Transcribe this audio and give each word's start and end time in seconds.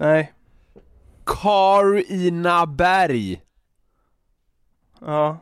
Nej. 0.00 0.32
Carina 1.26 2.66
Berg 2.66 3.42
Ja. 5.00 5.38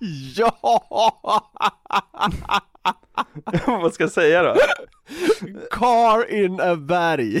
Ja! 0.36 0.82
Vad 3.66 3.94
ska 3.94 4.04
jag 4.04 4.12
säga 4.12 4.42
då? 4.42 4.54
Car 5.70 6.30
in 6.30 6.60
a 6.60 6.76
berg 6.76 7.40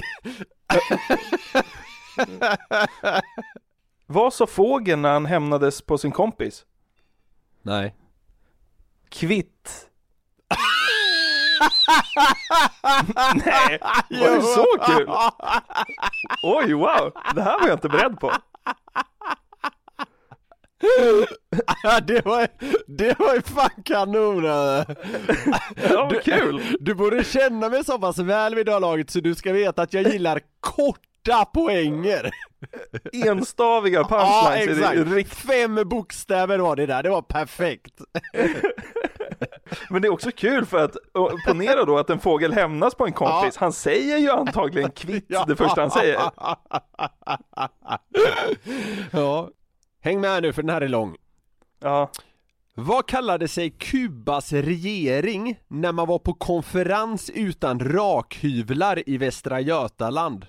Vad 4.06 4.34
sa 4.34 4.46
fågeln 4.46 5.02
när 5.02 5.12
han 5.12 5.26
hämnades 5.26 5.82
på 5.82 5.98
sin 5.98 6.12
kompis? 6.12 6.66
Nej 7.62 7.94
Kvitt. 9.08 9.90
Nej, 13.44 13.78
var 14.20 14.36
det 14.36 14.42
så 14.42 14.66
kul? 14.86 15.08
Oj, 16.42 16.72
wow, 16.74 17.12
det 17.34 17.42
här 17.42 17.60
var 17.60 17.66
jag 17.68 17.76
inte 17.76 17.88
beredd 17.88 18.20
på. 18.20 18.32
det 22.06 22.24
var, 22.24 22.48
det 22.86 23.18
var 23.18 23.34
ju 23.34 23.42
fan 23.42 23.82
kanon! 23.84 24.44
Ja, 24.44 24.84
vad 25.90 26.22
kul. 26.22 26.62
Du 26.80 26.94
borde 26.94 27.24
känna 27.24 27.68
mig 27.68 27.84
så 27.84 27.98
pass 27.98 28.18
väl 28.18 28.54
vid 28.54 28.66
det 28.66 28.72
här 28.72 28.80
laget 28.80 29.10
så 29.10 29.20
du 29.20 29.34
ska 29.34 29.52
veta 29.52 29.82
att 29.82 29.92
jag 29.94 30.02
gillar 30.12 30.40
korta 30.60 31.44
poänger 31.44 32.30
Enstaviga 33.12 34.00
Ja 34.00 34.08
punchlines. 34.08 34.78
det 34.78 34.86
exakt, 34.86 35.12
rikt- 35.12 35.34
fem 35.34 35.88
bokstäver 35.88 36.58
var 36.58 36.76
det 36.76 36.86
där, 36.86 37.02
det 37.02 37.10
var 37.10 37.22
perfekt 37.22 38.00
Men 39.90 40.02
det 40.02 40.08
är 40.08 40.12
också 40.12 40.30
kul 40.36 40.66
för 40.66 40.84
att, 40.84 40.96
ponera 41.46 41.84
då 41.84 41.98
att 41.98 42.10
en 42.10 42.18
fågel 42.20 42.52
hämnas 42.52 42.94
på 42.94 43.06
en 43.06 43.12
kompis, 43.12 43.56
han 43.56 43.72
säger 43.72 44.18
ju 44.18 44.30
antagligen 44.30 44.90
kvitt 44.96 45.28
det 45.46 45.56
första 45.56 45.80
han 45.80 45.90
säger. 45.90 46.20
Ja. 49.10 49.50
Häng 50.00 50.20
med 50.20 50.42
nu 50.42 50.52
för 50.52 50.62
den 50.62 50.70
här 50.70 50.80
är 50.80 50.88
lång. 50.88 51.16
Ja, 51.80 52.10
Vad 52.74 53.06
kallade 53.06 53.48
sig 53.48 53.70
Kubas 53.70 54.52
regering 54.52 55.58
när 55.68 55.92
man 55.92 56.08
var 56.08 56.18
på 56.18 56.34
konferens 56.34 57.30
utan 57.30 57.80
rakhyvlar 57.80 59.08
i 59.08 59.16
Västra 59.18 59.60
Götaland? 59.60 60.46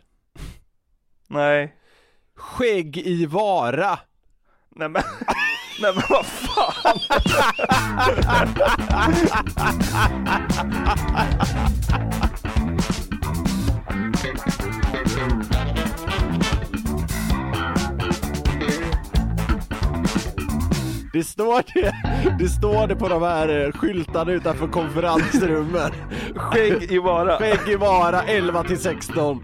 nej. 1.28 1.76
Skägg 2.36 2.98
i 2.98 3.26
Vara. 3.26 4.00
Nej 4.70 4.90
men, 4.90 5.02
nej 5.82 5.92
men 5.96 6.04
vad 6.10 6.26
fan. 6.26 7.00
Det 21.14 21.24
står 21.24 21.64
det, 21.74 21.94
det 22.40 22.50
står 22.50 22.88
det 22.88 22.96
på 22.96 23.10
de 23.10 23.24
här 23.24 23.66
eh, 23.66 23.72
skyltarna 23.72 24.32
utanför 24.32 24.68
konferensrummen 24.68 25.92
Skägg 26.36 26.92
i 26.92 26.98
vara. 26.98 27.38
Skägg 27.38 27.60
i 27.70 27.76
Vara 27.76 28.22
11 28.22 28.64
till 28.64 28.80
16 28.80 29.44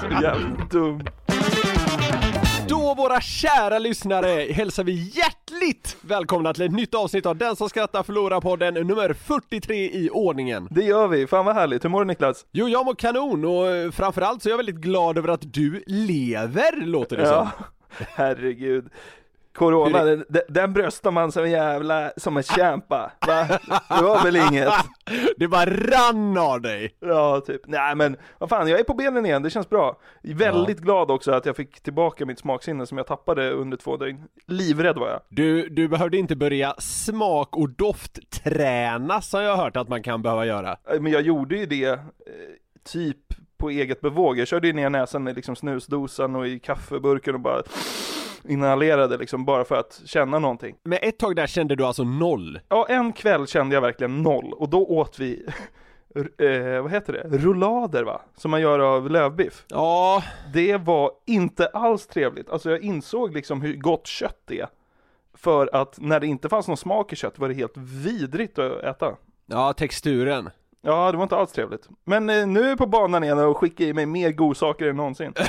Så 0.00 0.06
jävla 0.22 0.66
dum. 0.70 1.00
Då 2.68 2.94
våra 2.94 3.20
kära 3.20 3.78
lyssnare 3.78 4.52
hälsar 4.52 4.84
vi 4.84 4.92
hjärtligt 4.92 5.96
välkomna 6.00 6.54
till 6.54 6.62
ett 6.62 6.72
nytt 6.72 6.94
avsnitt 6.94 7.26
av 7.26 7.36
Den 7.36 7.56
som 7.56 7.68
skrattar 7.68 8.02
förlorar 8.02 8.40
podden 8.40 8.74
nummer 8.74 9.12
43 9.12 9.76
i 9.76 10.10
ordningen 10.12 10.68
Det 10.70 10.82
gör 10.84 11.08
vi, 11.08 11.26
fan 11.26 11.44
vad 11.44 11.54
härligt. 11.54 11.84
Hur 11.84 11.88
mår 11.88 12.00
du 12.00 12.06
Niklas? 12.06 12.46
Jo, 12.52 12.68
jag 12.68 12.86
mår 12.86 12.94
kanon 12.94 13.44
och 13.44 13.68
eh, 13.68 13.90
framförallt 13.90 14.42
så 14.42 14.48
är 14.48 14.50
jag 14.50 14.56
väldigt 14.56 14.76
glad 14.76 15.18
över 15.18 15.28
att 15.28 15.52
du 15.54 15.82
lever, 15.86 16.86
låter 16.86 17.16
det 17.16 17.22
Ja, 17.22 17.50
som 17.56 17.66
herregud. 18.14 18.88
Corona, 19.58 20.04
den, 20.04 20.24
den 20.48 20.72
bröstar 20.72 21.10
man 21.10 21.32
som 21.32 21.44
en 21.44 21.50
jävla, 21.50 22.12
som 22.16 22.36
en 22.36 22.42
kämpa. 22.42 23.12
Va? 23.26 23.46
Det 23.88 24.02
var 24.04 24.24
väl 24.24 24.36
inget? 24.36 24.72
Det 25.36 25.48
bara 25.48 25.64
rann 25.66 26.38
av 26.38 26.60
dig! 26.60 26.96
Ja, 27.00 27.40
typ. 27.46 27.60
Nej 27.66 27.94
men, 27.94 28.16
vad 28.38 28.48
fan, 28.48 28.68
jag 28.68 28.80
är 28.80 28.84
på 28.84 28.94
benen 28.94 29.26
igen, 29.26 29.42
det 29.42 29.50
känns 29.50 29.68
bra. 29.68 29.98
Väldigt 30.22 30.78
glad 30.78 31.10
också 31.10 31.32
att 31.32 31.46
jag 31.46 31.56
fick 31.56 31.80
tillbaka 31.80 32.26
mitt 32.26 32.38
smaksinne 32.38 32.86
som 32.86 32.98
jag 32.98 33.06
tappade 33.06 33.50
under 33.50 33.76
två 33.76 33.96
dygn. 33.96 34.24
Livrädd 34.46 34.96
var 34.98 35.08
jag. 35.08 35.20
Du, 35.28 35.68
du 35.68 35.88
behövde 35.88 36.16
inte 36.16 36.36
börja 36.36 36.74
smak 36.78 37.56
och 37.56 37.68
doftträna 37.70 39.20
som 39.20 39.42
jag 39.42 39.56
har 39.56 39.64
hört 39.64 39.76
att 39.76 39.88
man 39.88 40.02
kan 40.02 40.22
behöva 40.22 40.46
göra 40.46 40.76
Eh, 40.92 41.00
Men 41.00 41.12
jag 41.12 41.22
gjorde 41.22 41.56
ju 41.56 41.66
det, 41.66 41.84
eh, 41.84 41.98
typ 42.92 43.16
på 43.58 43.70
eget 43.70 44.00
bevåg. 44.00 44.38
Jag 44.38 44.48
körde 44.48 44.66
ju 44.66 44.72
ner 44.72 44.90
näsan 44.90 45.28
i 45.28 45.34
liksom 45.34 45.56
snusdosan 45.56 46.36
och 46.36 46.46
i 46.46 46.58
kaffeburken 46.58 47.34
och 47.34 47.40
bara 47.40 47.62
inhalerade 48.44 49.16
liksom 49.16 49.44
bara 49.44 49.64
för 49.64 49.74
att 49.74 50.00
känna 50.04 50.38
någonting. 50.38 50.76
Men 50.82 50.98
ett 51.02 51.18
tag 51.18 51.36
där 51.36 51.46
kände 51.46 51.76
du 51.76 51.84
alltså 51.84 52.04
noll? 52.04 52.60
Ja, 52.68 52.86
en 52.88 53.12
kväll 53.12 53.46
kände 53.46 53.74
jag 53.74 53.80
verkligen 53.82 54.22
noll 54.22 54.52
och 54.52 54.68
då 54.68 54.86
åt 54.86 55.18
vi, 55.18 55.46
eh, 56.38 56.82
vad 56.82 56.90
heter 56.90 57.12
det, 57.12 57.38
rullader 57.38 58.04
va? 58.04 58.20
Som 58.36 58.50
man 58.50 58.60
gör 58.60 58.78
av 58.78 59.10
lövbiff. 59.10 59.64
Ja, 59.68 60.22
Det 60.54 60.76
var 60.76 61.10
inte 61.26 61.66
alls 61.66 62.06
trevligt. 62.06 62.50
Alltså 62.50 62.70
jag 62.70 62.80
insåg 62.82 63.34
liksom 63.34 63.62
hur 63.62 63.76
gott 63.76 64.06
kött 64.06 64.42
det 64.44 64.60
är. 64.60 64.68
För 65.34 65.74
att 65.76 66.00
när 66.00 66.20
det 66.20 66.26
inte 66.26 66.48
fanns 66.48 66.68
någon 66.68 66.76
smak 66.76 67.12
i 67.12 67.16
kött 67.16 67.38
var 67.38 67.48
det 67.48 67.54
helt 67.54 67.76
vidrigt 67.76 68.58
att 68.58 68.82
äta. 68.82 69.16
ja 69.46 69.72
texturen 69.72 70.50
Ja, 70.88 71.10
det 71.12 71.16
var 71.16 71.22
inte 71.22 71.36
alls 71.36 71.52
trevligt. 71.52 71.88
Men 72.06 72.30
eh, 72.30 72.46
nu 72.46 72.64
är 72.64 72.68
jag 72.68 72.78
på 72.78 72.86
banan 72.86 73.24
igen 73.24 73.38
och 73.38 73.56
skickar 73.58 73.84
i 73.84 73.92
mig 73.92 74.06
mer 74.06 74.30
godsaker 74.32 74.86
än 74.86 74.96
någonsin. 74.96 75.32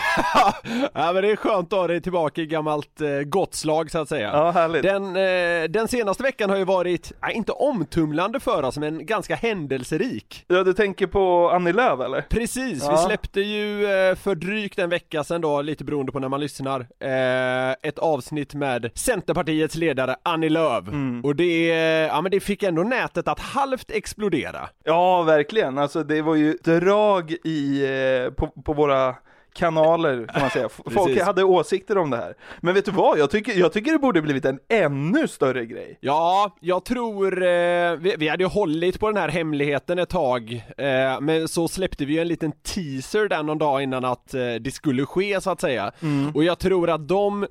Ja 0.94 1.12
men 1.14 1.24
det 1.24 1.32
är 1.32 1.36
skönt 1.36 1.74
att 1.74 1.80
ha 1.80 1.88
dig 1.88 2.02
tillbaka 2.02 2.42
i 2.42 2.46
gammalt 2.46 3.02
eh, 3.02 3.08
gott 3.26 3.54
slag 3.54 3.92
så 3.92 4.00
att 4.00 4.10
säga 4.10 4.30
Ja, 4.34 4.52
härligt. 4.52 4.84
Den, 4.84 5.06
eh, 5.16 5.70
den 5.70 5.88
senaste 5.88 6.24
veckan 6.24 6.50
har 6.50 6.58
ju 6.58 6.64
varit, 6.66 7.12
nej, 7.22 7.34
inte 7.36 7.52
omtumlande 7.52 8.40
för 8.40 8.64
oss 8.64 8.78
men 8.78 9.06
ganska 9.06 9.36
händelserik 9.36 10.46
Ja, 10.48 10.64
du 10.64 10.74
tänker 10.74 11.08
på 11.08 11.50
Annie 11.54 11.74
Lööf 11.74 12.00
eller? 12.00 12.22
Precis, 12.22 12.84
Ja. 12.84 12.92
vi 12.92 12.98
släppte 12.98 13.42
ju 13.42 13.86
eh, 13.86 14.16
för 14.16 14.36
drygt 14.36 14.80
en 14.80 14.90
vecka 14.90 15.24
sedan 15.24 15.42
då, 15.42 15.62
lite 15.62 15.84
beroende 15.84 16.12
på 16.12 16.20
när 16.20 16.30
man 16.30 16.40
lyssnar, 16.40 16.80
eh, 16.80 17.72
ett 17.82 18.00
avsnitt 18.00 18.54
med 18.54 18.90
Centerpartiets 18.96 19.76
ledare 19.76 20.16
Annie 20.24 20.50
Lööf 20.50 20.88
Mm. 20.88 21.26
Och 21.26 21.36
det, 21.36 21.68
ja 22.12 22.22
men 22.22 22.32
det 22.32 22.40
fick 22.40 22.64
ändå 22.64 22.84
nätet 22.84 23.28
att 23.28 23.40
halvt 23.40 23.92
explodera 23.92 24.70
Ja, 24.84 25.24
verkligen. 25.30 25.78
Alltså 25.78 26.04
det 26.04 26.22
var 26.22 26.36
ju 26.36 26.54
drag 26.54 27.32
i, 27.44 27.86
eh, 27.86 28.34
på, 28.34 28.48
på 28.48 28.74
våra 28.74 29.16
kanaler 29.54 30.28
kan 30.28 30.42
man 30.42 30.50
säga. 30.50 30.70
Folk 30.70 31.22
hade 31.22 31.44
åsikter 31.44 31.98
om 31.98 32.10
det 32.10 32.18
här. 32.18 32.34
Men 32.62 32.74
vet 32.74 32.86
du 32.86 32.92
vad? 32.92 33.20
Jag 33.20 33.30
tycker, 33.30 33.60
jag 33.60 33.74
tycker 33.74 33.92
det 33.92 34.00
borde 34.00 34.22
blivit 34.22 34.46
en 34.46 34.60
ännu 34.70 35.28
större 35.28 35.66
grej. 35.66 35.98
Ja, 36.02 36.56
jag 36.60 36.86
tror, 36.86 37.44
eh, 37.44 37.92
vi, 37.96 38.16
vi 38.18 38.28
hade 38.28 38.44
ju 38.44 38.50
hållit 38.50 39.00
på 39.00 39.08
den 39.08 39.18
här 39.18 39.30
hemligheten 39.30 40.00
ett 40.00 40.10
tag, 40.10 40.64
eh, 40.78 41.22
men 41.22 41.48
så 41.48 41.68
släppte 41.68 42.06
vi 42.06 42.14
ju 42.14 42.20
en 42.20 42.28
liten 42.28 42.52
teaser 42.52 43.28
där 43.28 43.44
någon 43.44 43.58
dag 43.58 43.84
innan 43.84 44.06
att 44.06 44.34
eh, 44.34 44.54
det 44.62 44.74
skulle 44.74 45.06
ske 45.06 45.42
så 45.42 45.52
att 45.52 45.62
säga. 45.62 45.92
Och 46.34 46.44
jag 46.44 46.60
tror 46.60 46.90
att 46.90 47.08
de, 47.08 47.48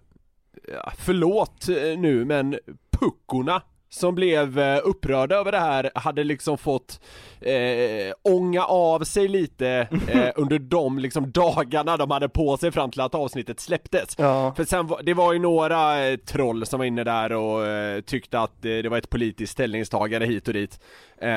ja, 0.74 0.92
förlåt 0.98 1.68
eh, 1.68 1.98
nu, 1.98 2.24
men 2.24 2.58
puckorna 3.00 3.62
som 3.88 4.14
blev 4.14 4.58
eh, 4.58 4.80
upprörda 4.84 5.36
över 5.36 5.52
det 5.52 5.58
här 5.58 5.90
hade 5.94 6.24
liksom 6.24 6.58
fått 6.58 7.00
eh, 7.40 8.14
ånga 8.22 8.64
av 8.64 9.04
sig 9.04 9.28
lite 9.28 9.88
eh, 10.08 10.30
under 10.36 10.58
de 10.58 10.98
liksom 10.98 11.30
dagarna 11.30 11.96
de 11.96 12.10
hade 12.10 12.28
på 12.28 12.56
sig 12.56 12.72
fram 12.72 12.90
till 12.90 13.00
att 13.00 13.14
avsnittet 13.14 13.60
släpptes. 13.60 14.14
Ja. 14.18 14.54
För 14.56 14.64
sen 14.64 14.88
det 15.04 15.14
var 15.14 15.32
ju 15.32 15.38
några 15.38 16.06
eh, 16.06 16.16
troll 16.16 16.66
som 16.66 16.78
var 16.78 16.84
inne 16.84 17.04
där 17.04 17.32
och 17.32 17.66
eh, 17.66 18.00
tyckte 18.00 18.40
att 18.40 18.64
eh, 18.64 18.70
det 18.70 18.88
var 18.88 18.98
ett 18.98 19.10
politiskt 19.10 19.52
ställningstagande 19.52 20.26
hit 20.26 20.48
och 20.48 20.54
dit. 20.54 20.80
Eh, 21.20 21.28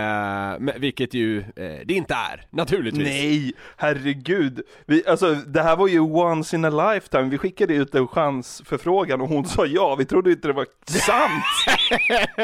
men, 0.60 0.72
vilket 0.78 1.14
ju 1.14 1.44
det 1.86 1.94
inte 1.94 2.14
är, 2.14 2.46
naturligtvis. 2.50 3.04
Nej, 3.04 3.54
herregud. 3.78 4.62
Vi, 4.86 5.08
alltså, 5.08 5.34
det 5.34 5.62
här 5.62 5.76
var 5.76 5.88
ju 5.88 6.00
once 6.00 6.56
in 6.56 6.66
a 6.66 6.94
lifetime. 6.94 7.30
Vi 7.30 7.38
skickade 7.38 7.74
ut 7.74 7.96
en 7.96 8.08
chansförfrågan 8.08 9.22
och 9.22 9.28
hon 9.28 9.46
sa 9.46 9.66
ja. 9.66 9.96
Vi 9.96 10.06
trodde 10.06 10.32
inte 10.32 10.48
det 10.48 10.54
var 10.54 10.66
sant. 10.86 11.44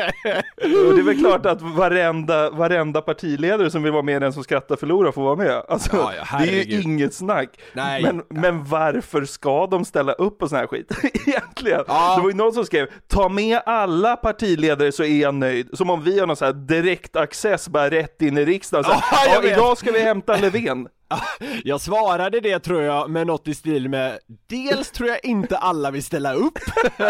och 0.87 0.93
det 0.95 1.01
är 1.01 1.03
väl 1.03 1.19
klart 1.19 1.45
att 1.45 1.61
varenda, 1.61 2.49
varenda 2.49 3.01
partiledare 3.01 3.71
som 3.71 3.83
vill 3.83 3.91
vara 3.91 4.03
med 4.03 4.15
i 4.15 4.19
Den 4.19 4.33
som 4.33 4.43
skrattar 4.43 4.75
förlorar 4.75 5.11
får 5.11 5.21
vara 5.21 5.35
med. 5.35 5.63
Alltså, 5.67 5.97
Ja, 5.97 6.11
ja, 6.31 6.37
det 6.39 6.61
är 6.61 6.63
ju 6.65 6.81
inget 6.81 7.13
snack. 7.13 7.49
Nej. 7.73 8.03
Men, 8.03 8.23
men 8.29 8.65
varför 8.65 9.25
ska 9.25 9.67
de 9.67 9.85
ställa 9.85 10.13
upp 10.13 10.39
på 10.39 10.49
sån 10.49 10.57
här 10.57 10.67
skit? 10.67 10.91
Egentligen. 11.27 11.83
Ja. 11.87 12.15
Det 12.15 12.21
var 12.21 12.29
ju 12.29 12.35
någon 12.35 12.53
som 12.53 12.65
skrev, 12.65 12.87
ta 13.07 13.29
med 13.29 13.61
alla 13.65 14.15
partiledare 14.15 14.91
så 14.91 15.03
är 15.03 15.21
jag 15.21 15.33
nöjd. 15.35 15.69
Som 15.73 15.89
om 15.89 16.03
vi 16.03 16.19
har 16.19 16.27
någon 16.27 16.35
sån 16.35 16.45
här 16.45 16.53
direkt 16.53 17.15
access 17.15 17.69
bara 17.69 17.89
rätt 17.89 18.21
in 18.21 18.37
i 18.37 18.45
riksdagen. 18.45 18.83
Så, 18.83 18.91
här, 18.91 19.01
Ja, 19.27 19.39
ja, 19.43 19.49
idag 19.51 19.77
ska 19.77 19.91
vi 19.91 19.99
hämta 19.99 20.37
Löfven. 20.37 20.87
Jag 21.63 21.81
svarade 21.81 22.39
det 22.39 22.59
tror 22.59 22.81
jag 22.81 23.09
med 23.09 23.27
något 23.27 23.47
i 23.47 23.55
stil 23.55 23.89
med 23.89 24.19
Dels 24.47 24.91
tror 24.91 25.09
jag 25.09 25.19
inte 25.23 25.57
alla 25.57 25.91
vill 25.91 26.03
ställa 26.03 26.33
upp. 26.33 26.59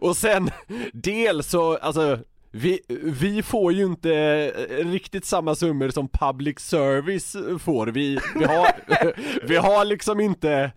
Och 0.00 0.16
sen 0.16 0.50
Dels 0.92 1.50
så, 1.50 1.76
alltså 1.76 2.18
vi, 2.50 2.80
vi 3.02 3.42
får 3.42 3.72
ju 3.72 3.84
inte 3.84 4.12
eh, 4.68 4.86
riktigt 4.86 5.24
samma 5.24 5.54
summor 5.54 5.90
som 5.90 6.08
public 6.08 6.60
service 6.60 7.36
får, 7.62 7.86
vi, 7.86 8.18
vi, 8.34 8.44
har, 8.44 8.66
vi 9.46 9.56
har 9.56 9.84
liksom 9.84 10.20
inte 10.20 10.72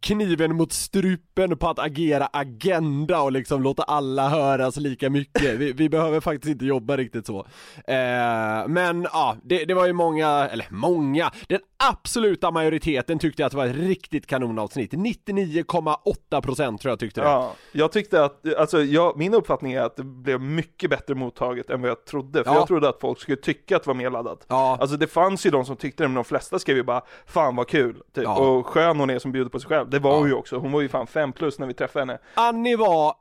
kniven 0.00 0.56
mot 0.56 0.72
strupen 0.72 1.56
på 1.58 1.68
att 1.68 1.78
agera 1.78 2.26
agenda 2.32 3.20
och 3.22 3.32
liksom 3.32 3.62
låta 3.62 3.82
alla 3.82 4.28
höras 4.28 4.76
lika 4.76 5.10
mycket. 5.10 5.54
Vi, 5.58 5.72
vi 5.72 5.88
behöver 5.88 6.20
faktiskt 6.20 6.50
inte 6.52 6.64
jobba 6.66 6.96
riktigt 6.96 7.26
så. 7.26 7.38
Eh, 7.86 8.68
men 8.68 9.06
ja, 9.12 9.36
det, 9.42 9.64
det 9.64 9.74
var 9.74 9.86
ju 9.86 9.92
många, 9.92 10.28
eller 10.28 10.66
många, 10.70 11.30
den 11.48 11.60
absoluta 11.90 12.50
majoriteten 12.50 13.18
tyckte 13.18 13.46
att 13.46 13.52
det 13.52 13.56
var 13.58 13.66
ett 13.66 13.76
riktigt 13.76 14.26
kanonavsnitt. 14.26 14.92
99,8% 14.92 16.78
tror 16.78 16.90
jag 16.92 16.98
tyckte 16.98 17.20
det. 17.20 17.26
Ja, 17.26 17.52
jag 17.72 17.92
tyckte 17.92 18.24
att, 18.24 18.54
alltså 18.58 18.82
jag, 18.82 19.16
min 19.18 19.34
uppfattning 19.34 19.72
är 19.72 19.80
att 19.80 19.96
det 19.96 20.02
blev 20.04 20.40
mycket 20.40 20.90
bättre 20.90 21.14
mottaget 21.14 21.70
än 21.70 21.80
vad 21.80 21.90
jag 21.90 22.04
trodde. 22.04 22.44
För 22.44 22.50
Ja. 22.50 22.56
jag 22.58 22.66
trodde 22.68 22.88
att 22.88 23.00
folk 23.00 23.20
skulle 23.20 23.36
tycka 23.36 23.76
att 23.76 23.82
det 23.82 23.88
var 23.88 23.94
mer 23.94 24.10
laddat. 24.10 24.46
Ja. 24.48 24.78
Alltså 24.80 24.96
det 24.96 25.06
fanns 25.06 25.46
ju 25.46 25.50
de 25.50 25.64
som 25.64 25.76
tyckte 25.76 26.02
det, 26.04 26.08
men 26.08 26.14
de 26.14 26.24
flesta 26.24 26.58
skrev 26.58 26.76
ju 26.76 26.82
bara 26.82 27.02
'Fan 27.26 27.56
vad 27.56 27.66
kul' 27.66 27.94
typ. 28.14 28.24
Ja. 28.24 28.36
Och 28.38 28.66
skön 28.66 29.00
hon 29.06 29.14
är 29.16 29.18
som 29.18 29.32
bjuder 29.32 29.50
på 29.50 29.60
sig 29.60 29.68
själv. 29.68 29.90
Det 29.90 29.98
var 29.98 30.10
Ja. 30.10 30.18
hon 30.18 30.28
ju 30.28 30.34
också, 30.34 30.56
hon 30.56 30.72
var 30.72 30.80
ju 30.80 30.88
fan 30.88 31.06
5 31.06 31.32
plus 31.32 31.58
när 31.58 31.66
vi 31.66 31.74
träffade 31.74 32.02
henne. 32.02 32.18
Annie 32.34 32.76
var 32.76 33.14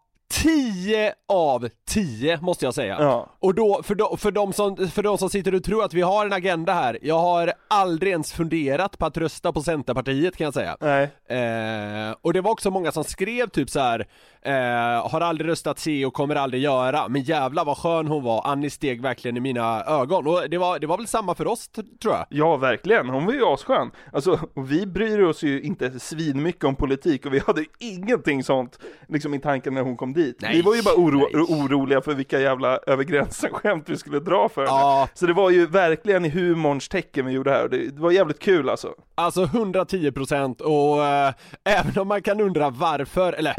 10 0.44 1.14
av 1.28 1.70
10 1.88 2.40
måste 2.42 2.66
jag 2.66 2.74
säga. 2.74 2.98
Ja. 3.00 3.30
Och 3.40 3.56
då, 3.56 3.84
för, 3.84 3.96
de, 3.96 4.18
för, 4.18 4.32
de 4.32 4.54
som, 4.54 4.88
för 4.88 5.04
de 5.04 5.18
som 5.18 5.30
sitter 5.30 5.56
och 5.56 5.64
tror 5.64 5.84
att 5.84 5.94
vi 5.94 6.02
har 6.02 6.26
en 6.26 6.34
agenda 6.34 6.74
här, 6.74 7.00
jag 7.02 7.20
har 7.20 7.54
aldrig 7.68 8.12
ens 8.12 8.34
funderat 8.34 8.98
på 8.98 9.06
att 9.06 9.18
rösta 9.18 9.54
på 9.54 9.62
Centerpartiet 9.62 10.38
kan 10.38 10.46
jag 10.46 10.54
säga. 10.54 10.78
Nej. 10.80 11.04
Eh, 11.40 12.16
och 12.22 12.34
det 12.34 12.42
var 12.42 12.52
också 12.52 12.72
många 12.72 12.92
som 12.92 13.04
skrev 13.04 13.50
typ 13.50 13.70
så 13.70 13.80
här. 13.80 14.08
Eh, 14.42 15.10
har 15.10 15.22
aldrig 15.22 15.50
röstat 15.50 15.80
C 15.80 16.06
och 16.06 16.14
kommer 16.14 16.36
aldrig 16.36 16.64
göra, 16.64 17.08
men 17.08 17.22
jävlar 17.22 17.66
vad 17.66 17.78
skön 17.78 18.08
hon 18.08 18.24
var, 18.24 18.42
Annie 18.48 18.70
steg 18.70 19.02
verkligen 19.02 19.38
i 19.38 19.40
mina 19.40 19.84
ögon. 19.84 20.28
Och 20.28 20.50
det 20.50 20.58
var, 20.58 20.80
det 20.80 20.88
var 20.88 20.98
väl 20.98 21.08
samma 21.08 21.36
för 21.36 21.48
oss 21.48 21.68
tror 22.02 22.14
jag. 22.14 22.26
Ja, 22.30 22.58
verkligen. 22.58 23.10
Hon 23.10 23.26
var 23.26 23.34
ju 23.34 23.46
asskön. 23.46 23.92
Alltså, 24.14 24.40
vi 24.54 24.86
bryr 24.86 25.22
oss 25.22 25.44
ju 25.44 25.62
inte 25.62 26.00
svinmycket 26.00 26.64
om 26.64 26.76
politik 26.76 27.26
och 27.26 27.34
vi 27.34 27.40
hade 27.40 27.66
ingenting 27.80 28.44
sånt 28.44 28.80
liksom 29.08 29.34
i 29.34 29.40
tanken 29.40 29.74
när 29.74 29.82
hon 29.82 29.98
kom 29.98 30.14
dit. 30.14 30.25
Nej, 30.40 30.56
vi 30.56 30.62
var 30.62 30.76
ju 30.76 30.82
bara 30.82 30.96
oro 30.96 31.30
nej. 31.34 31.42
oroliga 31.42 32.02
för 32.02 32.14
vilka 32.14 32.40
jävla 32.40 32.80
över 32.88 33.04
gränsen-skämt 33.04 33.84
vi 33.88 33.98
skulle 33.98 34.20
dra 34.20 34.50
för. 34.50 34.64
Ja. 34.64 35.08
Så 35.14 35.26
det 35.26 35.34
var 35.34 35.50
ju 35.50 35.68
verkligen 35.68 36.26
i 36.26 36.30
humorns 36.30 36.90
tecken 36.90 37.26
vi 37.26 37.32
gjorde 37.32 37.50
det 37.50 37.56
här 37.56 37.64
och 37.64 37.70
det, 37.70 37.78
det 37.78 38.02
var 38.02 38.12
jävligt 38.12 38.40
kul 38.40 38.70
alltså. 38.70 38.94
Alltså 39.16 39.44
110% 39.44 40.62
och 40.62 41.06
eh, 41.06 41.34
även 41.64 42.02
om 42.02 42.08
man 42.08 42.22
kan 42.22 42.42
undra 42.42 42.70
varför, 42.70 43.34
eller 43.34 43.56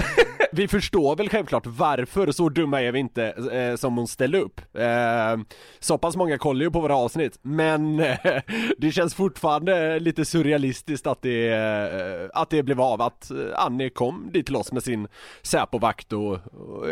vi 0.52 0.68
förstår 0.68 1.16
väl 1.16 1.28
självklart 1.28 1.66
varför, 1.66 2.32
så 2.32 2.48
dumma 2.48 2.82
är 2.82 2.92
vi 2.92 2.98
inte 2.98 3.24
eh, 3.52 3.76
som 3.76 3.96
hon 3.96 4.08
ställde 4.08 4.40
upp. 4.40 4.60
Eh, 4.74 5.36
så 5.78 5.98
pass 5.98 6.16
många 6.16 6.38
kollar 6.38 6.64
ju 6.64 6.70
på 6.70 6.80
våra 6.80 6.96
avsnitt, 6.96 7.38
men 7.42 8.00
eh, 8.00 8.16
det 8.78 8.92
känns 8.92 9.14
fortfarande 9.14 9.98
lite 9.98 10.24
surrealistiskt 10.24 11.06
att 11.06 11.22
det, 11.22 11.48
eh, 11.48 12.40
att 12.40 12.50
det 12.50 12.62
blev 12.62 12.80
av, 12.80 13.02
att 13.02 13.30
Annie 13.54 13.90
kom 13.90 14.28
dit 14.32 14.46
till 14.46 14.56
oss 14.56 14.72
med 14.72 14.82
sin 14.82 15.08
Säpovakt 15.42 16.12
och 16.12 16.38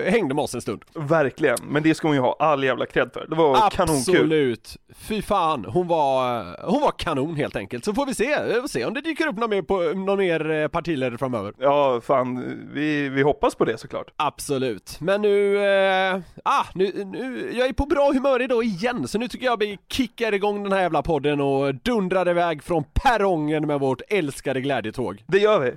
hängde 0.07 0.35
med 0.35 0.43
oss 0.43 0.55
en 0.55 0.61
stund. 0.61 0.83
Verkligen, 0.95 1.57
men 1.63 1.83
det 1.83 1.95
ska 1.95 2.09
hon 2.09 2.15
ju 2.15 2.21
ha 2.21 2.37
all 2.39 2.65
jävla 2.65 2.87
cred 2.87 3.11
för. 3.13 3.27
Det 3.29 3.37
var 3.37 3.71
kanonkul. 3.71 4.15
Absolut! 4.15 4.77
Fy 4.95 5.23
fan, 5.23 5.65
hon 5.65 5.87
var, 5.87 6.45
hon 6.71 6.81
var 6.81 6.91
kanon 6.91 7.37
helt 7.37 7.57
enkelt. 7.57 7.85
Så 7.85 7.95
får 7.95 8.07
vi 8.07 8.15
se, 8.15 8.45
vi 8.47 8.61
får 8.61 8.69
se 8.69 8.85
om 8.85 8.95
det 8.95 9.01
dyker 9.01 9.27
upp 9.27 9.37
någon 9.37 9.51
mer, 9.51 9.63
på, 9.63 9.81
någon 9.81 10.19
mer 10.19 10.51
eh, 10.51 10.69
partiledare 10.69 11.19
framöver. 11.19 11.53
Ja, 11.59 12.01
fan, 12.01 12.45
vi, 12.73 13.09
vi 13.09 13.23
hoppas 13.23 13.55
på 13.55 13.65
det 13.65 13.79
såklart. 13.79 14.11
Absolut, 14.17 14.97
men 15.01 15.23
nu, 15.23 15.65
eh, 15.65 16.21
ah, 16.45 16.65
nu, 16.75 17.05
nu, 17.05 17.53
jag 17.55 17.69
är 17.69 17.73
på 17.73 17.87
bra 17.87 18.13
humör 18.13 18.43
idag 18.43 18.65
igen, 18.65 19.09
så 19.09 19.19
nu 19.19 19.29
tycker 19.29 19.47
jag 19.47 19.59
vi 19.59 19.79
kickar 19.89 20.35
igång 20.35 20.63
den 20.63 20.73
här 20.73 20.81
jävla 20.81 21.03
podden 21.03 21.41
och 21.41 21.75
dundrar 21.75 22.29
iväg 22.29 22.63
från 22.63 22.85
perrongen 22.95 23.67
med 23.67 23.81
vårt 23.81 24.03
älskade 24.09 24.61
glädjetåg. 24.61 25.25
Det 25.27 25.39
gör 25.39 25.61
vi. 25.61 25.73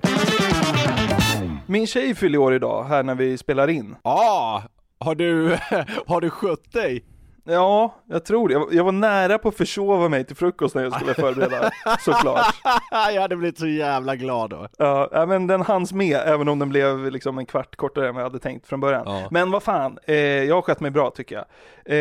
Min 1.70 1.86
tjej 1.86 2.14
fyller 2.14 2.38
år 2.38 2.54
idag, 2.54 2.84
här 2.84 3.02
när 3.02 3.14
vi 3.14 3.38
spelar 3.38 3.68
in. 3.68 3.96
Ah, 4.02 4.62
har 4.98 5.14
du, 5.14 5.48
har 6.06 6.20
du 6.20 6.30
skött 6.30 6.72
dig? 6.72 7.04
Ja, 7.50 7.94
jag 8.06 8.24
tror 8.24 8.48
det. 8.48 8.54
Jag, 8.54 8.74
jag 8.74 8.84
var 8.84 8.92
nära 8.92 9.38
på 9.38 9.48
att 9.48 9.56
försova 9.56 10.08
mig 10.08 10.24
till 10.24 10.36
frukost 10.36 10.74
när 10.74 10.82
jag 10.82 10.94
skulle 10.94 11.14
förbereda, 11.14 11.70
såklart. 12.00 12.54
jag 12.90 13.22
hade 13.22 13.36
blivit 13.36 13.58
så 13.58 13.66
jävla 13.66 14.16
glad 14.16 14.50
då. 14.50 14.68
Ja, 14.78 15.08
ja, 15.12 15.26
men 15.26 15.46
den 15.46 15.62
hanns 15.62 15.92
med, 15.92 16.20
även 16.24 16.48
om 16.48 16.58
den 16.58 16.68
blev 16.68 17.10
liksom 17.12 17.38
en 17.38 17.46
kvart 17.46 17.76
kortare 17.76 18.08
än 18.08 18.14
vad 18.14 18.24
jag 18.24 18.28
hade 18.28 18.38
tänkt 18.38 18.66
från 18.66 18.80
början. 18.80 19.02
Ja. 19.06 19.28
Men 19.30 19.50
vad 19.50 19.62
fan, 19.62 19.98
eh, 20.06 20.16
jag 20.16 20.54
har 20.54 20.62
skött 20.62 20.80
mig 20.80 20.90
bra 20.90 21.10
tycker 21.10 21.34
jag. 21.34 21.44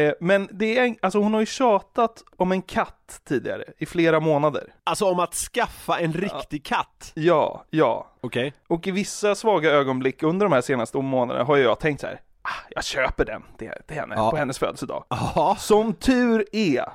Eh, 0.07 0.13
men 0.19 0.47
det 0.51 0.77
är, 0.77 0.95
alltså 1.01 1.19
hon 1.19 1.33
har 1.33 1.39
ju 1.39 1.45
tjatat 1.45 2.23
om 2.37 2.51
en 2.51 2.61
katt 2.61 3.21
tidigare, 3.27 3.63
i 3.77 3.85
flera 3.85 4.19
månader. 4.19 4.63
Alltså 4.83 5.05
om 5.05 5.19
att 5.19 5.33
skaffa 5.33 5.99
en 5.99 6.13
riktig 6.13 6.65
katt. 6.65 7.11
Ja, 7.13 7.65
ja. 7.69 8.07
Okej. 8.21 8.53
Och 8.67 8.87
i 8.87 8.91
vissa 8.91 9.35
svaga 9.35 9.71
ögonblick 9.71 10.23
under 10.23 10.45
de 10.45 10.53
här 10.53 10.61
senaste 10.61 10.97
månaderna 10.97 11.45
har 11.45 11.57
jag 11.57 11.79
tänkt 11.79 12.01
så 12.01 12.07
här. 12.07 12.19
Ah, 12.49 12.67
jag 12.75 12.83
köper 12.83 13.25
den 13.25 13.43
till, 13.57 13.71
till 13.87 13.97
henne 13.97 14.15
Ja. 14.17 14.31
på 14.31 14.37
hennes 14.37 14.59
födelsedag. 14.59 15.03
Ja. 15.09 15.55
Som 15.59 15.93
tur 15.93 16.45
är 16.51 16.85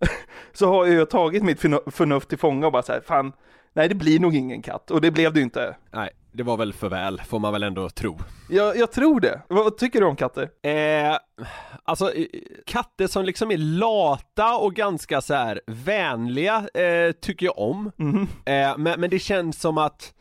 så 0.52 0.68
har 0.68 0.86
jag 0.86 1.10
tagit 1.10 1.42
mitt 1.42 1.60
förnu- 1.60 1.90
förnuft 1.90 2.28
till 2.28 2.38
fånga 2.38 2.66
och 2.66 2.72
bara 2.72 2.82
så 2.82 2.92
här, 2.92 3.00
fan, 3.06 3.32
nej 3.72 3.88
det 3.88 3.94
blir 3.94 4.20
nog 4.20 4.34
ingen 4.34 4.62
katt. 4.62 4.90
Och 4.90 5.00
det 5.00 5.10
blev 5.10 5.32
det 5.32 5.38
ju 5.40 5.44
inte. 5.44 5.76
Nej, 5.92 6.10
det 6.32 6.42
var 6.42 6.56
väl 6.56 6.72
för 6.72 6.88
väl, 6.88 7.20
får 7.20 7.38
man 7.38 7.52
väl 7.52 7.62
ändå 7.62 7.88
tro. 7.90 8.18
Jag, 8.50 8.76
jag 8.76 8.92
tror 8.92 9.20
det. 9.20 9.42
Vad, 9.48 9.78
tycker 9.78 10.00
du 10.00 10.06
om 10.06 10.16
katter? 10.16 10.50
Eh, 10.62 11.16
alltså 11.84 12.12
katter 12.66 13.06
som 13.06 13.24
liksom 13.24 13.50
är 13.50 13.56
lata 13.58 14.56
och 14.56 14.74
ganska 14.74 15.20
så 15.20 15.34
här 15.34 15.60
vänliga 15.66 16.56
eh, 16.74 17.12
tycker 17.12 17.46
jag 17.46 17.58
om. 17.58 17.92
Mhm. 17.96 18.28
Eh, 18.44 18.78
men, 18.78 19.00
men 19.00 19.10
det 19.10 19.18
känns 19.18 19.60
som 19.60 19.78
att 19.78 20.14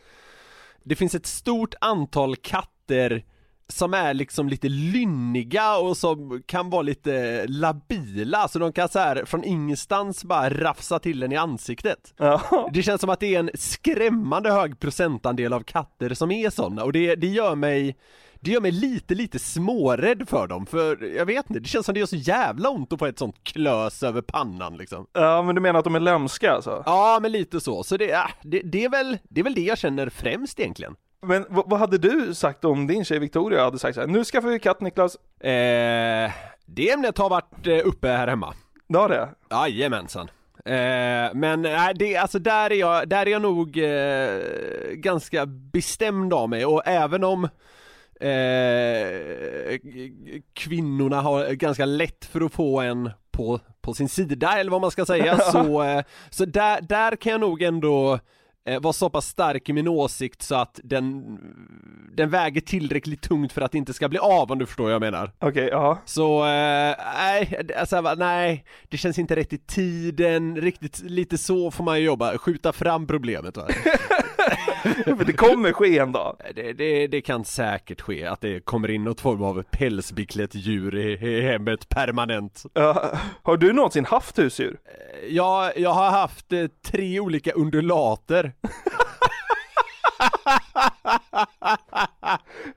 det 0.83 0.95
finns 0.95 1.15
ett 1.15 1.25
stort 1.25 1.75
antal 1.81 2.35
katter 2.35 3.23
som 3.71 3.93
är 3.93 4.13
liksom 4.13 4.49
lite 4.49 4.69
lynniga 4.69 5.77
och 5.77 5.97
som 5.97 6.43
kan 6.45 6.69
vara 6.69 6.81
lite 6.81 7.45
labila, 7.47 8.47
så 8.47 8.59
de 8.59 8.73
kan 8.73 8.89
så 8.89 8.99
här 8.99 9.25
från 9.25 9.43
ingenstans 9.43 10.23
bara 10.23 10.49
rafsa 10.49 10.99
till 10.99 11.23
en 11.23 11.31
i 11.31 11.35
ansiktet. 11.35 12.13
Ja. 12.17 12.69
Det 12.73 12.83
känns 12.83 13.01
som 13.01 13.09
att 13.09 13.19
det 13.19 13.35
är 13.35 13.39
en 13.39 13.49
skrämmande 13.53 14.51
hög 14.51 14.79
procentandel 14.79 15.53
av 15.53 15.63
katter 15.63 16.13
som 16.13 16.31
är 16.31 16.49
sådana 16.49 16.83
och 16.83 16.93
det, 16.93 17.15
det 17.15 17.27
gör 17.27 17.55
mig 17.55 17.95
det 18.43 18.51
gör 18.51 18.61
mig 18.61 18.71
lite, 18.71 19.15
lite 19.15 19.39
smårädd 19.39 20.29
för 20.29 20.47
dem, 20.47 20.65
för 20.65 21.03
jag 21.15 21.25
vet 21.25 21.49
inte, 21.49 21.59
det 21.59 21.67
känns 21.67 21.85
som 21.85 21.93
det 21.93 21.99
gör 21.99 22.07
så 22.07 22.15
jävla 22.15 22.69
ont 22.69 22.93
att 22.93 22.99
få 22.99 23.05
ett 23.05 23.19
sånt 23.19 23.43
klös 23.43 24.03
över 24.03 24.21
pannan 24.21 24.77
liksom. 24.77 25.07
ja, 25.13 25.41
men 25.41 25.55
du 25.55 25.61
menar 25.61 25.79
att 25.79 25.83
de 25.83 25.95
är 25.95 25.99
lömska 25.99 26.51
alltså? 26.51 26.83
Ja, 26.85 27.19
men 27.21 27.31
lite 27.31 27.59
så, 27.59 27.83
så 27.83 27.97
det, 27.97 28.11
äh, 28.11 28.27
det, 28.41 28.59
det, 28.59 28.83
är 28.83 28.89
väl, 28.89 29.17
det 29.29 29.39
är 29.39 29.43
väl 29.43 29.53
det 29.53 29.61
jag 29.61 29.77
känner 29.77 30.09
främst 30.09 30.59
egentligen. 30.59 30.95
Men 31.21 31.45
vad, 31.49 31.69
vad 31.69 31.79
hade 31.79 31.97
du 31.97 32.35
sagt 32.35 32.65
om 32.65 32.87
din 32.87 33.05
tjej 33.05 33.19
Victoria 33.19 33.63
hade 33.63 33.79
sagt 33.79 33.95
så 33.95 34.01
här, 34.01 34.07
nu 34.07 34.23
skaffar 34.23 34.49
vi 34.49 34.59
katt 34.59 34.81
Niklas? 34.81 35.15
Eh, 35.39 36.31
det 36.65 36.91
ämnet 36.91 37.17
har 37.17 37.29
varit 37.29 37.67
eh, 37.67 37.87
uppe 37.87 38.07
här 38.07 38.27
hemma. 38.27 38.53
Det 38.87 38.97
har 38.97 39.09
det? 39.09 39.29
Jajamensan. 39.49 40.29
Eh, 40.65 41.33
men 41.33 41.61
nej, 41.61 41.93
det, 41.95 42.17
alltså 42.17 42.39
där 42.39 42.71
är 42.71 42.75
jag, 42.75 43.09
där 43.09 43.25
är 43.25 43.31
jag 43.31 43.41
nog 43.41 43.77
eh, 43.77 44.39
ganska 44.93 45.45
bestämd 45.45 46.33
av 46.33 46.49
mig 46.49 46.65
och 46.65 46.81
även 46.85 47.23
om 47.23 47.43
eh, 48.19 49.79
kvinnorna 50.53 51.21
har 51.21 51.53
ganska 51.53 51.85
lätt 51.85 52.25
för 52.25 52.41
att 52.41 52.53
få 52.53 52.81
en 52.81 53.11
på, 53.31 53.59
på 53.81 53.93
sin 53.93 54.09
sida 54.09 54.59
eller 54.59 54.71
vad 54.71 54.81
man 54.81 54.91
ska 54.91 55.05
säga 55.05 55.37
så, 55.51 55.83
eh, 55.83 56.03
så 56.29 56.45
där, 56.45 56.81
där 56.81 57.15
kan 57.15 57.31
jag 57.31 57.41
nog 57.41 57.61
ändå 57.61 58.19
eh, 58.67 58.81
vara 58.81 58.93
så 58.93 59.09
pass 59.09 59.27
stark 59.27 59.69
i 59.69 59.73
min 59.73 59.87
åsikt 59.87 60.41
så 60.41 60.55
att 60.55 60.79
den, 60.83 61.37
den 62.13 62.29
väger 62.29 62.61
tillräckligt 62.61 63.21
tungt 63.21 63.51
för 63.53 63.61
att 63.61 63.71
det 63.71 63.77
inte 63.77 63.93
ska 63.93 64.09
bli 64.09 64.19
av 64.19 64.51
om 64.51 64.59
du 64.59 64.65
förstår 64.65 64.83
vad 64.83 64.93
jag 64.93 65.01
menar. 65.01 65.31
Okej, 65.39 65.67
ja. 65.71 66.01
Så, 66.05 66.39
eh, 66.39 66.95
nej, 67.15 67.61
alltså, 67.77 68.01
va, 68.01 68.15
nej, 68.17 68.65
det 68.89 68.97
känns 68.97 69.19
inte 69.19 69.35
rätt 69.35 69.53
i 69.53 69.57
tiden, 69.57 70.55
riktigt, 70.61 71.01
lite 71.03 71.37
så 71.37 71.71
får 71.71 71.83
man 71.83 71.99
ju 71.99 72.05
jobba, 72.05 72.37
skjuta 72.37 72.73
fram 72.73 73.07
problemet 73.07 73.57
va? 73.57 73.67
För 75.05 75.25
det 75.25 75.33
kommer 75.33 75.71
ske 75.71 75.97
en 75.97 76.11
dag. 76.11 76.37
det, 76.55 76.73
det, 76.73 77.07
det 77.07 77.21
kan 77.21 77.45
säkert 77.45 78.01
ske 78.01 78.25
att 78.25 78.41
det 78.41 78.59
kommer 78.59 78.91
in 78.91 79.03
något 79.03 79.21
form 79.21 79.43
av 79.43 79.63
pälsbeklätt 79.63 80.55
djur 80.55 80.97
i, 80.97 81.41
hemmet 81.41 81.89
permanent. 81.89 82.63
Ja. 82.73 83.11
har 83.43 83.57
du 83.57 83.73
någonsin 83.73 84.05
haft 84.05 84.39
husdjur? 84.39 84.77
Jag, 85.29 85.77
jag 85.77 85.93
har 85.93 86.09
haft 86.09 86.53
eh, 86.53 86.65
tre 86.85 87.19
olika 87.19 87.51
undulater. 87.51 88.53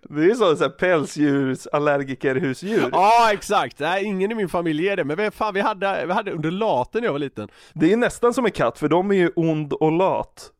Det 0.03 0.25
är 0.25 0.35
så, 0.35 0.57
så 0.57 0.65
här 0.65 0.71
pälsdjursallergiker-husdjur. 0.71 2.89
Ja 2.93 3.33
exakt, 3.33 3.79
nej 3.79 4.05
ingen 4.05 4.33
i 4.33 4.35
min 4.35 4.49
familj 4.49 4.89
är 4.89 4.97
det, 4.97 5.05
men 5.05 5.33
fan 5.33 5.55
vi 5.55 5.61
hade, 5.61 6.07
vi 6.07 6.13
hade 6.13 6.33
undulater 6.33 7.01
när 7.01 7.07
jag 7.07 7.13
var 7.13 7.19
liten. 7.19 7.49
Det 7.73 7.93
är 7.93 7.97
nästan 7.97 8.35
som 8.35 8.45
en 8.45 8.53
katt, 8.53 8.79
för 8.79 8.89
de 8.89 9.11
är 9.11 9.15
ju 9.15 9.31
ond 9.37 9.73
och 9.73 9.93
lat. 9.93 10.51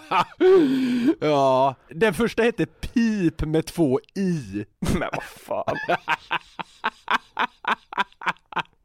Ja, 1.20 1.74
den 1.88 2.14
första 2.14 2.42
hette 2.42 2.66
Pip 2.66 3.42
med 3.42 3.66
två 3.66 4.00
i. 4.14 4.64
Men 4.98 5.08
vad 5.12 5.22
fan. 5.24 5.76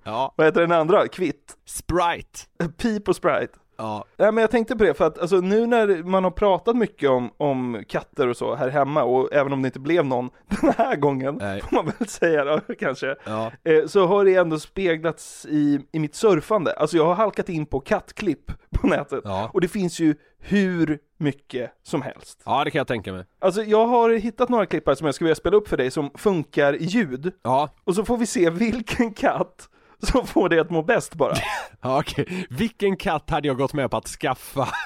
Ja, 0.04 0.34
Vad 0.36 0.48
heter 0.48 0.62
den 0.62 0.72
andra? 0.72 1.08
Kvitt? 1.08 1.58
Sprite. 1.66 2.40
Pip 2.78 3.08
och 3.08 3.16
Sprite. 3.16 3.58
Ja, 3.78 4.06
Nej 4.18 4.32
men 4.32 4.42
jag 4.42 4.52
tänkte 4.52 4.76
på 4.76 4.84
det 4.84 4.94
för 4.94 5.06
att 5.08 5.20
alltså, 5.20 5.36
nu 5.38 5.66
när 5.68 6.04
man 6.04 6.24
har 6.24 6.32
pratat 6.32 6.76
mycket 6.76 7.10
om, 7.10 7.32
om 7.38 7.84
katter 7.88 8.28
och 8.28 8.38
så 8.38 8.56
här 8.56 8.70
hemma 8.70 9.04
och 9.04 9.34
även 9.34 9.54
om 9.54 9.62
det 9.62 9.66
inte 9.68 9.80
blev 9.80 10.06
någon 10.06 10.30
den 10.62 10.74
här 10.78 10.96
gången, 10.96 11.36
Nej. 11.42 11.62
får 11.62 11.76
man 11.76 11.92
väl 12.00 12.08
säga 12.08 12.46
då 12.46 12.60
kanske, 12.80 13.16
ja. 13.26 13.52
eh, 13.64 13.86
så 13.88 14.06
har 14.06 14.26
det 14.26 14.36
ändå 14.36 14.60
speglats 14.60 15.46
i, 15.50 15.80
i 15.92 16.00
mitt 16.00 16.16
surfande. 16.16 16.74
Alltså 16.74 16.98
jag 16.98 17.06
har 17.06 17.16
halkat 17.16 17.50
in 17.50 17.66
på 17.66 17.80
kattklipp 17.80 18.52
på 18.72 18.88
nätet 18.88 19.22
Ja. 19.24 19.50
och 19.54 19.62
det 19.62 19.68
finns 19.68 20.00
ju 20.00 20.16
hur 20.40 21.00
mycket 21.20 21.72
som 21.84 22.02
helst. 22.02 22.42
ja 22.46 22.64
det 22.64 22.72
kan 22.72 22.78
jag 22.80 22.88
tänka 22.88 23.14
mig. 23.14 23.26
Alltså 23.40 23.64
jag 23.64 23.88
har 23.88 24.10
hittat 24.10 24.50
några 24.50 24.66
klippar 24.66 24.96
som 24.96 25.06
jag 25.06 25.16
skulle 25.16 25.26
vilja 25.26 25.36
spela 25.36 25.58
upp 25.58 25.68
för 25.68 25.78
dig 25.78 25.92
som 25.92 26.12
funkar 26.16 26.74
i 26.76 26.84
ljud 26.84 27.32
Ja, 27.44 27.70
och 27.84 27.96
så 27.96 28.06
får 28.06 28.18
vi 28.18 28.26
se 28.26 28.50
vilken 28.50 29.14
katt 29.14 29.70
som 30.04 30.28
får 30.28 30.50
det 30.50 30.60
att 30.60 30.70
må 30.70 30.84
bäst 30.84 31.16
bara. 31.16 31.34
ja 31.82 32.00
okej. 32.00 32.48
Vilken 32.50 32.98
katt 32.98 33.30
hade 33.30 33.48
jag 33.48 33.58
gått 33.58 33.74
med 33.74 33.92
på 33.92 33.98
att 33.98 34.08
skaffa? 34.08 34.68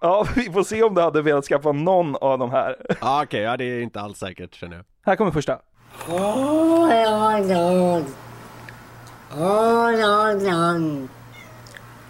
Ja, 0.00 0.26
vi 0.34 0.52
får 0.52 0.62
se 0.62 0.82
om 0.82 0.94
du 0.94 1.00
hade 1.00 1.22
velat 1.22 1.44
skaffa 1.44 1.72
någon 1.72 2.16
av 2.16 2.38
de 2.38 2.50
här. 2.50 2.76
Ja 3.00 3.22
okej, 3.22 3.40
ja 3.40 3.56
det 3.56 3.64
är 3.64 3.80
inte 3.80 4.00
alls 4.00 4.18
säkert 4.18 4.54
känner 4.54 4.76
jag. 4.76 4.84
Här 5.06 5.16
kommer 5.16 5.30
första. 5.30 5.58
Oh. 6.08 6.88
Oh. 9.32 9.36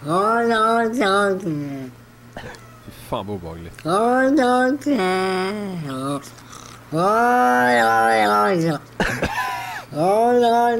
Oh. 0.05 0.59
Fy 2.85 2.91
fan 2.91 3.27
vad 3.27 3.35
obehagligt. 3.35 3.85
Oh, 3.85 4.23
Lord, 4.23 4.85
Lord. 4.85 6.23
Oh, 9.93 10.33
Lord, 10.33 10.79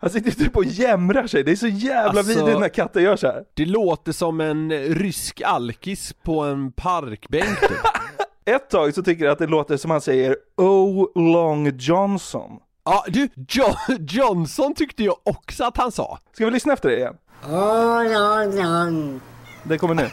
Han 0.00 0.10
sitter 0.10 0.30
typ 0.30 0.56
och 0.56 0.64
jämrar 0.64 1.26
sig, 1.26 1.44
det 1.44 1.50
är 1.52 1.56
så 1.56 1.66
jävla 1.66 2.20
Alltså- 2.20 2.38
vidrigt 2.38 2.60
när 2.60 2.68
katter 2.68 3.00
gör 3.00 3.16
så 3.16 3.26
här. 3.26 3.44
Det 3.54 3.66
låter 3.66 4.12
som 4.12 4.40
en 4.40 4.72
rysk 4.72 5.42
alkis 5.44 6.12
på 6.22 6.40
en 6.40 6.72
parkbänk 6.72 7.60
typ. 7.60 7.78
Ett 8.44 8.70
tag 8.70 8.94
så 8.94 9.02
tycker 9.02 9.24
jag 9.24 9.32
att 9.32 9.38
det 9.38 9.46
låter 9.46 9.76
som 9.76 9.90
han 9.90 10.00
säger 10.00 10.36
Oh 10.56 11.06
Long 11.14 11.72
Johnson. 11.78 12.50
Ja 12.84 13.04
du, 13.08 13.28
jo 13.48 13.64
Johnson 13.98 14.74
tyckte 14.74 15.04
jag 15.04 15.16
också 15.22 15.64
att 15.64 15.76
han 15.76 15.92
sa. 15.92 16.18
Ska 16.32 16.44
vi 16.44 16.50
lyssna 16.50 16.72
efter 16.72 16.88
det 16.88 16.96
igen? 16.96 17.14
Oh, 17.44 18.04
Lord, 18.04 18.54
Lord. 18.54 19.20
Det 19.62 19.78
kommer 19.78 19.94
nu. 19.94 20.06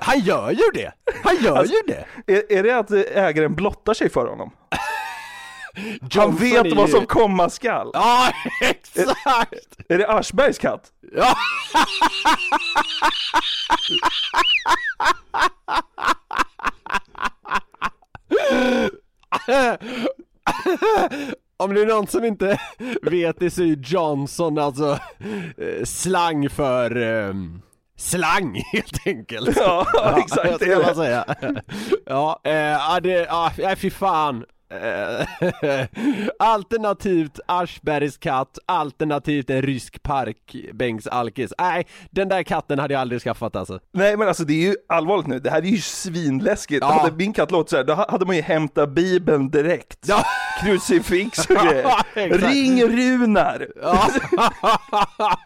Han 0.00 0.20
gör 0.20 0.50
ju 0.50 0.70
det! 0.74 0.92
Han 1.22 1.36
gör 1.36 1.64
ju 1.64 1.82
det! 1.86 2.32
Är, 2.32 2.52
är 2.58 2.62
det 2.62 2.78
att 2.78 2.90
ägaren 2.90 3.54
blottar 3.54 3.94
sig 3.94 4.10
för 4.10 4.26
honom? 4.26 4.50
Han 5.76 6.08
Johnson 6.10 6.36
vet 6.36 6.66
är 6.66 6.74
vad 6.74 6.90
som 6.90 7.06
komma 7.06 7.50
skall. 7.50 7.90
Ja, 7.94 8.32
exakt! 8.62 9.76
Är 9.88 9.98
det 9.98 10.08
Aschbergs 10.08 10.58
katt? 10.58 10.92
Ja. 11.12 11.36
Om 21.56 21.74
det 21.74 21.80
är 21.80 21.86
någon 21.86 22.06
som 22.06 22.24
inte 22.24 22.60
vet 23.02 23.38
det 23.38 23.50
så 23.50 23.62
är 23.62 23.76
Johnson 23.84 24.58
alltså 24.58 24.98
eh, 25.58 25.84
slang 25.84 26.50
för 26.50 26.96
ehm, 26.96 27.62
slang 27.96 28.62
helt 28.72 29.06
enkelt. 29.06 29.56
Ja, 29.56 29.86
exakt, 30.18 30.58
det 30.58 30.66
det 30.66 30.72
är 30.72 30.88
det. 30.88 30.94
säga. 30.94 31.24
Ja, 32.06 32.40
ja 32.44 33.00
det, 33.02 33.10
ja, 33.10 33.52
nej 33.58 33.76
fy 33.76 33.90
fan. 33.90 34.44
Eh, 34.68 35.26
alternativt 36.38 37.40
Aschbergs 37.46 38.16
katt, 38.16 38.58
alternativt 38.66 39.50
en 39.50 39.62
rysk 39.62 40.02
parkbänksalkis. 40.02 41.52
Nej, 41.58 41.86
den 42.10 42.28
där 42.28 42.42
katten 42.42 42.78
hade 42.78 42.94
jag 42.94 43.00
aldrig 43.00 43.22
skaffat 43.22 43.56
alltså. 43.56 43.78
Nej 43.92 44.16
men 44.16 44.28
alltså 44.28 44.44
det 44.44 44.52
är 44.52 44.68
ju 44.68 44.76
allvarligt 44.88 45.26
nu, 45.26 45.38
det 45.38 45.50
här 45.50 45.58
är 45.58 45.66
ju 45.66 45.78
svinläskigt. 45.78 46.80
Ja. 46.80 46.92
Hade 46.92 47.16
min 47.16 47.32
katt 47.32 47.50
låtit 47.50 47.70
så 47.70 47.76
här, 47.76 47.84
då 47.84 47.94
hade 48.08 48.26
man 48.26 48.36
ju 48.36 48.42
hämtat 48.42 48.90
bibeln 48.90 49.50
direkt. 49.50 49.98
Ja. 50.06 50.24
Krucifix 50.62 51.38
och 51.38 51.56
grejer. 52.14 52.38
Ring 52.38 52.82
Runar! 52.84 53.68
Ja, 53.82 54.08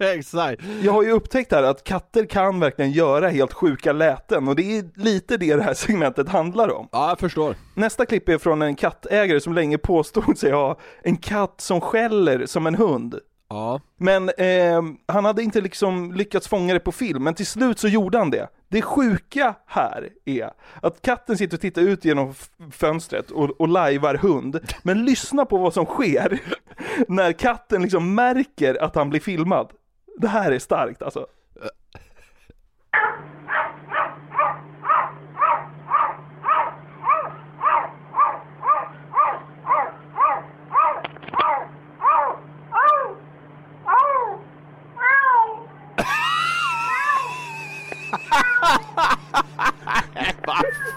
exakt. 0.14 0.62
Jag 0.82 0.92
har 0.92 1.02
ju 1.02 1.10
upptäckt 1.10 1.52
här 1.52 1.62
att 1.62 1.84
katter 1.84 2.26
kan 2.26 2.60
verkligen 2.60 2.92
göra 2.92 3.28
helt 3.28 3.52
sjuka 3.52 3.92
läten 3.92 4.48
och 4.48 4.56
det 4.56 4.78
är 4.78 4.84
lite 4.94 5.36
det 5.36 5.56
det 5.56 5.62
här 5.62 5.74
segmentet 5.74 6.28
handlar 6.28 6.72
om. 6.72 6.88
Ja, 6.92 7.08
jag 7.08 7.18
förstår. 7.18 7.54
Nästa 7.80 8.06
klipp 8.06 8.28
är 8.28 8.38
från 8.38 8.62
en 8.62 8.76
kattägare 8.76 9.40
som 9.40 9.52
länge 9.52 9.78
påstod 9.78 10.38
sig 10.38 10.52
ha 10.52 10.78
en 11.02 11.16
katt 11.16 11.60
som 11.60 11.80
skäller 11.80 12.46
som 12.46 12.66
en 12.66 12.74
hund. 12.74 13.18
Ja. 13.48 13.80
Men 13.96 14.28
eh, 14.28 14.82
han 15.08 15.24
hade 15.24 15.42
inte 15.42 15.60
liksom 15.60 16.12
lyckats 16.12 16.48
fånga 16.48 16.74
det 16.74 16.80
på 16.80 16.92
film, 16.92 17.24
men 17.24 17.34
till 17.34 17.46
slut 17.46 17.78
så 17.78 17.88
gjorde 17.88 18.18
han 18.18 18.30
det. 18.30 18.48
Det 18.68 18.82
sjuka 18.82 19.54
här 19.66 20.08
är 20.24 20.50
att 20.82 21.02
katten 21.02 21.36
sitter 21.36 21.56
och 21.56 21.60
tittar 21.60 21.82
ut 21.82 22.04
genom 22.04 22.34
fönstret 22.72 23.30
och, 23.30 23.60
och 23.60 23.68
lajvar 23.68 24.14
hund, 24.14 24.60
men 24.82 25.04
lyssna 25.04 25.44
på 25.44 25.58
vad 25.58 25.74
som 25.74 25.86
sker 25.86 26.40
när 27.08 27.32
katten 27.32 27.82
liksom 27.82 28.14
märker 28.14 28.82
att 28.82 28.94
han 28.94 29.10
blir 29.10 29.20
filmad. 29.20 29.72
Det 30.16 30.28
här 30.28 30.52
är 30.52 30.58
starkt 30.58 31.02
alltså. 31.02 31.26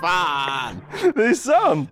Fan! 0.04 0.76
Det 1.16 1.26
är 1.26 1.34
sant! 1.34 1.90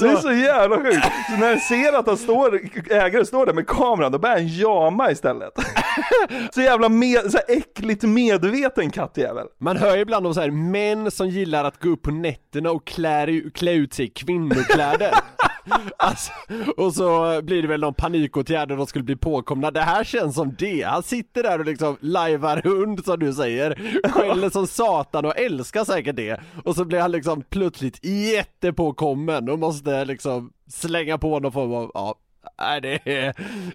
Det 0.00 0.08
är 0.08 0.16
så 0.16 0.32
jävla 0.32 0.76
sjukt! 0.76 1.06
Så 1.30 1.36
när 1.36 1.50
jag 1.50 1.62
ser 1.62 1.92
att 1.92 2.06
han 2.06 2.16
står, 2.16 2.60
ägaren 2.90 3.26
står 3.26 3.46
där 3.46 3.52
med 3.52 3.66
kameran, 3.66 4.12
då 4.12 4.18
börjar 4.18 4.36
han 4.36 4.48
jama 4.48 5.10
istället. 5.10 5.52
Så 6.54 6.60
jävla 6.60 6.88
med, 6.88 7.32
så 7.32 7.38
äckligt 7.48 8.02
medveten 8.02 8.90
kattjävel. 8.90 9.46
Man 9.60 9.76
hör 9.76 9.96
ju 9.96 10.02
ibland 10.02 10.26
om 10.26 10.34
så 10.34 10.40
här 10.40 10.50
män 10.50 11.10
som 11.10 11.28
gillar 11.28 11.64
att 11.64 11.82
gå 11.82 11.88
upp 11.88 12.02
på 12.02 12.10
nätterna 12.10 12.70
och 12.70 12.86
klä, 12.86 13.40
klä 13.54 13.72
ut 13.72 13.94
sig 13.94 14.06
i 14.06 14.08
kvinnokläder. 14.08 15.14
alltså, 15.96 16.32
och 16.76 16.94
så 16.94 17.40
blir 17.42 17.62
det 17.62 17.68
väl 17.68 17.80
någon 17.80 17.94
panikåtgärd 17.94 18.70
och 18.70 18.76
de 18.76 18.86
skulle 18.86 19.04
bli 19.04 19.16
påkomna. 19.16 19.70
Det 19.70 19.80
här 19.80 20.04
känns 20.04 20.34
som 20.34 20.54
det. 20.58 20.82
Han 20.82 21.02
sitter 21.02 21.42
där 21.42 21.58
och 21.58 21.64
liksom 21.64 21.96
lajvar 22.00 22.60
hund 22.64 23.04
som 23.04 23.18
du 23.18 23.32
säger, 23.32 24.00
skäller 24.08 24.50
som 24.50 24.66
satan 24.66 25.24
och 25.24 25.38
älskar 25.38 25.84
säkert 25.84 26.16
det. 26.16 26.40
Och 26.64 26.74
så 26.74 26.84
blir 26.84 27.00
han 27.00 27.12
liksom 27.12 27.42
plötsligt 27.42 28.04
jättepåkommen 28.04 29.48
och 29.48 29.58
måste 29.58 30.04
liksom 30.04 30.52
slänga 30.68 31.18
på 31.18 31.40
någon 31.40 31.52
form 31.52 31.72
av, 31.72 31.90
ja, 31.94 32.14
Nej 32.58 32.80
det, 32.80 33.32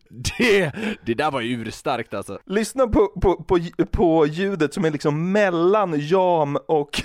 det, 0.09 0.71
det 1.05 1.13
där 1.13 1.31
var 1.31 1.41
ju 1.41 1.61
urstarkt 1.61 2.13
alltså. 2.13 2.39
Lyssna 2.45 2.87
på, 2.87 3.07
på, 3.07 3.43
på, 3.43 3.59
på 3.91 4.25
ljudet 4.25 4.73
som 4.73 4.85
är 4.85 4.91
liksom 4.91 5.31
mellan 5.31 5.99
jam 5.99 6.57
och 6.67 7.01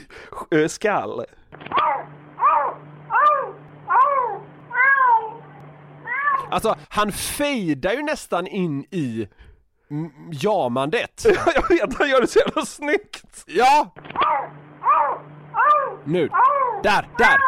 eh, 0.51 0.69
skall. 0.69 1.25
Alltså 6.55 6.75
han 6.89 7.13
fejdar 7.13 7.93
ju 7.93 8.03
nästan 8.03 8.47
in 8.47 8.85
i 8.91 9.29
jamandet. 10.33 11.27
Jag 11.55 11.69
vet, 11.69 11.99
han 11.99 12.09
gör 12.09 12.21
det 12.21 12.27
så 12.27 12.39
jävla 12.39 12.65
snyggt! 12.65 13.45
Ja! 13.47 13.95
Nu, 16.05 16.29
där, 16.83 17.09
där! 17.19 17.39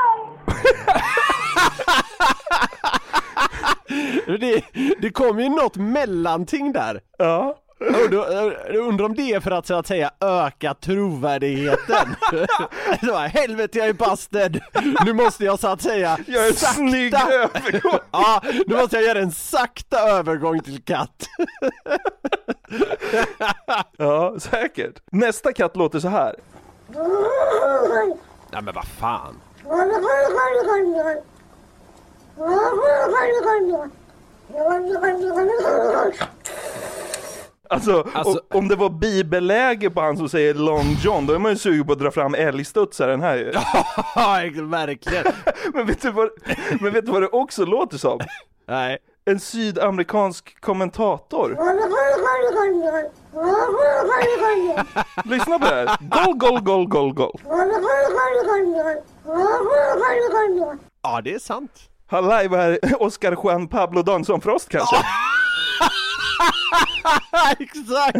det, 4.38 4.64
det 4.98 5.10
kom 5.10 5.40
ju 5.40 5.48
något 5.48 5.76
mellanting 5.76 6.72
där. 6.72 7.00
Ja. 7.18 7.58
Och 7.88 8.11
då, 8.11 8.26
jag 8.66 8.76
undrar 8.76 9.05
om 9.07 9.14
det 9.14 9.33
är 9.33 9.40
för 9.40 9.50
att 9.50 9.66
så 9.66 9.75
att 9.75 9.87
säga 9.87 10.11
öka 10.21 10.75
trovärdigheten. 10.75 12.16
Så 13.00 13.07
bara, 13.07 13.26
Helvete 13.26 13.78
jag 13.78 13.88
är 13.88 13.93
busted! 13.93 14.61
Nu 15.05 15.12
måste 15.12 15.45
jag 15.45 15.59
så 15.59 15.69
att 15.69 15.83
säga 15.83 16.19
Gör 16.26 16.47
en 16.47 16.55
snygg 16.55 17.14
övergång! 17.14 17.99
Ja, 18.11 18.43
nu 18.66 18.76
måste 18.76 18.97
jag 18.97 19.05
göra 19.05 19.19
en 19.19 19.33
sakta 19.33 19.99
övergång 20.00 20.61
till 20.61 20.83
katt. 20.83 21.26
Ja, 23.97 24.35
säkert. 24.40 24.95
Nästa 25.12 25.52
katt 25.52 25.76
låter 25.76 26.00
så 26.00 26.09
här. 26.09 26.35
Nej 28.52 28.62
men 28.62 28.75
vad 28.75 28.87
fan. 28.87 29.40
Alltså, 37.70 38.06
Alltså- 38.14 38.38
o- 38.38 38.58
om 38.58 38.68
det 38.68 38.76
var 38.76 38.90
bibelläge 38.90 39.90
på 39.90 40.00
han 40.00 40.16
som 40.16 40.28
säger 40.28 40.54
Long 40.54 40.96
John, 41.02 41.26
då 41.26 41.32
är 41.35 41.38
man 41.38 41.52
ju 41.52 41.58
sugen 41.58 41.87
på 41.87 41.92
att 41.92 41.99
dra 41.99 42.11
fram 42.11 42.35
älgstudsaren 42.35 43.20
här 43.20 43.37
ju. 43.37 43.52
Ja, 43.54 44.40
verkligen. 44.62 45.25
Men 45.75 45.87
vet, 45.87 46.02
du 46.02 46.11
vad, 46.11 46.28
men 46.80 46.92
vet 46.92 47.06
du 47.06 47.12
vad 47.12 47.23
det 47.23 47.28
också 47.28 47.64
låter 47.64 47.99
som? 47.99 48.20
Nej. 48.68 48.99
En 49.25 49.40
sydamerikansk 49.40 50.61
kommentator. 50.61 51.56
Lyssna 55.25 55.58
på 55.58 55.64
det 55.64 55.75
här. 55.75 55.96
Gol, 56.25 56.35
gol, 56.38 56.61
gol, 56.61 56.87
gol, 56.88 57.12
gol. 57.14 57.40
Ja, 61.02 61.20
det 61.25 61.35
är 61.35 61.38
sant. 61.38 61.70
Han 62.06 62.28
lajvar 62.28 62.78
Oscar 63.02 63.37
Juan 63.44 63.68
Pablo 63.68 64.02
Donsson 64.02 64.40
Frost 64.40 64.68
kanske? 64.68 64.96
Exakt! 67.59 68.19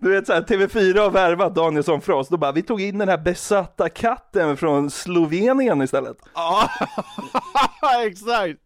Du 0.00 0.10
vet 0.10 0.26
såhär, 0.26 0.42
TV4 0.42 0.98
har 0.98 1.10
värvat 1.10 1.54
Danielsson 1.54 2.00
Frost, 2.00 2.30
då 2.30 2.36
bara 2.36 2.52
vi 2.52 2.62
tog 2.62 2.80
in 2.80 2.98
den 2.98 3.08
här 3.08 3.18
besatta 3.18 3.88
katten 3.88 4.56
från 4.56 4.90
Slovenien 4.90 5.82
istället. 5.82 6.16
Ja, 6.34 6.70
exakt! 8.06 8.58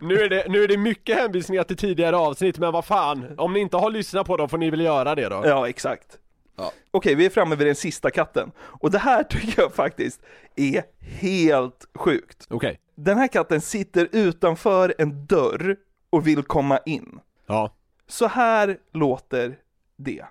nu, 0.00 0.14
är 0.14 0.28
det, 0.28 0.44
nu 0.48 0.64
är 0.64 0.68
det 0.68 0.76
mycket 0.76 1.16
hänvisningar 1.16 1.64
till 1.64 1.76
tidigare 1.76 2.16
avsnitt, 2.16 2.58
men 2.58 2.72
vad 2.72 2.84
fan, 2.84 3.34
om 3.38 3.52
ni 3.52 3.60
inte 3.60 3.76
har 3.76 3.90
lyssnat 3.90 4.26
på 4.26 4.36
dem 4.36 4.48
får 4.48 4.58
ni 4.58 4.70
väl 4.70 4.80
göra 4.80 5.14
det 5.14 5.28
då? 5.28 5.42
Ja, 5.44 5.68
exakt. 5.68 6.18
Ja. 6.56 6.72
Okej, 6.90 7.14
vi 7.14 7.26
är 7.26 7.30
framme 7.30 7.56
vid 7.56 7.66
den 7.66 7.76
sista 7.76 8.10
katten. 8.10 8.50
Och 8.58 8.90
det 8.90 8.98
här 8.98 9.22
tycker 9.30 9.62
jag 9.62 9.74
faktiskt 9.74 10.20
är 10.56 10.82
helt 11.00 11.84
sjukt. 11.94 12.46
Okej. 12.50 12.80
Den 12.96 13.18
här 13.18 13.28
katten 13.28 13.60
sitter 13.60 14.08
utanför 14.12 14.94
en 14.98 15.26
dörr 15.26 15.76
och 16.13 16.27
vill 16.27 16.43
komma 16.43 16.79
in. 16.85 17.19
Ja. 17.45 17.73
Så 18.07 18.27
här 18.27 18.77
låter 18.91 19.57
det. 19.97 20.25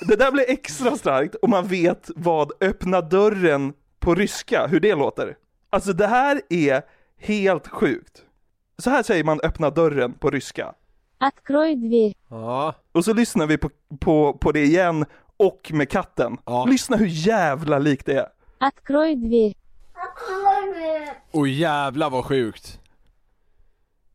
Det 0.00 0.16
där 0.16 0.32
blir 0.32 0.44
extra 0.48 0.96
starkt 0.96 1.34
om 1.42 1.50
man 1.50 1.66
vet 1.66 2.10
vad 2.16 2.52
öppna 2.60 3.00
dörren 3.00 3.72
på 3.98 4.14
ryska, 4.14 4.66
hur 4.66 4.80
det 4.80 4.94
låter. 4.94 5.36
Alltså 5.70 5.92
det 5.92 6.06
här 6.06 6.42
är 6.48 6.82
helt 7.18 7.68
sjukt. 7.68 8.22
Så 8.78 8.90
här 8.90 9.02
säger 9.02 9.24
man 9.24 9.40
öppna 9.42 9.70
dörren 9.70 10.12
på 10.12 10.30
ryska. 10.30 10.74
Открой 11.18 11.74
дверь. 11.74 12.14
Ja. 12.28 12.74
Och 12.92 13.04
så 13.04 13.14
lyssnar 13.14 13.46
vi 13.46 13.58
på, 13.58 13.70
på, 14.00 14.32
på 14.32 14.52
det 14.52 14.64
igen 14.64 15.04
och 15.36 15.70
med 15.74 15.88
katten. 15.88 16.38
Ja. 16.46 16.64
Lyssna 16.64 16.96
hur 16.96 17.06
jävla 17.06 17.78
likt 17.78 18.06
det 18.06 18.18
är. 18.18 18.28
Открой 18.58 19.14
дверь. 19.16 19.54
Och 21.30 21.48
jävlar 21.48 22.10
vad 22.10 22.24
sjukt. 22.24 22.78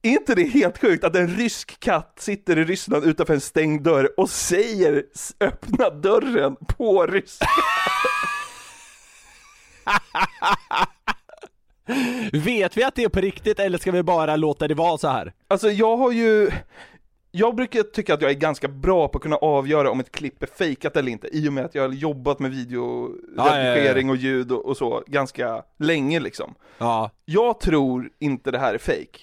Är 0.01 0.10
inte 0.10 0.36
det 0.36 0.43
helt 0.43 0.77
sjukt 0.77 1.03
att 1.03 1.15
en 1.15 1.27
rysk 1.27 1.79
katt 1.79 2.13
sitter 2.19 2.57
i 2.60 2.63
Ryssland 2.63 3.05
utanför 3.05 3.33
en 3.33 3.41
stängd 3.41 3.81
dörr 3.83 4.10
och 4.19 4.29
säger 4.29 5.03
"S- 5.15 5.36
öppna 5.39 5.89
dörren 5.89 6.55
på 6.55 7.05
ryska? 7.05 7.45
Vet 12.33 12.77
vi 12.77 12.83
att 12.83 12.95
det 12.95 13.03
är 13.03 13.10
på 13.10 13.19
riktigt 13.21 13.60
eller 13.60 13.77
ska 13.77 13.91
vi 13.91 14.03
bara 14.03 14.36
låta 14.36 14.67
det 14.67 14.73
vara 14.73 14.97
så 14.97 15.07
här? 15.07 15.33
Alltså 15.47 15.69
jag 15.69 15.97
har 15.97 16.12
ju, 16.12 16.51
jag 17.34 17.54
brukar 17.54 17.82
tycka 17.82 18.14
att 18.14 18.22
jag 18.22 18.30
är 18.30 18.34
ganska 18.34 18.68
bra 18.68 19.08
på 19.08 19.18
att 19.18 19.22
kunna 19.22 19.36
avgöra 19.36 19.90
om 19.90 20.00
ett 20.00 20.12
klipp 20.12 20.42
är 20.42 20.46
fejkat 20.46 20.96
eller 20.96 21.12
inte, 21.12 21.36
i 21.36 21.48
och 21.48 21.52
med 21.52 21.64
att 21.64 21.74
jag 21.74 21.82
har 21.82 21.94
jobbat 21.94 22.38
med 22.38 22.50
videoredigering 22.50 24.10
och 24.10 24.16
ljud 24.16 24.52
och, 24.52 24.66
och 24.66 24.76
så 24.76 25.02
ganska 25.06 25.62
länge 25.78 26.20
liksom. 26.20 26.54
Ja. 26.78 27.10
Jag 27.24 27.60
tror 27.60 28.10
inte 28.18 28.50
det 28.50 28.58
här 28.58 28.74
är 28.74 28.78
fake. 28.78 29.18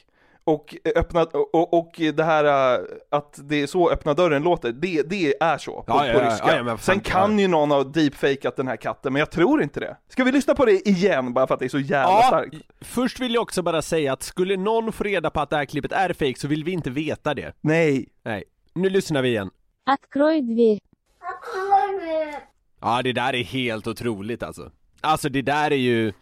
Och, 0.49 0.77
öppna, 0.97 1.23
och, 1.23 1.75
och 1.75 2.01
det 2.15 2.25
här 2.25 2.75
äh, 2.75 2.85
att 3.11 3.39
det 3.43 3.63
är 3.63 3.67
så 3.67 3.91
öppna 3.91 4.15
dörren 4.15 4.43
låter, 4.43 4.73
det, 4.73 5.03
det 5.03 5.35
är 5.41 5.59
så 5.59 5.83
på, 5.83 5.85
Ja, 5.87 6.07
ja, 6.07 6.13
på 6.13 6.19
ja, 6.19 6.27
ryska. 6.27 6.47
ja, 6.47 6.57
ja, 6.57 6.63
men 6.63 6.79
fan, 6.79 6.95
Sen 6.95 7.01
kan 7.01 7.39
ju 7.39 7.49
någon 7.49 7.71
ha 7.71 7.85
deepfakat 7.85 8.57
den 8.57 8.69
här 8.69 8.77
katten, 8.77 9.13
men 9.13 9.21
jag 9.21 9.31
tror 9.31 9.63
inte 9.63 9.81
det. 9.81 9.97
Ska 10.09 10.25
vi 10.25 10.33
lyssna 10.33 10.55
på 10.55 10.65
det 10.65 10.89
igen 10.89 11.33
bara 11.33 11.47
för 11.47 11.55
att 11.55 11.61
det 11.61 11.67
är 11.67 11.69
så 11.69 11.79
jävla 11.79 12.11
ja, 12.13 12.23
starkt? 12.27 12.57
först 12.81 13.21
vill 13.21 13.35
jag 13.35 13.43
också 13.43 13.63
bara 13.63 13.83
säga 13.83 14.13
att 14.13 14.23
skulle 14.23 14.57
någon 14.57 14.93
få 14.93 15.05
reda 15.05 15.31
på 15.31 15.41
att 15.41 15.51
det 15.51 15.57
här 15.57 15.65
klippet 15.65 15.93
är 15.93 16.13
fake 16.13 16.35
så 16.39 16.49
vill 16.49 16.65
vi 16.65 16.73
inte 16.73 16.91
veta 16.91 17.35
det. 17.35 17.53
Nej. 17.61 18.09
Nej. 18.23 18.45
Nu 18.75 18.91
lyssnar 18.91 19.23
vi 19.23 19.29
igen. 19.29 19.51
Открой 19.85 20.41
дверь. 20.41 20.79
Ja, 22.81 23.03
det 23.03 23.13
där 23.13 23.35
är 23.35 23.45
helt 23.45 23.87
otroligt 23.87 24.43
alltså. 24.43 24.71
Alltså 25.01 25.29
det 25.29 25.43
där 25.43 25.71
är 25.71 25.77
ju... 25.77 26.13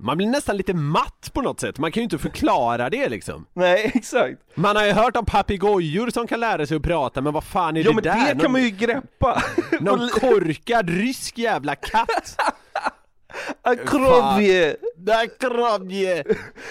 Man 0.00 0.16
blir 0.16 0.26
nästan 0.26 0.56
lite 0.56 0.74
matt 0.74 1.30
på 1.32 1.42
något 1.42 1.60
sätt, 1.60 1.78
man 1.78 1.92
kan 1.92 2.00
ju 2.00 2.04
inte 2.04 2.18
förklara 2.18 2.90
det 2.90 3.08
liksom. 3.08 3.46
Nej, 3.54 3.90
exakt. 3.94 4.38
Man 4.54 4.76
har 4.76 4.84
ju 4.84 4.92
hört 4.92 5.16
om 5.16 5.24
papegojor 5.24 6.10
som 6.10 6.26
kan 6.26 6.40
lära 6.40 6.66
sig 6.66 6.76
att 6.76 6.82
prata, 6.82 7.20
men 7.20 7.32
vad 7.32 7.44
fan 7.44 7.76
är 7.76 7.80
Ja 7.80 7.88
det 7.90 7.94
men 7.94 8.04
där? 8.04 8.34
det 8.34 8.40
kan 8.40 8.52
man 8.52 8.62
ju 8.62 8.70
greppa. 8.70 9.42
Någon 9.80 10.08
korkad 10.08 10.90
rysk 10.90 11.38
jävla 11.38 11.74
katt! 11.74 12.36
Akrovje! 13.62 14.76
Där 14.96 15.38
krabje! 15.40 16.24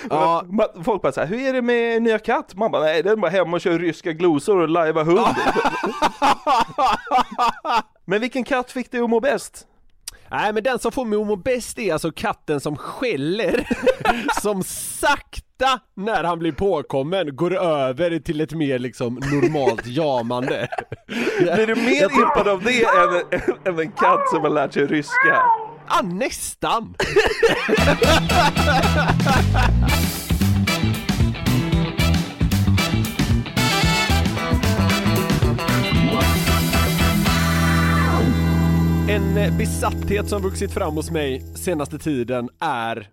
Ja, 0.10 0.46
Folk 0.84 1.02
bara 1.02 1.12
såhär, 1.12 1.28
hur 1.28 1.40
är 1.48 1.54
det 1.54 1.62
med 1.62 2.02
nya 2.02 2.20
katt? 2.20 2.56
Man 2.56 2.72
bara, 2.72 2.82
nej 2.84 3.04
den 3.04 3.22
bara 3.22 3.32
hemma 3.32 3.56
och 3.56 3.62
kör 3.62 3.80
ryska 3.80 4.12
glosor 4.12 4.58
och 4.58 4.70
lajvar 4.70 5.04
hund. 5.04 5.36
men 8.06 8.22
vilken 8.22 8.44
katt 8.44 8.72
fick 8.72 8.92
dig 8.92 9.02
att 9.02 9.10
må 9.10 9.20
bäst? 9.20 9.68
Nej 10.32 10.54
men 10.54 10.64
den 10.64 10.80
som 10.80 10.92
får 10.92 11.06
må 11.06 11.36
bäst 11.36 11.80
är 11.80 11.94
alltså 11.94 12.12
katten 12.12 12.60
som 12.60 12.78
skäller, 12.78 13.68
som 14.42 14.64
sakta 14.64 15.80
när 15.96 16.24
han 16.24 16.40
blir 16.40 16.52
påkommen 16.52 17.36
går 17.36 17.58
över 17.58 18.20
till 18.20 18.42
ett 18.42 18.54
mer 18.54 18.80
liksom 18.80 19.14
normalt 19.14 19.88
jamande. 19.88 20.68
Blir 21.40 21.68
du 21.68 21.76
mer 21.76 22.04
impad 22.04 22.48
av 22.48 22.64
det 22.64 22.84
än, 22.84 23.42
än 23.66 23.80
en 23.80 23.92
katt 23.92 24.30
som 24.30 24.42
har 24.42 24.50
lärt 24.50 24.74
sig 24.74 24.86
ryska? 24.86 25.42
Ah, 25.88 26.02
nästan! 26.02 26.96
En 39.10 39.38
eh, 39.38 39.58
besatthet 39.58 40.30
som 40.30 40.42
vuxit 40.42 40.74
fram 40.74 40.96
hos 40.96 41.12
mig 41.12 41.42
senaste 41.56 42.00
tiden 42.00 42.50
är, 42.60 43.10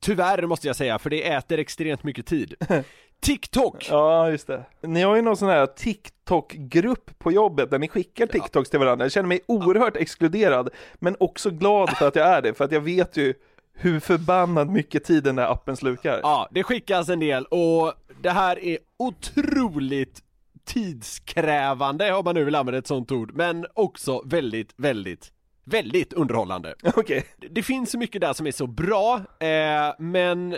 tyvärr 0.00 0.46
måste 0.46 0.66
jag 0.66 0.76
säga, 0.76 0.98
för 0.98 1.10
det 1.10 1.28
äter 1.28 1.58
extremt 1.58 2.04
mycket 2.04 2.26
tid. 2.26 2.54
TikTok! 3.20 3.86
Ja, 3.90 4.30
just 4.30 4.46
det. 4.46 4.64
Ni 4.80 5.02
har 5.02 5.16
ju 5.16 5.22
någon 5.22 5.36
sån 5.36 5.48
här 5.48 5.66
TikTok-grupp 5.66 7.18
på 7.18 7.32
jobbet 7.32 7.70
där 7.70 7.78
ni 7.78 7.88
skickar 7.88 8.26
TikToks 8.26 8.70
till 8.70 8.78
varandra. 8.78 9.04
Jag 9.04 9.12
känner 9.12 9.28
mig 9.28 9.40
oerhört 9.46 9.96
exkluderad, 9.96 10.68
men 10.94 11.16
också 11.20 11.50
glad 11.50 11.90
för 11.90 12.08
att 12.08 12.16
jag 12.16 12.28
är 12.28 12.42
det, 12.42 12.54
för 12.54 12.64
att 12.64 12.72
jag 12.72 12.80
vet 12.80 13.16
ju 13.16 13.34
hur 13.74 14.00
förbannat 14.00 14.70
mycket 14.70 15.04
tid 15.04 15.24
den 15.24 15.36
där 15.36 15.52
appen 15.52 15.76
slukar. 15.76 16.20
Ja, 16.22 16.48
det 16.50 16.62
skickas 16.62 17.08
en 17.08 17.20
del 17.20 17.44
och 17.44 17.92
det 18.22 18.30
här 18.30 18.64
är 18.64 18.78
otroligt 18.96 20.22
tidskrävande 20.64 22.12
om 22.12 22.24
man 22.24 22.34
nu 22.34 22.44
vill 22.44 22.54
använda 22.54 22.78
ett 22.78 22.86
sånt 22.86 23.12
ord, 23.12 23.32
men 23.34 23.66
också 23.74 24.22
väldigt, 24.26 24.74
väldigt, 24.76 25.32
väldigt 25.64 26.12
underhållande. 26.12 26.74
Okej. 26.96 27.26
Det 27.50 27.62
finns 27.62 27.90
så 27.90 27.98
mycket 27.98 28.20
där 28.20 28.32
som 28.32 28.46
är 28.46 28.52
så 28.52 28.66
bra, 28.66 29.14
eh, 29.40 29.94
men 29.98 30.56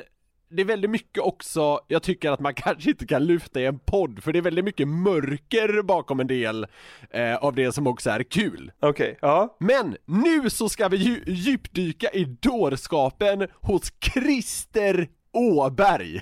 det 0.50 0.62
är 0.62 0.64
väldigt 0.66 0.90
mycket 0.90 1.22
också, 1.22 1.80
jag 1.88 2.02
tycker 2.02 2.30
att 2.30 2.40
man 2.40 2.54
kanske 2.56 2.90
inte 2.90 3.06
kan 3.06 3.24
lyfta 3.24 3.60
i 3.60 3.66
en 3.66 3.78
podd, 3.78 4.22
för 4.22 4.32
det 4.32 4.38
är 4.38 4.42
väldigt 4.42 4.64
mycket 4.64 4.88
mörker 4.88 5.82
bakom 5.82 6.20
en 6.20 6.26
del 6.26 6.66
eh, 7.10 7.36
av 7.36 7.54
det 7.54 7.72
som 7.72 7.86
också 7.86 8.10
är 8.10 8.22
kul. 8.22 8.72
Okej, 8.80 9.18
ja. 9.20 9.56
Men 9.60 9.96
nu 10.06 10.50
så 10.50 10.68
ska 10.68 10.88
vi 10.88 10.96
dju- 10.96 11.22
djupdyka 11.26 12.10
i 12.10 12.24
dårskapen 12.24 13.46
hos 13.52 13.92
Christer 14.00 15.08
Åberg. 15.32 16.20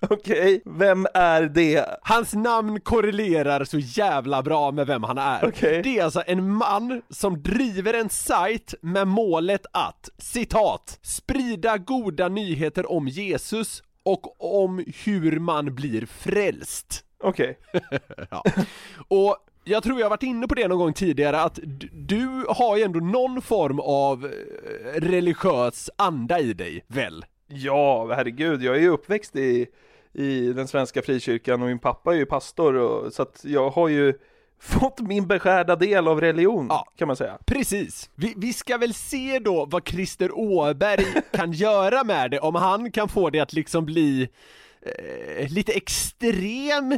Okej, 0.10 0.62
vem 0.64 1.06
är 1.14 1.42
det? 1.42 1.86
Hans 2.02 2.34
namn 2.34 2.80
korrelerar 2.80 3.64
så 3.64 3.78
jävla 3.78 4.42
bra 4.42 4.70
med 4.70 4.86
vem 4.86 5.02
han 5.04 5.18
är. 5.18 5.44
Okej. 5.44 5.82
Det 5.82 5.98
är 5.98 6.04
alltså 6.04 6.22
en 6.26 6.54
man 6.54 7.02
som 7.10 7.42
driver 7.42 7.94
en 7.94 8.08
sajt 8.08 8.74
med 8.82 9.08
målet 9.08 9.66
att, 9.72 10.08
citat, 10.18 10.98
sprida 11.02 11.78
goda 11.78 12.28
nyheter 12.28 12.92
om 12.92 13.08
Jesus 13.08 13.82
och 14.02 14.60
om 14.60 14.84
hur 15.04 15.38
man 15.40 15.74
blir 15.74 16.06
frälst. 16.06 17.04
Okej. 17.22 17.58
Ja. 18.30 18.42
Och 19.08 19.36
jag 19.64 19.82
tror 19.82 19.98
jag 20.00 20.04
har 20.04 20.10
varit 20.10 20.22
inne 20.22 20.48
på 20.48 20.54
det 20.54 20.68
någon 20.68 20.78
gång 20.78 20.92
tidigare 20.92 21.40
att 21.40 21.58
du 21.92 22.44
har 22.48 22.76
ju 22.76 22.82
ändå 22.82 23.00
någon 23.00 23.42
form 23.42 23.80
av 23.80 24.24
eh, 24.24 25.00
religiös 25.00 25.90
anda 25.96 26.40
i 26.40 26.52
dig, 26.52 26.84
väl? 26.86 27.24
Ja, 27.52 28.12
herregud, 28.14 28.62
jag 28.62 28.76
är 28.76 28.80
ju 28.80 28.88
uppväxt 28.88 29.36
i, 29.36 29.66
i 30.12 30.52
den 30.52 30.68
svenska 30.68 31.02
frikyrkan 31.02 31.62
och 31.62 31.68
min 31.68 31.78
pappa 31.78 32.12
är 32.12 32.16
ju 32.18 32.26
pastor 32.26 32.74
och, 32.74 33.12
så 33.12 33.22
att 33.22 33.40
jag 33.44 33.70
har 33.70 33.88
ju 33.88 34.14
fått 34.60 35.00
min 35.00 35.26
beskärda 35.26 35.76
del 35.76 36.08
av 36.08 36.20
religion, 36.20 36.66
Ja. 36.70 36.86
kan 36.96 37.06
man 37.08 37.16
säga. 37.16 37.38
Precis. 37.46 38.10
Vi, 38.14 38.34
vi 38.36 38.52
ska 38.52 38.76
väl 38.78 38.94
se 38.94 39.38
då 39.38 39.64
vad 39.66 39.88
Christer 39.88 40.30
Åberg 40.38 41.04
kan 41.32 41.52
göra 41.52 42.04
med 42.04 42.30
det, 42.30 42.40
om 42.40 42.54
han 42.54 42.90
kan 42.92 43.08
få 43.08 43.30
det 43.30 43.40
att 43.40 43.52
liksom 43.52 43.84
bli 43.86 44.28
eh, 44.82 45.48
lite 45.52 45.72
extrem 45.72 46.92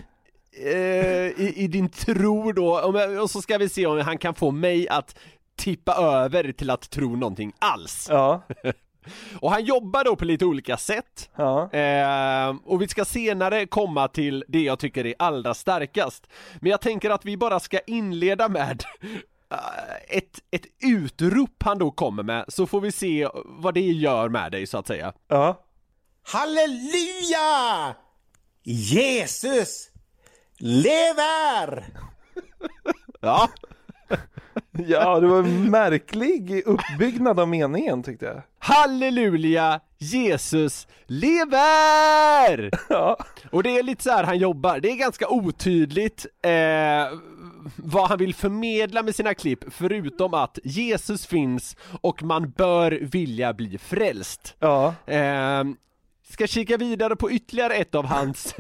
eh, 0.65 1.27
i, 1.27 1.53
i 1.57 1.67
din 1.69 1.89
tro 1.89 2.53
då, 2.53 2.81
jag- 2.95 3.23
och 3.23 3.31
så 3.31 3.43
ska 3.43 3.59
vi 3.59 3.69
se 3.69 3.87
om 3.87 3.99
han 4.01 4.19
kan 4.19 4.35
få 4.35 4.51
mig 4.51 4.89
att 4.89 5.19
tippa 5.57 5.95
över 5.95 6.53
till 6.53 6.71
att 6.71 6.91
tro 6.91 7.17
någonting 7.17 7.53
alls. 7.59 8.07
Ja, 8.11 8.43
Och 9.41 9.51
han 9.51 9.65
jobbar 9.65 10.05
då 10.05 10.17
på 10.17 10.25
lite 10.25 10.45
olika 10.45 10.77
sätt. 10.77 11.31
ja, 11.37 11.71
Eh, 11.73 12.57
och 12.65 12.83
vi 12.83 12.89
ska 12.89 13.05
senare 13.05 13.67
komma 13.67 14.09
till 14.09 14.45
det 14.49 14.63
jag 14.63 14.79
tycker 14.79 15.07
är 15.07 15.15
allra 15.19 15.55
starkast. 15.55 16.27
Men 16.61 16.71
jag 16.71 16.81
tänker 16.81 17.11
att 17.11 17.25
vi 17.25 17.37
bara 17.37 17.61
ska 17.61 17.79
inleda 17.87 18.49
med 18.49 18.85
eh, 19.51 20.17
ett, 20.19 20.39
ett 20.51 20.67
utrop 20.85 21.63
han 21.65 21.79
då 21.79 21.91
kommer 21.91 22.23
med, 22.23 22.45
så 22.49 22.67
får 22.67 22.81
vi 22.81 22.93
se 22.93 23.29
vad 23.45 23.75
det 23.75 23.81
gör 23.81 24.29
med 24.29 24.53
dig 24.53 24.67
så 24.67 24.79
att 24.79 24.87
säga. 24.87 25.13
ja. 25.29 25.65
Halleluja! 26.33 27.95
Jesus 28.63 29.89
lever! 30.59 31.87
Ja, 33.21 33.49
Ja, 34.79 35.21
det 35.21 35.27
var 35.27 35.39
en 35.39 35.71
märklig 35.71 36.63
uppbyggnad 36.67 37.41
av 37.41 37.49
meningen 37.49 38.03
tyckte 38.03 38.25
jag. 38.27 38.43
halleluja, 38.59 39.81
Jesus 39.99 40.87
lever! 41.07 42.71
Ja, 42.89 43.17
Och 43.51 43.63
det 43.63 43.79
är 43.79 43.83
lite 43.83 44.03
så 44.03 44.11
här 44.11 44.25
han 44.25 44.39
jobbar, 44.39 44.81
det 44.81 44.91
är 44.91 44.97
ganska 44.97 45.29
otydligt 45.29 46.27
eh, 46.43 47.19
vad 47.77 48.09
han 48.09 48.19
vill 48.19 48.35
förmedla 48.35 49.03
med 49.03 49.15
sina 49.15 49.35
klipp 49.35 49.65
förutom 49.71 50.35
att 50.35 50.59
Jesus 50.65 51.27
finns 51.27 51.77
och 52.01 52.23
man 52.23 52.51
bör 52.51 52.91
vilja 53.03 53.53
bli 53.53 53.79
frälst. 53.79 54.55
ja, 54.59 54.95
Eh, 55.07 55.65
ska 56.31 56.47
kika 56.47 56.77
vidare 56.77 57.17
på 57.17 57.31
ytterligare 57.31 57.75
ett 57.75 57.95
av 57.95 58.07
hans 58.07 58.55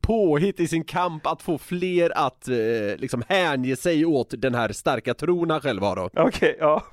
påhitt 0.00 0.60
i 0.60 0.68
sin 0.68 0.84
kamp 0.84 1.26
att 1.26 1.42
få 1.42 1.58
fler 1.58 2.18
att 2.18 2.48
eh, 2.48 2.56
liksom 2.96 3.24
hänge 3.28 3.76
sig 3.76 4.04
åt 4.04 4.34
den 4.38 4.54
här 4.54 4.72
starka 4.72 5.14
tron 5.14 5.50
han 5.50 5.60
själv 5.60 5.82
har 5.82 5.96
då. 5.96 6.10
okej, 6.14 6.56
ja. 6.60 6.84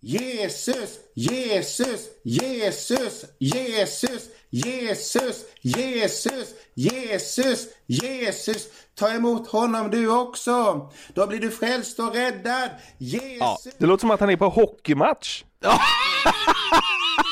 Jesus, 0.00 0.98
Jesus, 1.14 2.08
Jesus, 2.24 3.24
Jesus, 3.38 4.24
Jesus, 4.50 5.44
Jesus, 5.62 6.54
Jesus, 6.74 7.68
Jesus. 7.86 8.68
Ta 8.94 9.10
emot 9.10 9.48
honom 9.48 9.90
du 9.90 10.10
också. 10.10 10.90
Då 11.14 11.26
blir 11.26 11.38
du 11.38 11.50
frälst 11.50 11.98
och 11.98 12.14
räddad. 12.14 12.70
Jesus. 12.98 13.74
Det 13.78 13.86
låter 13.86 14.00
som 14.00 14.10
att 14.10 14.20
han 14.20 14.30
är 14.30 14.36
på 14.36 14.48
hockeymatch. 14.48 15.44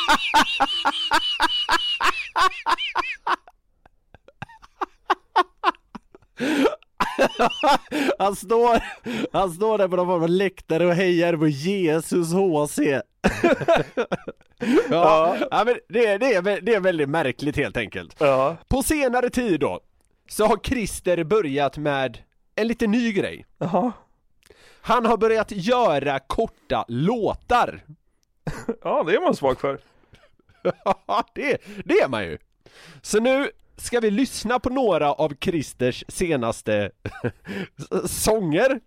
Han 8.19 8.37
står, 8.37 8.83
han 9.33 9.51
står 9.53 9.79
där 9.79 9.89
på 9.89 9.97
någon 9.97 10.07
form 10.07 10.23
av 10.23 10.29
läktare 10.29 10.87
och 10.87 10.95
hejar 10.95 11.37
på 11.37 11.49
Jesus 11.49 12.33
HC. 12.33 12.79
ja, 14.91 15.37
ja. 15.51 15.63
men 15.67 15.77
det, 15.89 16.07
är- 16.07 16.19
det, 16.19 16.35
är, 16.35 16.61
det 16.61 16.75
är 16.75 16.81
väldigt 16.81 17.09
märkligt 17.09 17.57
helt 17.57 17.77
enkelt. 17.77 18.17
Ja, 18.19 18.57
På 18.69 18.83
senare 18.83 19.31
tid 19.31 19.61
då, 19.61 19.81
så 20.29 20.47
har 20.47 20.57
Christer 20.65 21.25
börjat 21.25 21.77
med 21.77 22.19
en 22.55 22.69
lite 22.69 22.87
ny 22.87 23.13
grej. 23.13 23.47
jaha. 23.59 23.93
Han 24.81 25.07
har 25.07 25.17
börjat 25.17 25.51
göra 25.51 26.19
korta 26.19 26.85
låtar. 26.89 27.81
Ja, 28.83 29.03
det 29.03 29.15
är 29.15 29.21
man 29.21 29.37
svag 29.37 29.61
för. 29.61 29.79
Ja, 30.85 31.25
det, 31.35 31.59
det 31.85 31.95
är 32.01 32.09
man 32.09 32.25
ju. 32.25 32.39
Så 33.03 33.21
nu 33.21 33.51
ska 33.77 34.01
vi 34.01 34.11
lyssna 34.11 34.59
på 34.59 34.71
några 34.71 35.13
av 35.13 35.33
Christers 35.41 36.05
senaste 36.09 36.91
sånger. 38.05 38.81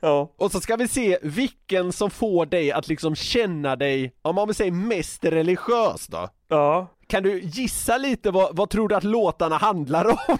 Ja, 0.00 0.32
Och 0.36 0.52
så 0.52 0.60
ska 0.60 0.76
vi 0.76 0.88
se 0.88 1.18
vilken 1.22 1.92
som 1.92 2.10
får 2.10 2.46
dig 2.46 2.72
att 2.72 2.88
liksom 2.88 3.14
känna 3.14 3.76
dig, 3.76 4.14
om 4.22 4.34
man 4.34 4.48
vill 4.48 4.54
säga 4.54 4.72
mest 4.72 5.24
religiös 5.24 6.06
då. 6.06 6.28
ja. 6.48 6.92
Kan 7.08 7.22
du 7.22 7.40
gissa 7.40 7.98
lite 7.98 8.30
vad, 8.30 8.56
vad 8.56 8.70
tror 8.70 8.88
du 8.88 8.94
att 8.94 9.04
låtarna 9.04 9.56
handlar 9.56 10.04
om? 10.06 10.38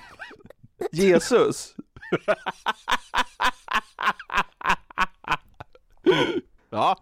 Jesus. 0.93 1.75
Ja, 6.71 6.97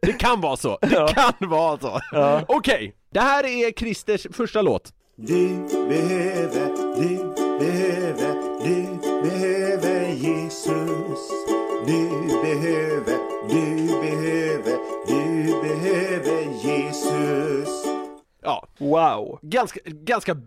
det 0.00 0.12
kan 0.12 0.40
vara 0.40 0.56
så. 0.56 0.78
Det 0.80 0.92
Ja. 0.92 1.08
kan 1.08 1.48
vara 1.48 1.78
så. 1.78 2.00
Ja. 2.12 2.42
Okej, 2.48 2.94
det 3.12 3.20
här 3.20 3.44
är 3.46 3.72
Christers 3.72 4.26
första 4.32 4.62
låt. 4.62 4.92
Du 5.16 5.48
behöver, 5.88 6.66
du 6.96 7.16
behöver, 7.58 8.34
du 8.64 8.98
behöver 9.22 10.08
Jesus. 10.08 11.30
Du 11.86 12.08
behöver, 12.42 13.18
du 13.48 13.86
behöver, 14.00 14.78
du 15.06 15.44
behöver 15.62 16.42
Jesus. 16.64 17.68
Ja, 18.42 18.66
Wow. 18.78 19.38
ganska, 19.42 19.80
ganska... 19.84 20.34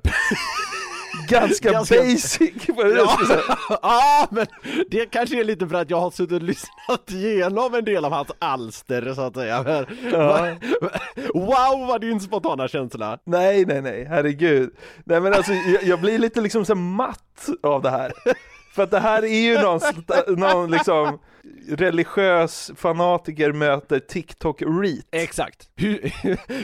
Ganska, 1.40 1.72
Ganska- 1.72 1.96
basic 1.96 2.40
var 2.68 2.86
det 3.20 3.28
säga. 3.28 3.42
ja, 3.82 4.28
men 4.32 4.46
det 4.90 5.06
kanske 5.06 5.40
är 5.40 5.44
lite 5.44 5.68
för 5.68 5.76
att 5.76 5.90
jag 5.90 6.00
har 6.00 6.12
suttit 6.12 6.32
och 6.36 6.42
lyssnat 6.42 7.12
igenom 7.12 7.74
en 7.74 7.86
del 7.86 8.06
av 8.06 8.12
hans 8.12 8.32
alster 8.40 9.14
så 9.14 9.22
att 9.22 9.36
säga. 9.36 9.64
Men, 9.64 9.86
Ja. 10.12 10.48
Wow 11.34 11.88
vad 11.88 12.02
din 12.02 12.20
spontana 12.20 12.68
känsla! 12.68 13.18
Nej, 13.26 13.66
nej, 13.66 13.82
nej, 13.82 14.06
herregud. 14.10 14.70
Nej 15.06 15.20
men 15.22 15.34
alltså, 15.34 15.54
jag, 15.54 15.84
jag 15.84 16.02
blir 16.02 16.20
lite 16.20 16.42
liksom 16.42 16.66
så 16.66 16.76
matt 16.76 17.50
av 17.64 17.82
det 17.82 17.90
här. 17.90 18.14
För 18.76 18.84
att 18.84 18.92
det 18.92 19.00
här 19.00 19.24
är 19.24 19.42
ju 19.42 19.62
någon, 19.62 19.80
någon 20.28 20.72
liksom 20.72 21.20
religiös 21.68 22.72
fanatiker 22.76 23.52
möter 23.52 24.00
TikTok-reet. 24.00 25.06
Exakt. 25.12 25.70
Hur, 25.76 26.12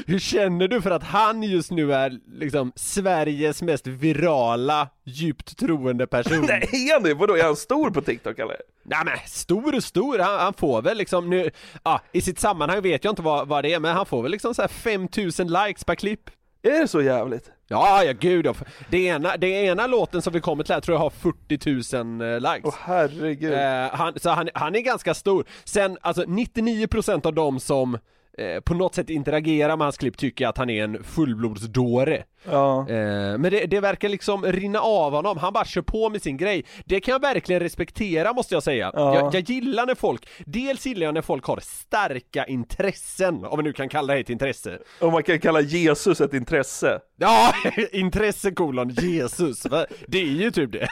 hur 0.08 0.20
känner 0.20 0.68
du 0.68 0.82
för 0.82 0.92
att 0.92 1.04
han 1.04 1.44
just 1.44 1.72
nu 1.72 1.94
är 1.94 2.20
liksom 2.28 2.72
Sveriges 2.76 3.62
mest 3.62 3.88
virala, 3.88 4.90
djupt 5.04 5.58
troende 5.58 6.08
person? 6.08 6.46
Nej, 6.48 6.70
är 6.72 6.94
han 6.94 7.04
det? 7.04 7.14
Vadå, 7.14 7.38
är 7.38 7.44
han 7.44 7.56
stor 7.56 7.90
på 7.90 8.02
TikTok 8.02 8.40
eller? 8.40 8.58
Nej 8.84 9.00
men 9.06 9.18
stor 9.26 9.76
och 9.76 9.84
stor, 9.84 10.20
han, 10.20 10.40
han 10.40 10.54
får 10.54 10.82
väl 10.82 10.98
liksom 10.98 11.30
nu, 11.30 11.52
ja 11.84 12.02
i 12.12 12.22
sitt 12.22 12.40
sammanhang 12.40 12.82
vet 12.82 13.04
jag 13.04 13.12
inte 13.12 13.22
vad, 13.22 13.48
vad 13.48 13.64
det 13.64 13.74
är 13.74 13.80
men 13.80 13.96
han 13.96 14.06
får 14.06 14.24
väl 14.24 14.32
liksom 14.32 14.56
så 14.56 14.62
här 14.62 14.70
5000 14.70 15.48
likes 15.48 15.84
per 15.84 15.96
klipp 15.96 16.30
Är 16.62 16.82
det 16.82 16.88
så 16.88 17.02
jävligt? 17.02 17.52
Ja, 17.68 18.04
ja 18.04 18.14
gud 18.20 18.46
ja. 18.46 18.54
Det 18.90 18.98
ena, 19.06 19.38
det 19.38 19.48
ena 19.48 19.88
låten 19.88 20.22
som 20.22 20.34
vi 20.34 20.42
kommer 20.42 20.64
till 20.64 20.74
här 20.74 20.82
tror 20.82 20.96
jag 20.96 21.02
har 21.02 21.10
40 21.10 21.96
000 22.20 22.34
eh, 22.34 22.40
likes 22.40 22.62
Åh 22.64 22.76
herregud. 22.80 23.54
Eh, 23.54 23.90
han, 23.92 24.14
så 24.20 24.30
han, 24.30 24.50
han 24.54 24.76
är 24.76 24.80
ganska 24.80 25.14
stor. 25.14 25.46
Sen, 25.64 25.98
alltså 26.02 26.24
99% 26.24 27.28
av 27.28 27.34
dem 27.34 27.60
som 27.60 27.98
eh, 28.38 28.60
på 28.60 28.74
något 28.74 28.96
sätt 28.96 29.10
interagerar 29.10 29.78
med 29.78 29.86
hans 29.86 29.98
klipp 29.98 30.18
tycker 30.18 30.48
att 30.48 30.58
han 30.58 30.70
är 30.70 30.84
en 30.84 31.04
fullblodsdåre. 31.04 32.24
Ja. 32.44 32.80
Eh, 32.90 33.38
men 33.38 33.42
det, 33.42 33.66
det 33.66 33.80
verkar 33.80 34.10
liksom 34.10 34.46
rinna 34.46 34.80
av 34.80 35.12
honom, 35.12 35.38
han 35.38 35.54
bara 35.54 35.66
kör 35.66 35.82
på 35.82 36.10
med 36.10 36.22
sin 36.22 36.38
grej. 36.38 36.66
Det 36.86 37.00
kan 37.00 37.12
jag 37.12 37.22
verkligen 37.22 37.62
respektera 37.62 38.34
måste 38.34 38.54
jag 38.54 38.64
säga. 38.64 38.92
Ja. 38.94 39.16
Jag, 39.16 39.36
jag 39.36 39.50
gillar 39.50 39.86
när 39.86 39.96
folk, 39.96 40.30
dels 40.46 40.86
gillar 40.86 41.06
jag 41.06 41.14
när 41.14 41.22
folk 41.22 41.46
har 41.46 41.60
starka 41.64 42.46
intressen, 42.46 43.46
om 43.46 43.58
man 43.58 43.64
nu 43.64 43.74
kan 43.74 43.90
kalla 43.90 44.14
det 44.14 44.20
ett 44.20 44.30
intresse. 44.30 44.80
Och 45.00 45.12
man 45.12 45.24
kan 45.24 45.40
kalla 45.40 45.62
Jesus 45.62 46.22
ett 46.22 46.34
intresse. 46.34 47.00
Ja, 47.18 47.54
intresse 47.92 48.52
kolon 48.52 48.90
Jesus, 48.90 49.64
det 50.08 50.18
är 50.18 50.24
ju 50.26 50.52
typ 50.52 50.72
det. 50.72 50.88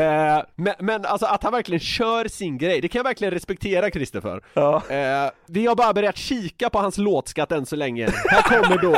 Eh, 0.00 0.42
men, 0.54 0.74
men 0.78 1.04
alltså 1.04 1.26
att 1.26 1.42
han 1.42 1.52
verkligen 1.52 1.80
kör 1.80 2.28
sin 2.28 2.58
grej, 2.58 2.80
det 2.80 2.88
kan 2.88 2.98
jag 2.98 3.04
verkligen 3.04 3.34
respektera 3.34 3.90
Christer 3.90 4.20
för. 4.20 4.42
Ja. 4.54 4.82
Eh, 4.88 5.30
vi 5.46 5.66
har 5.66 5.74
bara 5.74 5.92
börjat 5.92 6.16
kika 6.16 6.70
på 6.70 6.78
hans 6.78 6.98
låtskatt 6.98 7.52
än 7.52 7.66
så 7.66 7.76
länge. 7.76 8.08
Här 8.30 8.42
kommer 8.42 8.78
då, 8.82 8.96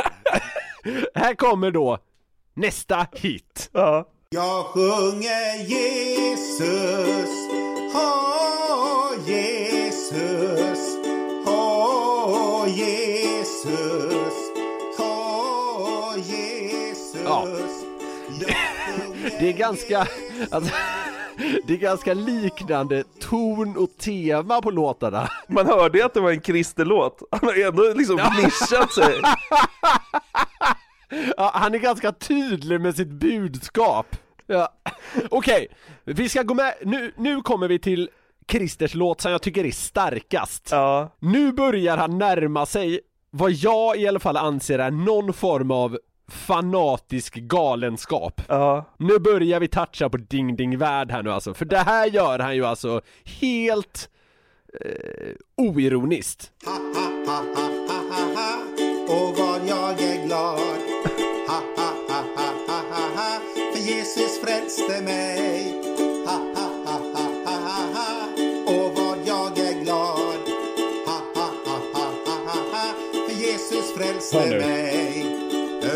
här 1.15 1.35
kommer 1.35 1.71
då 1.71 1.97
nästa 2.53 3.07
hit. 3.13 3.69
Ja. 3.73 4.07
Jag 4.29 4.65
sjunger 4.65 5.63
Jesus, 5.67 7.29
åh 7.95 9.13
Jesus, 9.27 10.97
åh 11.45 12.65
Jesus, 12.67 14.33
åh 14.99 16.13
Jesus. 16.17 17.21
Ja. 17.25 17.47
Det 19.39 19.49
är 19.49 19.53
ganska, 19.53 20.07
alltså, 20.51 20.73
det 21.67 21.73
är 21.73 21.77
ganska 21.77 22.13
liknande 22.13 23.03
ton 23.19 23.77
och 23.77 23.97
tema 23.97 24.61
på 24.61 24.71
låtarna. 24.71 25.29
Man 25.47 25.67
hörde 25.67 25.97
ju 25.97 26.03
att 26.03 26.13
det 26.13 26.19
var 26.19 26.31
en 26.31 26.41
kristerlåt. 26.41 27.21
Han 27.31 27.49
har 27.49 27.67
ändå 27.67 27.93
liksom 27.95 28.15
nischat 28.15 28.93
sig. 28.93 29.21
Ja, 31.37 31.51
han 31.53 31.73
är 31.73 31.79
ganska 31.79 32.11
tydlig 32.11 32.81
med 32.81 32.95
sitt 32.95 33.07
budskap. 33.07 34.15
Ja. 34.47 34.73
Okej, 35.29 35.67
vi 36.03 36.29
ska 36.29 36.43
gå 36.43 36.53
med, 36.53 36.73
nu, 36.81 37.11
nu 37.17 37.41
kommer 37.41 37.67
vi 37.67 37.79
till 37.79 38.09
Christers 38.47 38.93
låt 38.93 39.21
som 39.21 39.31
jag 39.31 39.41
tycker 39.41 39.65
är 39.65 39.71
starkast. 39.71 40.67
Ja. 40.71 41.15
Nu 41.19 41.51
börjar 41.51 41.97
han 41.97 42.17
närma 42.17 42.65
sig 42.65 42.99
vad 43.29 43.51
jag 43.51 43.97
i 43.97 44.07
alla 44.07 44.19
fall 44.19 44.37
anser 44.37 44.79
är 44.79 44.91
någon 44.91 45.33
form 45.33 45.71
av 45.71 45.97
fanatisk 46.31 47.35
galenskap. 47.35 48.41
Ja. 48.47 48.85
Nu 48.97 49.19
börjar 49.19 49.59
vi 49.59 49.67
toucha 49.67 50.09
på 50.09 50.17
Ding 50.17 50.55
Ding 50.55 50.77
Värld 50.77 51.11
här 51.11 51.23
nu 51.23 51.31
alltså, 51.31 51.53
för 51.53 51.65
det 51.65 51.77
här 51.77 52.07
gör 52.07 52.39
han 52.39 52.55
ju 52.55 52.65
alltså 52.65 53.01
helt 53.41 54.09
eh, 54.81 55.31
oironiskt. 55.57 56.51
Ha, 56.65 56.71
ha, 56.71 57.07
ha. 57.25 57.61
Och 59.11 59.37
vad 59.37 59.61
jag 59.67 60.01
är 60.01 60.25
glad. 60.25 60.59
Ha, 61.47 61.61
ha, 61.77 61.93
ha, 62.07 62.23
ha, 62.37 62.81
ha, 62.89 63.01
ha. 63.15 63.39
För 63.73 63.79
Jesus 63.79 64.39
frälste 64.43 65.01
mig. 65.01 65.73
Ha, 66.25 66.33
ha, 66.55 66.69
ha, 66.85 66.99
ha, 67.13 67.23
ha, 67.45 67.55
ha, 67.55 67.79
ha. 67.93 68.27
Och 68.73 68.95
vad 68.95 69.17
jag 69.25 69.59
är 69.59 69.83
glad. 69.83 70.41
Ha, 71.05 71.21
ha, 71.35 71.49
ha, 71.65 71.77
ha, 71.93 72.09
ha, 72.25 72.35
ha, 72.45 72.59
ha. 72.71 72.93
För 73.27 73.33
Jesus 73.33 73.93
frälste 73.93 74.49
mig. 74.49 75.30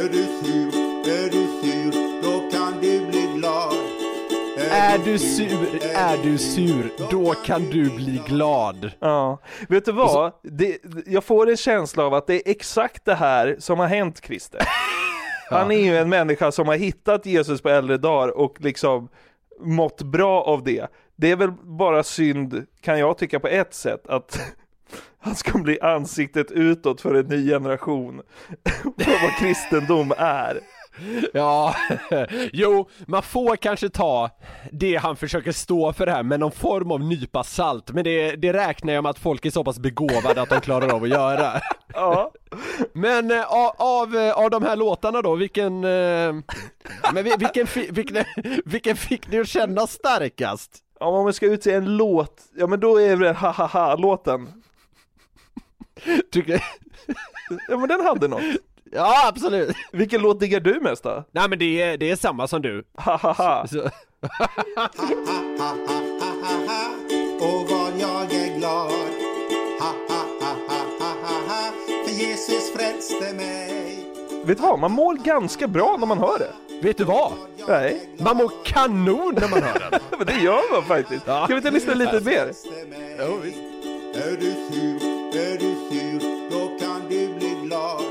Är 0.05 0.09
du 0.09 0.17
sur, 0.17 0.67
är 1.07 1.31
du 1.31 1.47
sur, 1.47 2.21
då 2.21 2.57
kan 2.57 2.81
du 2.81 3.07
bli 3.07 3.31
glad. 3.35 3.75
Är 4.71 4.97
du 4.97 5.19
sur, 5.19 5.83
är 5.95 6.23
du 6.23 6.37
sur, 6.37 6.91
då 7.11 7.33
kan 7.33 7.63
du 7.63 7.89
bli 7.89 8.21
glad. 8.27 8.91
Ja, 8.99 9.39
vet 9.69 9.85
du 9.85 9.91
vad? 9.91 10.33
Det, 10.43 10.77
jag 11.05 11.23
får 11.23 11.49
en 11.49 11.57
känsla 11.57 12.03
av 12.03 12.13
att 12.13 12.27
det 12.27 12.35
är 12.35 12.51
exakt 12.51 13.05
det 13.05 13.15
här 13.15 13.55
som 13.59 13.79
har 13.79 13.87
hänt 13.87 14.21
Christer. 14.25 14.61
Han 15.49 15.71
är 15.71 15.79
ju 15.79 15.97
en 15.97 16.09
människa 16.09 16.51
som 16.51 16.67
har 16.67 16.75
hittat 16.75 17.25
Jesus 17.25 17.61
på 17.61 17.69
äldre 17.69 17.97
dagar 17.97 18.37
och 18.37 18.61
liksom 18.61 19.09
mått 19.59 20.01
bra 20.01 20.43
av 20.43 20.63
det. 20.63 20.87
Det 21.15 21.31
är 21.31 21.35
väl 21.35 21.51
bara 21.51 22.03
synd, 22.03 22.65
kan 22.81 22.99
jag 22.99 23.17
tycka 23.17 23.39
på 23.39 23.47
ett 23.47 23.73
sätt, 23.73 24.07
att 24.07 24.39
han 25.25 25.35
ska 25.35 25.57
bli 25.57 25.79
ansiktet 25.81 26.51
utåt 26.51 27.01
för 27.01 27.13
en 27.13 27.25
ny 27.25 27.49
generation 27.49 28.21
på 28.83 29.11
vad 29.21 29.31
kristendom 29.39 30.13
är. 30.17 30.59
Ja, 31.33 31.75
jo, 32.53 32.89
man 33.07 33.23
får 33.23 33.55
kanske 33.55 33.89
ta 33.89 34.29
det 34.71 34.95
han 34.95 35.15
försöker 35.15 35.51
stå 35.51 35.93
för 35.93 36.07
här 36.07 36.23
med 36.23 36.39
någon 36.39 36.51
form 36.51 36.91
av 36.91 36.99
nypa 36.99 37.43
salt, 37.43 37.91
men 37.91 38.03
det, 38.03 38.35
det 38.35 38.53
räknar 38.53 38.93
jag 38.93 39.03
med 39.03 39.09
att 39.09 39.19
folk 39.19 39.45
är 39.45 39.49
så 39.49 39.63
pass 39.63 39.79
begåvade 39.79 40.41
att 40.41 40.49
de 40.49 40.61
klarar 40.61 40.93
av 40.95 41.03
att 41.03 41.09
göra. 41.09 41.51
Ja, 41.97 42.31
Men 42.93 43.31
eh, 43.31 43.53
av, 43.53 43.71
av, 43.77 44.15
eh, 44.15 44.33
av 44.33 44.49
de 44.49 44.63
här 44.63 44.75
låtarna 44.75 45.21
då, 45.21 45.35
vilken, 45.35 45.83
eh, 45.83 46.33
men 47.13 47.23
vi- 47.23 47.35
vilken, 47.39 47.67
vilken, 47.91 48.23
vilken 48.65 48.95
fick 48.95 49.31
ni 49.31 49.39
att 49.39 49.47
känna 49.47 49.87
starkast? 49.87 50.71
Ja, 50.99 51.05
om 51.05 51.23
man 51.23 51.33
ska 51.33 51.45
utse 51.45 51.73
en 51.73 51.97
låt, 51.97 52.41
ja 52.55 52.67
men 52.67 52.79
då 52.79 53.01
är 53.01 53.17
det 53.17 53.33
ha 53.33 53.51
ha 53.51 53.65
ha 53.67 53.95
låten. 53.95 54.47
Tycker, 56.31 56.63
Ja 57.67 57.77
men 57.77 57.87
den 57.89 58.01
hade 58.01 58.27
något. 58.27 58.41
ja 58.91 59.27
absolut! 59.27 59.75
Vilken 59.91 60.21
låt 60.21 60.39
diggar 60.39 60.59
du 60.59 60.79
mest 60.79 61.03
då? 61.03 61.23
Nej 61.31 61.49
men 61.49 61.59
det 61.59 61.81
är, 61.81 61.97
det 61.97 62.11
är 62.11 62.15
samma 62.15 62.47
som 62.47 62.61
du. 62.61 62.83
Ha 62.97 63.17
ha. 63.17 63.65
Och 67.39 67.69
vad 67.69 67.91
jag 67.99 68.33
är 68.33 68.57
glad. 68.57 68.91
Ha, 69.79 69.93
ha, 70.09 70.25
ha, 70.39 70.53
ha, 70.99 71.33
ha. 71.47 71.71
För 72.05 72.11
Jesus 72.11 72.71
frälste 72.73 73.33
mig. 73.33 74.05
Vet 74.45 74.57
du 74.57 74.63
vad, 74.63 74.79
man 74.79 74.91
mår 74.91 75.13
ganska 75.15 75.67
bra 75.67 75.95
när 75.99 76.07
man 76.07 76.17
hör 76.17 76.39
det. 76.39 76.51
vet 76.81 76.97
du 76.97 77.03
vad? 77.03 77.31
Nej, 77.67 78.09
Man 78.19 78.37
mår 78.37 78.51
kanon 78.65 79.35
när 79.41 79.49
man 79.49 79.63
hör 79.63 79.79
den. 79.91 79.99
men 80.17 80.27
det 80.27 80.43
gör 80.43 80.71
man 80.73 80.83
faktiskt. 80.83 81.23
Ja. 81.27 81.43
Ska 81.45 81.53
vi 81.53 81.57
inte 81.57 81.71
lyssna 81.71 81.93
lite 81.93 82.21
mer? 82.21 82.51
Är 84.15 84.37
du 84.39 84.53
sur, 84.71 84.99
är 85.35 85.57
du 85.57 85.75
sur, 85.89 86.49
då 86.51 86.79
kan 86.79 87.09
du 87.09 87.33
bli 87.33 87.57
glad. 87.63 88.01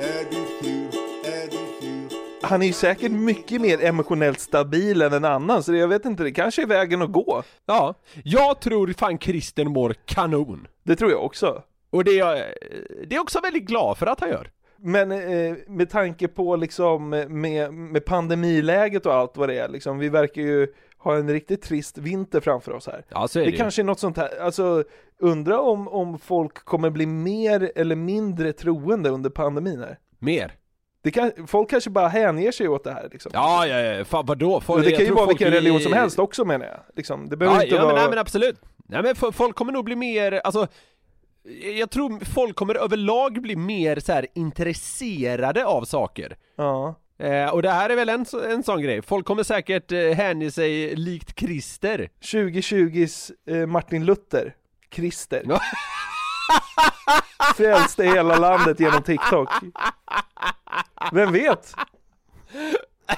är 0.00 0.24
du 0.30 0.36
sur, 0.60 1.00
är 1.24 1.50
du 1.50 1.80
sur. 1.80 2.18
Han 2.42 2.62
är 2.62 2.66
ju 2.66 2.72
säkert 2.72 3.12
mycket 3.12 3.60
mer 3.60 3.84
emotionellt 3.84 4.40
stabil 4.40 5.02
än 5.02 5.12
en 5.12 5.24
annan, 5.24 5.62
så 5.62 5.72
det, 5.72 5.78
jag 5.78 5.88
vet 5.88 6.04
inte, 6.04 6.22
det 6.22 6.32
kanske 6.32 6.62
är 6.62 6.66
vägen 6.66 7.02
att 7.02 7.12
gå. 7.12 7.42
Ja, 7.66 7.94
jag 8.24 8.60
tror 8.60 8.94
fan 8.98 9.18
Christer 9.18 9.64
mår 9.64 9.94
kanon. 10.04 10.66
Det 10.82 10.96
tror 10.96 11.10
jag 11.10 11.24
också. 11.24 11.62
Och 11.90 12.04
det 12.04 12.10
är 12.10 12.18
jag, 12.18 12.38
det 13.06 13.16
är 13.16 13.20
också 13.20 13.40
väldigt 13.40 13.66
glad 13.66 13.98
för 13.98 14.06
att 14.06 14.20
han 14.20 14.28
gör. 14.28 14.50
Men 14.82 15.12
eh, 15.12 15.56
med 15.68 15.90
tanke 15.90 16.28
på 16.28 16.56
liksom 16.56 17.12
eh, 17.12 17.28
med, 17.28 17.72
med 17.74 18.04
pandemiläget 18.04 19.06
och 19.06 19.14
allt 19.14 19.36
vad 19.36 19.48
det 19.48 19.58
är, 19.58 19.68
liksom, 19.68 19.98
vi 19.98 20.08
verkar 20.08 20.42
ju 20.42 20.66
ha 21.02 21.16
en 21.16 21.30
riktigt 21.30 21.62
trist 21.62 21.98
vinter 21.98 22.40
framför 22.40 22.72
oss 22.72 22.86
här. 22.86 23.04
Ja, 23.08 23.28
så 23.28 23.40
är 23.40 23.44
Det 23.44 23.52
kanske 23.52 23.82
är 23.82 23.84
något 23.84 24.00
sånt 24.00 24.16
här, 24.16 24.40
alltså 24.40 24.84
undra 25.18 25.60
om, 25.60 25.88
om 25.88 26.18
folk 26.18 26.54
kommer 26.64 26.90
bli 26.90 27.06
mer 27.06 27.72
eller 27.76 27.96
mindre 27.96 28.52
troende 28.52 29.10
under 29.10 29.30
pandemin 29.30 29.80
här. 29.80 29.98
Mer. 30.18 30.54
Det 31.02 31.10
kan, 31.10 31.32
folk 31.46 31.70
kanske 31.70 31.90
bara 31.90 32.08
hänger 32.08 32.52
sig 32.52 32.68
åt 32.68 32.84
det 32.84 32.92
här 32.92 33.08
liksom. 33.12 33.30
Ja, 33.34 33.66
ja, 33.66 33.78
ja, 33.80 34.04
fan 34.04 34.26
vadå? 34.26 34.60
Folk, 34.60 34.84
det 34.84 34.90
kan 34.90 35.04
ju 35.06 35.12
vara 35.12 35.26
vilken 35.26 35.48
är- 35.48 35.52
religion 35.52 35.80
som 35.80 35.92
helst 35.92 36.18
också 36.18 36.44
menar 36.44 36.66
jag. 36.66 36.80
Liksom, 36.96 37.28
det 37.28 37.36
behöver 37.36 37.58
Ja, 37.58 37.62
inte 37.64 37.74
ja 37.74 37.80
men, 37.80 37.88
vara... 37.90 38.00
nej, 38.00 38.10
men 38.10 38.18
absolut. 38.18 38.60
Nej 38.88 39.02
men 39.02 39.32
folk 39.32 39.56
kommer 39.56 39.72
nog 39.72 39.84
bli 39.84 39.96
mer, 39.96 40.32
alltså 40.44 40.66
jag 41.78 41.90
tror 41.90 42.24
folk 42.24 42.56
kommer 42.56 42.74
överlag 42.74 43.42
bli 43.42 43.56
mer 43.56 44.00
så 44.00 44.12
här 44.12 44.26
intresserade 44.34 45.64
av 45.64 45.84
saker. 45.84 46.36
Ja. 46.56 46.94
Eh, 47.20 47.48
och 47.48 47.62
det 47.62 47.70
här 47.70 47.90
är 47.90 47.96
väl 47.96 48.08
en, 48.08 48.26
en 48.50 48.62
sån 48.62 48.82
grej. 48.82 49.02
Folk 49.02 49.26
kommer 49.26 49.42
säkert 49.42 49.92
eh, 49.92 50.10
hänge 50.10 50.50
sig 50.50 50.96
likt 50.96 51.40
Christer. 51.40 52.08
2020s 52.20 53.32
eh, 53.46 53.66
Martin 53.66 54.04
Luther, 54.04 54.54
Christer. 54.94 55.42
Ja. 55.48 55.60
Frälste 57.56 58.04
hela 58.04 58.36
landet 58.36 58.80
genom 58.80 59.02
TikTok. 59.02 59.48
Vem 61.12 61.32
vet? 61.32 61.74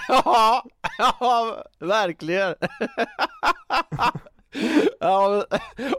Ja, 0.09 0.65
ja, 0.99 1.65
verkligen. 1.79 2.55
Ja, 5.01 5.45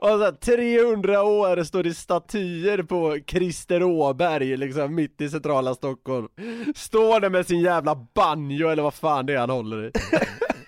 och 0.02 0.08
så 0.08 0.24
här, 0.24 0.32
300 0.32 1.24
år 1.24 1.64
står 1.64 1.84
det 1.84 1.94
statyer 1.94 2.84
på 2.84 3.20
Christer 3.28 3.84
Åberg 3.84 4.58
liksom 4.58 4.96
mitt 4.96 5.22
i 5.22 5.30
centrala 5.30 5.76
Stockholm. 5.76 6.28
Står 6.76 7.20
där 7.20 7.30
med 7.30 7.48
sin 7.48 7.62
jävla 7.62 7.96
banjo 8.16 8.70
eller 8.70 8.84
vad 8.84 8.94
fan 8.94 9.26
det 9.26 9.34
är 9.34 9.40
han 9.40 9.50
håller 9.50 9.86
i. 9.86 9.92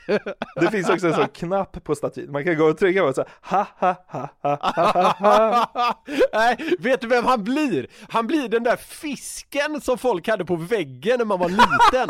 Det 0.56 0.71
finns 0.71 0.89
också 0.89 1.08
en 1.08 1.13
sån 1.13 1.28
knapp 1.28 1.84
på 1.84 1.95
statyn. 1.95 2.32
Man 2.32 2.43
kan 2.43 2.58
gå 2.58 2.65
och 2.65 2.78
trycka 2.78 3.02
på 3.02 3.13
så 3.13 3.24
här, 3.41 3.58
ha 3.58 3.67
ha 3.80 3.95
ha 4.08 4.30
ha 4.41 4.58
ha 4.62 5.12
ha 5.19 5.67
ha. 5.74 6.04
Nej, 6.34 6.58
vet 6.80 7.02
du 7.02 7.08
vem 7.08 7.26
han 7.26 7.43
blir? 7.43 7.88
Han 8.10 8.28
blir 8.28 8.50
den 8.50 8.63
där 8.63 8.76
fisken 8.76 9.82
som 9.82 9.98
folk 9.98 10.28
hade 10.28 10.45
på 10.45 10.56
väggen 10.56 11.17
när 11.17 11.26
man 11.26 11.39
var 11.39 11.50
liten. 11.50 12.10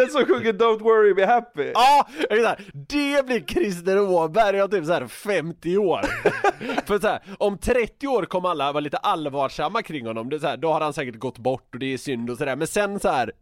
Den 0.00 0.10
som 0.10 0.24
sjunger 0.24 0.52
Don't 0.52 0.82
worry 0.82 1.14
be 1.14 1.26
happy. 1.26 1.70
Ja, 1.74 2.06
exakt. 2.30 2.62
det 2.72 3.26
blir 3.26 3.40
Christer 3.40 4.00
Åberg 4.00 4.62
om 4.62 4.70
typ 4.70 4.84
så 4.84 4.92
här 4.92 5.06
50 5.06 5.76
år. 5.78 6.00
För 6.86 6.98
så 6.98 7.08
här, 7.08 7.22
om 7.38 7.58
30 7.58 8.06
år 8.06 8.22
kommer 8.22 8.48
alla 8.48 8.72
vara 8.72 8.80
lite 8.80 8.96
allvarsamma 8.96 9.82
kring 9.82 10.06
honom, 10.06 10.28
det 10.28 10.36
är 10.36 10.40
så 10.40 10.46
här, 10.46 10.56
då 10.56 10.72
har 10.72 10.80
han 10.80 10.92
säkert 10.92 11.18
gått 11.18 11.38
bort 11.38 11.74
och 11.74 11.78
det 11.78 11.94
är 11.94 11.98
synd 11.98 12.30
och 12.30 12.38
sådär, 12.38 12.56
men 12.56 12.66
sen 12.66 13.00
så 13.00 13.08
här 13.08 13.32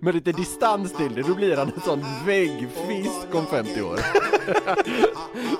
med 0.00 0.14
lite 0.14 0.32
distans 0.32 0.96
till 0.96 1.14
det, 1.14 1.22
då 1.22 1.34
blir 1.34 1.56
han 1.56 1.72
en 1.74 1.80
sån 1.80 2.04
väggfisk 2.26 3.34
om 3.34 3.46
50 3.46 3.82
år. 3.82 3.98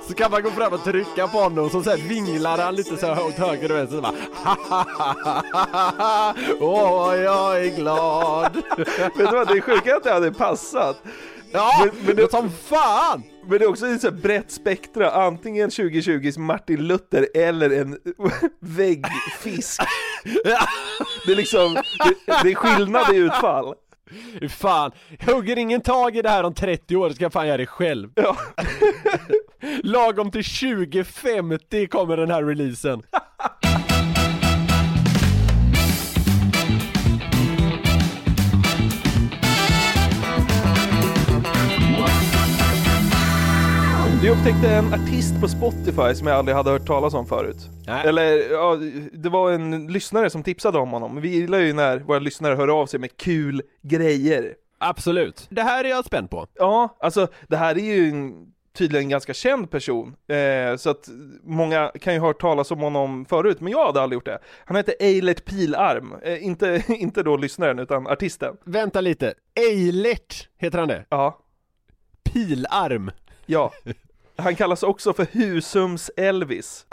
så 0.07 0.13
kan 0.13 0.31
man 0.31 0.43
gå 0.43 0.49
fram 0.49 0.73
och 0.73 0.83
trycka 0.83 1.27
på 1.27 1.37
honom, 1.37 1.69
så 1.69 1.83
sen 1.83 2.07
vinglar 2.07 2.57
han 2.57 2.75
lite 2.75 2.97
så 2.97 3.05
här 3.13 3.25
åt 3.25 3.33
höger 3.33 3.71
och 3.71 3.77
vänster, 3.77 3.95
så 3.95 4.01
bara 4.01 4.13
Åh, 6.59 7.15
jag 7.15 7.65
är 7.65 7.75
glad. 7.75 8.55
Vet 8.77 9.15
du 9.17 9.25
vad, 9.25 9.47
det 9.47 9.53
är 9.53 9.61
sjuka 9.61 9.95
att 9.95 10.03
det 10.03 10.13
hade 10.13 10.33
passat. 10.47 11.03
Ja, 11.51 11.71
Men- 11.85 12.05
men 12.05 12.15
det- 12.15 12.31
som 12.31 12.51
fan! 12.51 13.23
Men 13.47 13.59
det 13.59 13.65
är 13.65 13.69
också 13.69 13.87
ett 13.87 14.01
så 14.01 14.11
brett 14.11 14.51
spektra, 14.51 15.11
antingen 15.11 15.69
2020s 15.69 16.37
Martin 16.39 16.87
Luther 16.87 17.27
eller 17.35 17.69
en 17.69 17.97
väggfisk. 18.61 19.81
Det 21.25 21.31
är 21.31 21.35
liksom, 21.35 21.73
det, 21.73 22.15
det 22.43 22.51
är 22.51 22.55
skillnad 22.55 23.13
i 23.13 23.17
utfall. 23.17 23.73
Fan, 24.49 24.91
hugger 25.25 25.57
ingen 25.57 25.81
tag 25.81 26.15
i 26.17 26.21
det 26.21 26.29
här 26.29 26.43
om 26.43 26.53
30 26.53 26.95
år 26.95 27.09
ska 27.09 27.23
jag 27.25 27.33
fan 27.33 27.47
göra 27.47 27.57
det 27.57 27.65
själv. 27.65 28.09
Ja. 28.15 28.37
Lagom 29.83 30.31
till 30.31 30.43
2050 30.43 31.87
kommer 31.87 32.17
den 32.17 32.31
här 32.31 32.43
releasen. 32.43 33.03
Vi 44.23 44.29
upptäckte 44.29 44.69
en 44.69 44.93
artist 44.93 45.41
på 45.41 45.47
Spotify 45.47 46.15
som 46.15 46.27
jag 46.27 46.37
aldrig 46.37 46.55
hade 46.55 46.69
hört 46.69 46.87
talas 46.87 47.13
om 47.13 47.25
förut. 47.25 47.57
Nej. 47.87 48.07
Eller, 48.07 48.51
ja, 48.51 48.75
det 49.13 49.29
var 49.29 49.51
en 49.51 49.87
lyssnare 49.87 50.29
som 50.29 50.43
tipsade 50.43 50.77
om 50.77 50.91
honom. 50.91 51.21
Vi 51.21 51.29
gillar 51.29 51.59
ju 51.59 51.73
när 51.73 51.99
våra 51.99 52.19
lyssnare 52.19 52.55
hör 52.55 52.67
av 52.67 52.85
sig 52.85 52.99
med 52.99 53.17
kul 53.17 53.61
grejer. 53.81 54.55
Absolut. 54.77 55.47
Det 55.49 55.61
här 55.61 55.83
är 55.83 55.89
jag 55.89 56.05
spänd 56.05 56.29
på. 56.29 56.47
Ja, 56.53 56.97
alltså 56.99 57.27
det 57.47 57.57
här 57.57 57.75
är 57.77 57.95
ju 57.95 58.09
en, 58.09 58.47
tydligen 58.77 59.05
en 59.05 59.09
ganska 59.09 59.33
känd 59.33 59.71
person, 59.71 60.15
eh, 60.27 60.75
så 60.77 60.89
att 60.89 61.09
många 61.43 61.91
kan 62.01 62.13
ju 62.13 62.19
ha 62.19 62.27
hört 62.27 62.41
talas 62.41 62.71
om 62.71 62.79
honom 62.79 63.25
förut, 63.25 63.61
men 63.61 63.71
jag 63.71 63.85
hade 63.85 64.01
aldrig 64.01 64.17
gjort 64.17 64.25
det. 64.25 64.39
Han 64.65 64.77
heter 64.77 64.95
Eilert 64.99 65.45
Pilarm, 65.45 66.15
eh, 66.21 66.45
inte, 66.45 66.83
inte 66.87 67.23
då 67.23 67.37
lyssnaren 67.37 67.79
utan 67.79 68.07
artisten. 68.07 68.57
Vänta 68.63 69.01
lite. 69.01 69.33
Eilert, 69.55 70.49
heter 70.57 70.79
han 70.79 70.87
det? 70.87 71.05
Ja, 71.09 71.39
Pilarm. 72.23 73.11
ja. 73.45 73.71
Han 74.35 74.55
kallas 74.55 74.83
också 74.83 75.13
för 75.13 75.27
Husums 75.31 76.11
Elvis. 76.17 76.85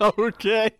Okej. 0.16 0.70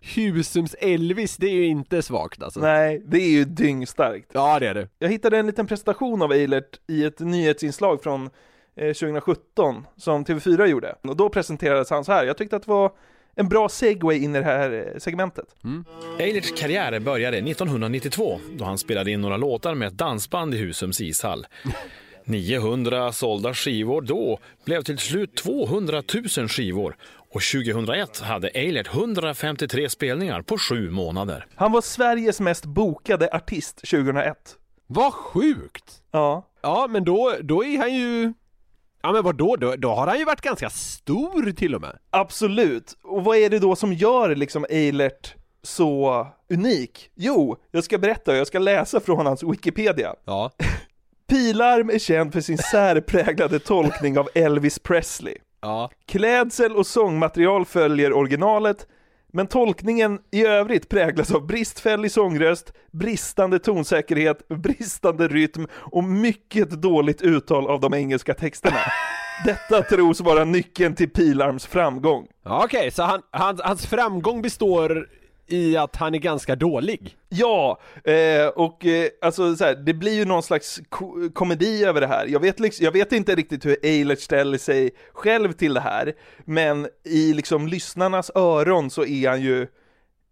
Husums 0.00 0.74
Elvis, 0.74 1.36
det 1.36 1.46
är 1.46 1.54
ju 1.54 1.66
inte 1.66 2.02
svagt 2.02 2.42
alltså. 2.42 2.60
Nej, 2.60 3.02
det 3.06 3.18
är 3.18 3.30
ju 3.30 3.44
dyngstarkt. 3.44 4.30
Ja, 4.32 4.58
det 4.58 4.68
är 4.68 4.74
det. 4.74 4.88
Jag 4.98 5.08
hittade 5.08 5.38
en 5.38 5.46
liten 5.46 5.66
presentation 5.66 6.22
av 6.22 6.32
Eilert 6.32 6.80
i 6.86 7.04
ett 7.04 7.20
nyhetsinslag 7.20 8.02
från 8.02 8.30
eh, 8.76 8.86
2017 8.92 9.86
som 9.96 10.24
TV4 10.24 10.66
gjorde. 10.66 10.94
Och 11.02 11.16
då 11.16 11.28
presenterades 11.28 11.90
han 11.90 12.04
så 12.04 12.12
här. 12.12 12.24
Jag 12.24 12.36
tyckte 12.36 12.56
att 12.56 12.62
det 12.62 12.70
var 12.70 12.92
en 13.38 13.48
bra 13.48 13.68
segway 13.68 14.18
in 14.24 14.36
i 14.36 14.38
det 14.38 14.44
här 14.44 14.72
eh, 14.72 14.98
segmentet. 14.98 15.44
Eilerts 16.18 16.52
karriär 16.60 17.00
började 17.00 17.36
1992 17.36 18.40
då 18.56 18.64
han 18.64 18.78
spelade 18.78 19.10
in 19.10 19.20
några 19.20 19.36
låtar 19.36 19.74
med 19.74 19.88
ett 19.88 19.98
dansband 19.98 20.54
i 20.54 20.58
Husums 20.58 21.00
ishall. 21.00 21.46
900 22.24 23.12
sålda 23.12 23.54
skivor 23.54 24.02
då 24.02 24.38
blev 24.64 24.82
till 24.82 24.98
slut 24.98 25.36
200 25.36 26.02
000 26.38 26.48
skivor 26.48 26.96
och 27.30 27.42
2001 27.42 28.20
hade 28.20 28.48
Eilert 28.48 28.94
153 28.94 29.88
spelningar 29.90 30.42
på 30.42 30.58
sju 30.58 30.90
månader. 30.90 31.46
Han 31.54 31.72
var 31.72 31.80
Sveriges 31.80 32.40
mest 32.40 32.64
bokade 32.64 33.28
artist 33.32 33.76
2001. 33.90 34.36
Vad 34.86 35.12
sjukt! 35.12 36.02
Ja. 36.10 36.48
Ja, 36.62 36.86
men 36.90 37.04
då, 37.04 37.34
då 37.40 37.64
är 37.64 37.78
han 37.78 37.94
ju... 37.94 38.32
Ja 39.02 39.12
men 39.12 39.22
vadå, 39.22 39.56
då, 39.56 39.76
då 39.76 39.90
har 39.90 40.06
han 40.06 40.18
ju 40.18 40.24
varit 40.24 40.40
ganska 40.40 40.70
stor 40.70 41.52
till 41.52 41.74
och 41.74 41.80
med. 41.80 41.98
Absolut. 42.10 42.96
Och 43.02 43.24
vad 43.24 43.36
är 43.36 43.50
det 43.50 43.58
då 43.58 43.76
som 43.76 43.92
gör 43.92 44.34
liksom 44.36 44.66
Eilert 44.70 45.34
så 45.62 46.26
unik? 46.50 47.10
Jo, 47.14 47.56
jag 47.70 47.84
ska 47.84 47.98
berätta 47.98 48.36
jag 48.36 48.46
ska 48.46 48.58
läsa 48.58 49.00
från 49.00 49.26
hans 49.26 49.42
Wikipedia. 49.42 50.14
Ja. 50.24 50.50
Pilarm 51.28 51.90
är 51.90 51.98
känd 51.98 52.32
för 52.32 52.40
sin 52.40 52.58
särpräglade 52.58 53.58
tolkning 53.58 54.18
av 54.18 54.28
Elvis 54.34 54.78
Presley. 54.78 55.36
Ja. 55.60 55.90
Klädsel 56.06 56.76
och 56.76 56.86
sångmaterial 56.86 57.64
följer 57.64 58.12
originalet, 58.12 58.86
men 59.32 59.46
tolkningen 59.46 60.18
i 60.30 60.46
övrigt 60.46 60.88
präglas 60.88 61.30
av 61.30 61.46
bristfällig 61.46 62.12
sångröst, 62.12 62.72
bristande 62.92 63.58
tonsäkerhet, 63.58 64.48
bristande 64.48 65.28
rytm 65.28 65.66
och 65.72 66.04
mycket 66.04 66.70
dåligt 66.70 67.22
uttal 67.22 67.66
av 67.66 67.80
de 67.80 67.94
engelska 67.94 68.34
texterna. 68.34 68.76
Detta 69.44 69.82
tros 69.82 70.20
vara 70.20 70.44
nyckeln 70.44 70.94
till 70.94 71.10
Pilarms 71.10 71.66
framgång. 71.66 72.26
Okej, 72.44 72.90
så 72.90 73.02
han, 73.02 73.22
han, 73.30 73.58
hans 73.64 73.86
framgång 73.86 74.42
består 74.42 75.08
i 75.48 75.76
att 75.76 75.96
han 75.96 76.14
är 76.14 76.18
ganska 76.18 76.56
dålig? 76.56 77.16
Ja, 77.28 77.80
eh, 78.04 78.46
och 78.46 78.86
eh, 78.86 79.08
alltså 79.22 79.56
så 79.56 79.64
här, 79.64 79.74
det 79.74 79.94
blir 79.94 80.12
ju 80.14 80.24
någon 80.24 80.42
slags 80.42 80.80
ko- 80.88 81.30
komedi 81.34 81.84
över 81.84 82.00
det 82.00 82.06
här. 82.06 82.26
Jag 82.26 82.40
vet, 82.40 82.60
liksom, 82.60 82.84
jag 82.84 82.92
vet 82.92 83.12
inte 83.12 83.34
riktigt 83.34 83.66
hur 83.66 83.76
Eilert 83.82 84.20
ställer 84.20 84.58
sig 84.58 84.90
själv 85.12 85.52
till 85.52 85.74
det 85.74 85.80
här, 85.80 86.12
men 86.44 86.88
i 87.04 87.32
liksom 87.34 87.68
lyssnarnas 87.68 88.30
öron 88.34 88.90
så 88.90 89.04
är 89.04 89.28
han 89.28 89.40
ju 89.42 89.66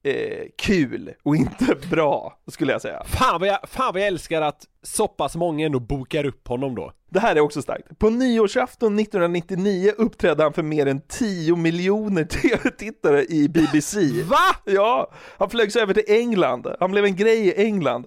eh, 0.09 0.45
kul 0.59 1.13
och 1.23 1.37
inte 1.37 1.75
bra, 1.91 2.39
skulle 2.51 2.73
jag 2.73 2.83
säga. 2.83 3.03
Fan 3.07 3.41
vad, 3.41 3.49
jag, 3.49 3.59
fan 3.69 3.93
vad 3.93 4.03
jag 4.03 4.09
älskar 4.09 4.43
att 4.43 4.63
så 4.83 5.09
pass 5.09 5.37
många 5.37 5.67
ändå 5.67 5.81
bokar 5.81 6.27
upp 6.27 6.49
honom 6.49 6.75
då. 6.75 6.93
Det 7.11 7.21
här 7.21 7.37
är 7.37 7.41
också 7.41 7.63
starkt. 7.63 7.99
På 7.99 8.11
nyårsafton 8.11 8.99
1999 8.99 9.93
uppträdde 9.99 10.43
han 10.43 10.53
för 10.53 10.63
mer 10.63 10.87
än 10.87 11.01
10 11.09 11.57
miljoner 11.57 12.25
tv-tittare 12.65 13.25
i 13.25 13.49
BBC. 13.49 13.99
Va? 14.23 14.37
Ja, 14.65 15.13
han 15.39 15.51
flögs 15.51 15.77
över 15.77 15.95
till 15.95 16.05
England. 16.09 16.67
Han 16.81 16.91
blev 16.91 17.05
en 17.05 17.17
grej 17.17 17.47
i 17.47 17.65
England. 17.65 18.07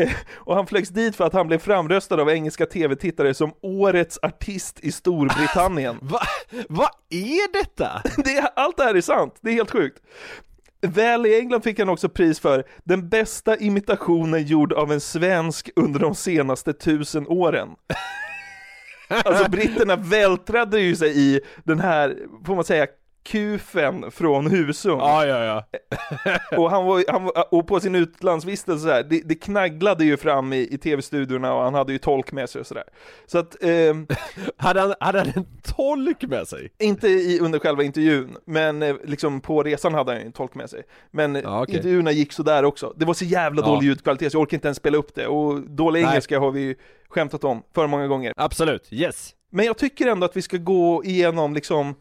Eh, 0.00 0.10
Och 0.34 0.54
han 0.54 0.66
flögs 0.66 0.88
dit 0.88 1.16
för 1.16 1.24
att 1.24 1.32
han 1.32 1.46
blev 1.46 1.58
framröstad 1.58 2.20
av 2.20 2.30
engelska 2.30 2.66
tv-tittare 2.66 3.34
som 3.34 3.52
årets 3.62 4.18
artist 4.22 4.80
i 4.80 4.92
Storbritannien. 4.92 5.96
Va, 6.02 6.20
vad 6.68 6.88
är 7.10 7.52
detta? 7.62 8.02
Det, 8.24 8.36
är- 8.36 8.48
allt 8.56 8.76
det 8.76 8.84
här 8.84 8.94
är 8.94 9.00
sant, 9.00 9.34
det 9.40 9.50
är 9.50 9.54
helt 9.54 9.70
sjukt. 9.70 10.02
Väl 10.86 11.26
i 11.26 11.38
England 11.38 11.62
fick 11.62 11.78
han 11.78 11.88
också 11.88 12.08
pris 12.08 12.40
för 12.40 12.64
den 12.84 13.08
bästa 13.08 13.56
imitationen 13.56 14.42
gjord 14.42 14.72
av 14.72 14.92
en 14.92 15.00
svensk 15.00 15.70
under 15.76 16.00
de 16.00 16.14
senaste 16.14 16.72
tusen 16.72 17.26
åren. 17.28 17.68
Alltså 19.08 19.50
britterna 19.50 19.96
vältrade 19.96 20.80
ju 20.80 20.96
sig 20.96 21.18
i 21.18 21.40
den 21.64 21.80
här, 21.80 22.16
får 22.46 22.54
man 22.54 22.64
säga, 22.64 22.86
kufen 23.26 24.10
från 24.10 24.46
Husum. 24.50 24.98
Ja, 24.98 25.26
ja, 25.26 25.44
ja. 25.44 25.64
Och, 26.58 26.70
han 26.70 26.86
var, 26.86 27.04
han 27.12 27.24
var, 27.24 27.54
och 27.54 27.66
på 27.66 27.80
sin 27.80 27.94
utlandsvistelse 27.94 28.82
så 28.84 28.90
här, 28.92 29.02
det, 29.02 29.22
det 29.24 29.34
knagglade 29.34 30.04
ju 30.04 30.16
fram 30.16 30.52
i, 30.52 30.68
i 30.70 30.78
tv-studiorna 30.78 31.54
och 31.54 31.62
han 31.62 31.74
hade 31.74 31.92
ju 31.92 31.98
tolk 31.98 32.32
med 32.32 32.50
sig 32.50 32.60
och 32.60 32.66
sådär. 32.66 32.84
Så 33.26 33.38
att, 33.38 33.62
ehm, 33.62 34.06
Hade 34.56 34.80
han, 34.80 34.94
hade 35.00 35.18
han 35.18 35.32
en 35.36 35.46
tolk 35.76 36.22
med 36.22 36.48
sig? 36.48 36.72
inte 36.78 37.08
i, 37.08 37.38
under 37.40 37.58
själva 37.58 37.82
intervjun, 37.82 38.36
men 38.44 38.82
eh, 38.82 38.96
liksom 39.04 39.40
på 39.40 39.62
resan 39.62 39.94
hade 39.94 40.12
han 40.12 40.20
ju 40.20 40.26
en 40.26 40.32
tolk 40.32 40.54
med 40.54 40.70
sig. 40.70 40.82
Men 41.10 41.36
eh, 41.36 41.42
Ja, 41.42 41.62
okej. 41.62 41.76
intervjuerna 41.76 42.12
gick 42.12 42.32
så 42.32 42.42
där 42.42 42.64
också. 42.64 42.92
Det 42.96 43.04
var 43.04 43.14
så 43.14 43.24
jävla 43.24 43.62
Ja. 43.62 43.66
dålig 43.68 43.86
ljudkvalitet 43.86 44.32
så 44.32 44.36
jag 44.36 44.42
orkar 44.42 44.56
inte 44.56 44.68
ens 44.68 44.78
spela 44.78 44.98
upp 44.98 45.14
det. 45.14 45.26
Och 45.26 45.60
dålig 45.60 46.02
Nej. 46.02 46.10
engelska 46.10 46.38
har 46.38 46.50
vi 46.50 46.60
ju 46.60 46.74
skämtat 47.08 47.44
om 47.44 47.62
för 47.74 47.86
många 47.86 48.06
gånger. 48.06 48.32
Absolut, 48.36 48.88
yes. 48.90 49.34
Men 49.50 49.66
jag 49.66 49.78
tycker 49.78 50.06
ändå 50.06 50.24
att 50.26 50.36
vi 50.36 50.42
ska 50.42 50.56
gå 50.56 51.04
igenom 51.04 51.54
liksom 51.54 51.94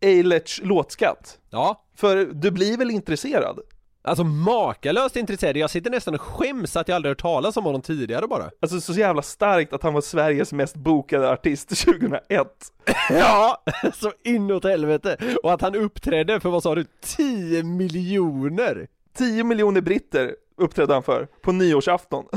Eilerts 0.00 0.60
låtskatt. 0.64 1.38
Ja. 1.50 1.84
För 1.96 2.24
du 2.24 2.50
blir 2.50 2.76
väl 2.76 2.90
intresserad? 2.90 3.58
Alltså 4.02 4.24
makalöst 4.24 5.16
intresserad, 5.16 5.56
jag 5.56 5.70
sitter 5.70 5.90
nästan 5.90 6.14
och 6.14 6.20
skäms 6.20 6.76
att 6.76 6.88
jag 6.88 6.96
aldrig 6.96 7.10
hört 7.10 7.20
talas 7.20 7.56
om 7.56 7.64
honom 7.64 7.82
tidigare 7.82 8.26
bara. 8.26 8.50
Alltså 8.62 8.80
så 8.80 8.92
jävla 8.92 9.22
starkt 9.22 9.72
att 9.72 9.82
han 9.82 9.94
var 9.94 10.00
Sveriges 10.00 10.52
mest 10.52 10.76
bokade 10.76 11.30
artist 11.30 11.68
2001. 11.84 12.46
Ja, 13.10 13.62
så 13.94 14.12
inåt 14.24 14.64
helvete! 14.64 15.16
Och 15.42 15.52
att 15.52 15.60
han 15.60 15.74
uppträdde 15.74 16.40
för 16.40 16.50
vad 16.50 16.62
sa 16.62 16.74
du, 16.74 16.84
10 17.00 17.62
miljoner? 17.62 18.86
10 19.18 19.44
miljoner 19.44 19.80
britter 19.80 20.34
uppträdde 20.56 20.94
han 20.94 21.02
för 21.02 21.28
på 21.42 21.52
nyårsafton. 21.52 22.24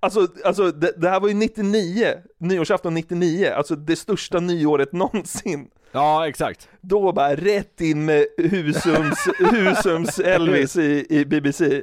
Alltså, 0.00 0.28
alltså 0.44 0.70
det, 0.70 0.92
det 0.96 1.08
här 1.08 1.20
var 1.20 1.28
ju 1.28 1.34
99, 1.34 2.06
nyårsafton 2.38 2.94
99, 2.94 3.52
alltså 3.56 3.76
det 3.76 3.96
största 3.96 4.40
nyåret 4.40 4.92
någonsin. 4.92 5.68
Ja, 5.92 6.28
exakt. 6.28 6.68
Då 6.80 7.12
bara 7.12 7.34
rätt 7.36 7.80
in 7.80 8.04
med 8.04 8.26
Husums, 8.38 9.28
Husums 9.38 10.18
Elvis 10.24 10.76
i, 10.76 11.06
i 11.10 11.24
BBC. 11.24 11.82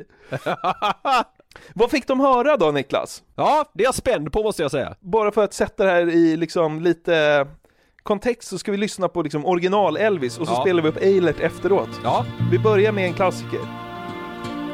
Vad 1.74 1.92
fick 1.92 2.08
de 2.08 2.20
höra 2.20 2.58
då 2.58 2.72
Niklas? 2.72 3.24
Ja, 3.36 3.66
det 3.74 3.84
är 3.84 3.86
jag 3.88 3.96
spänd 3.96 4.32
på 4.34 4.44
måste 4.44 4.62
jag 4.62 4.72
säga. 4.72 4.96
Bara 5.00 5.32
för 5.32 5.44
att 5.44 5.54
sätta 5.54 5.84
det 5.86 5.92
här 5.92 6.10
i 6.10 6.38
liksom 6.38 6.82
lite 6.82 7.48
kontext 8.04 8.50
så 8.50 8.58
ska 8.58 8.72
vi 8.72 8.78
lyssna 8.78 9.08
på 9.08 9.22
liksom 9.22 9.46
original 9.46 9.98
Elvis 9.98 10.38
och 10.40 10.48
så 10.48 10.54
Ja. 10.54 10.62
spelar 10.62 10.84
vi 10.84 10.90
upp 10.90 10.98
Eilert 10.98 11.40
efteråt. 11.40 11.90
Ja. 12.04 12.26
Vi 12.52 12.60
börjar 12.60 12.92
med 12.92 13.06
en 13.06 13.14
klassiker. 13.14 13.60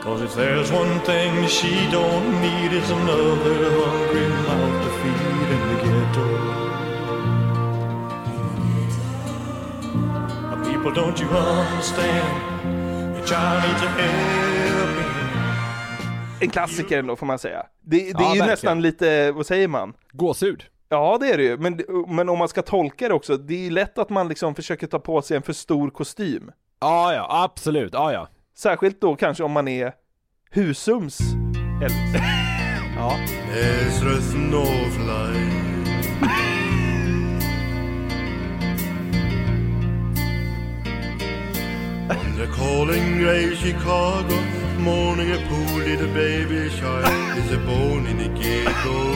Cause 0.04 0.26
if 0.26 0.36
there's 0.38 0.82
one 0.82 1.00
thing 1.06 1.48
she 1.48 1.90
don't 1.98 2.42
need 2.42 2.74
is 2.74 2.92
another 2.92 3.70
hungry 3.70 4.28
mouth 4.30 4.85
People, 10.86 11.02
don't 11.02 11.22
you 11.22 11.30
understand? 11.30 12.66
Your 13.16 13.26
child 13.26 13.64
needs 13.64 13.84
a 13.84 13.88
helping 13.98 15.04
hand. 15.34 16.42
En 16.42 16.50
klassiker 16.50 17.00
ändå 17.00 17.16
får 17.16 17.26
man 17.26 17.40
säga. 17.40 17.66
Det, 17.82 17.98
det 17.98 18.04
Ja, 18.08 18.18
är 18.20 18.22
ju 18.22 18.26
verkligen. 18.26 18.48
nästan 18.48 18.82
lite, 18.82 19.32
vad 19.32 19.46
säger 19.46 19.68
man? 19.68 19.94
Gåshud. 20.12 20.64
Ja 20.90 21.18
det 21.22 21.28
är 21.32 21.38
det 21.38 21.44
ju, 21.44 21.58
men, 21.58 21.82
men 22.08 22.30
om 22.30 22.38
man 22.40 22.48
ska 22.48 22.62
tolka 22.62 23.08
det 23.08 23.14
också, 23.14 23.38
det 23.38 23.54
är 23.54 23.60
ju 23.60 23.70
lätt 23.70 23.98
att 23.98 24.10
man 24.10 24.28
liksom 24.28 24.56
försöker 24.56 24.88
ta 24.88 25.00
på 25.00 25.22
sig 25.22 25.38
en 25.38 25.44
för 25.44 25.54
stor 25.54 25.90
kostym. 25.90 26.52
Ja, 26.82 27.14
ja, 27.14 27.28
absolut. 27.44 27.94
Ja, 27.94 28.14
ja. 28.14 28.28
Särskilt 28.58 29.02
då 29.02 29.16
kanske 29.16 29.44
om 29.44 29.52
man 29.52 29.68
är 29.68 29.94
Husums 30.52 31.20
Elvis. 31.82 32.22
ja. 32.98 33.18
On 42.08 42.36
the 42.38 42.46
calling 42.46 43.18
grey 43.18 43.56
Chicago, 43.56 44.40
morning 44.78 45.32
a 45.32 45.40
poor 45.50 45.80
little 45.84 46.14
baby 46.14 46.70
child 46.78 47.38
is 47.40 47.52
a 47.52 47.58
bone 47.58 48.06
in 48.06 48.18
the 48.20 48.30
ghetto. 48.30 49.14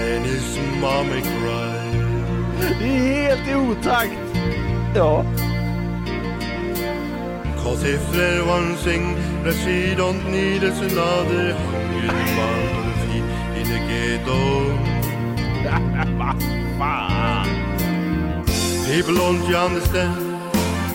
And 0.00 0.24
his 0.24 0.58
mommy 0.80 1.20
cry. 1.20 1.78
Det 2.58 2.84
är 2.84 3.26
helt 3.26 3.48
i 3.48 3.54
otakt. 3.54 4.18
Ja. 4.94 5.24
Cause 7.62 7.84
if 7.84 8.12
there's 8.12 8.46
one 8.46 8.76
thing 8.76 9.16
that 9.44 9.54
she 9.54 9.94
don't 9.94 10.24
need 10.30 10.62
is 10.62 10.80
another 10.80 11.52
hungry 11.52 12.08
feed 13.02 13.24
in 13.58 13.66
the 13.68 13.78
ghetto. 13.88 14.42
People 18.92 19.14
don't 19.14 19.54
understand? 19.54 20.31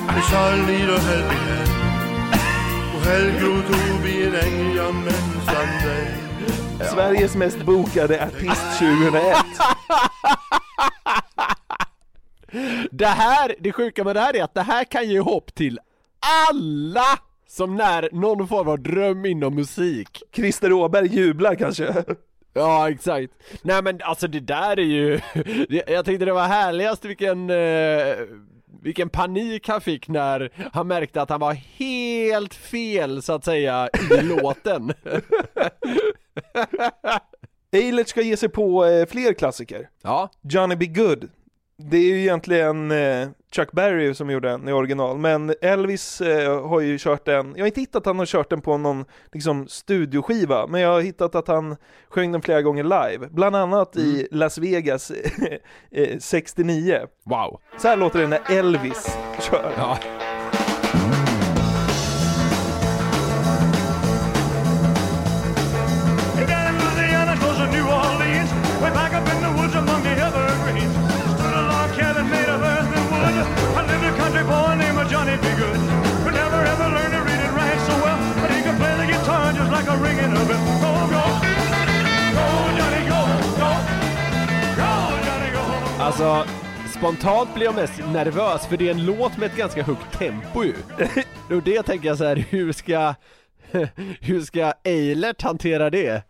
Need 0.07 0.89
a 0.89 0.99
helping 0.99 1.37
hand. 1.37 1.69
Och 2.95 3.01
helg 3.01 3.39
grew 3.39 3.61
to 3.61 3.73
be 4.03 4.27
an 4.27 4.35
angry 4.35 4.75
young 4.75 4.95
man 4.95 5.13
someday. 5.45 6.07
Sveriges 6.93 7.35
mest 7.35 7.65
bokade 7.65 8.25
artist 8.25 8.79
2001. 8.79 9.35
Det 12.91 13.05
här, 13.05 13.55
det 13.59 13.71
sjuka 13.71 14.03
med 14.03 14.15
det 14.15 14.19
här 14.19 14.35
är 14.35 14.43
att 14.43 14.53
det 14.53 14.61
här 14.61 14.83
kan 14.83 15.09
ge 15.09 15.19
hopp 15.19 15.55
till 15.55 15.79
alla 16.49 17.19
som 17.47 17.75
när 17.75 18.09
någon 18.11 18.47
form 18.47 18.67
av 18.67 18.79
dröm 18.79 19.25
inom 19.25 19.55
musik. 19.55 20.23
Christer 20.35 20.73
Åberg 20.73 21.07
jublar 21.07 21.55
kanske. 21.55 22.03
Ja, 22.53 22.89
exakt. 22.89 23.33
Nej 23.61 23.83
men 23.83 23.99
alltså 24.03 24.27
det 24.27 24.39
där 24.39 24.79
är 24.79 24.83
ju, 24.83 25.19
jag 25.87 26.05
tänkte 26.05 26.25
det 26.25 26.33
var 26.33 26.47
härligast 26.47 27.05
vilken, 27.05 27.49
eh, 27.49 28.15
vilken 28.81 29.09
panik 29.09 29.67
han 29.67 29.81
fick 29.81 30.07
när 30.07 30.69
han 30.73 30.87
märkte 30.87 31.21
att 31.21 31.29
han 31.29 31.39
var 31.39 31.53
helt 31.53 32.53
fel 32.53 33.21
så 33.21 33.33
att 33.33 33.45
säga 33.45 33.89
i 34.11 34.21
låten. 34.21 34.93
Eilert 37.71 38.07
ska 38.07 38.21
ge 38.21 38.37
sig 38.37 38.49
på 38.49 38.85
eh, 38.85 39.05
fler 39.05 39.33
klassiker. 39.33 39.89
Ja. 40.03 40.29
Johnny 40.41 40.75
B. 40.75 40.85
Good. 40.85 41.29
Det 41.79 41.97
är 41.97 42.03
ju 42.03 42.19
egentligen 42.19 42.91
eh, 42.91 43.29
Chuck 43.55 43.71
Berry 43.71 44.13
som 44.13 44.29
gjorde 44.29 44.49
den 44.49 44.69
i 44.69 44.71
original, 44.71 45.17
men 45.17 45.53
Elvis 45.61 46.21
eh, 46.21 46.67
har 46.67 46.81
ju 46.81 46.97
kört 46.97 47.25
den, 47.25 47.53
jag 47.55 47.61
har 47.61 47.67
inte 47.67 47.79
hittat 47.79 47.95
att 47.95 48.05
han 48.05 48.19
har 48.19 48.25
kört 48.25 48.49
den 48.49 48.61
på 48.61 48.77
någon 48.77 49.05
liksom, 49.33 49.67
studioskiva, 49.67 50.67
men 50.67 50.81
jag 50.81 50.89
har 50.89 51.01
hittat 51.01 51.35
att 51.35 51.47
han 51.47 51.75
sjöng 52.09 52.31
den 52.31 52.41
flera 52.41 52.61
gånger 52.61 52.83
live, 52.83 53.27
bland 53.31 53.55
annat 53.55 53.97
i 53.97 54.27
Las 54.31 54.57
Vegas 54.57 55.11
eh, 55.91 56.17
69. 56.19 56.99
Wow. 57.25 57.59
Så 57.77 57.87
här 57.87 57.97
låter 57.97 58.19
det 58.19 58.27
när 58.27 58.41
Elvis 58.51 59.17
kör. 59.39 59.73
Ja. 59.77 59.97
Alltså, 86.19 86.51
spontant 86.99 87.53
blir 87.53 87.65
jag 87.65 87.75
mest 87.75 87.99
nervös 88.13 88.67
för 88.67 88.77
det 88.77 88.87
är 88.87 88.91
en 88.91 89.05
låt 89.05 89.37
med 89.37 89.45
ett 89.51 89.55
ganska 89.57 89.83
högt 89.83 90.19
tempo 90.19 90.63
ju. 90.63 90.73
Och 91.55 91.63
det 91.63 91.83
tänker 91.83 92.07
jag 92.07 92.17
så 92.17 92.23
här, 92.25 92.35
hur 92.49 92.71
ska, 92.71 93.13
hur 94.21 94.41
ska 94.41 94.73
Eilert 94.83 95.41
hantera 95.41 95.89
det? 95.89 96.23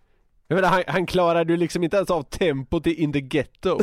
Jag 0.48 0.56
menar, 0.56 0.70
han, 0.70 0.84
han 0.88 1.06
klarar 1.06 1.46
ju 1.46 1.58
liksom 1.58 1.84
inte 1.84 1.98
ens 1.98 2.10
av 2.12 2.24
tempot 2.24 2.88
i 2.88 3.04
In 3.04 3.14
the 3.14 3.22
Ghetto. 3.22 3.80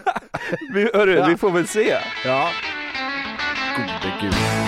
Vi, 0.74 0.90
hörru, 0.94 1.14
Ja. 1.16 1.26
vi 1.26 1.36
får 1.36 1.50
väl 1.50 1.66
se. 1.66 1.94
Ja. 2.24 2.50
Gode 3.76 4.12
gud. 4.20 4.63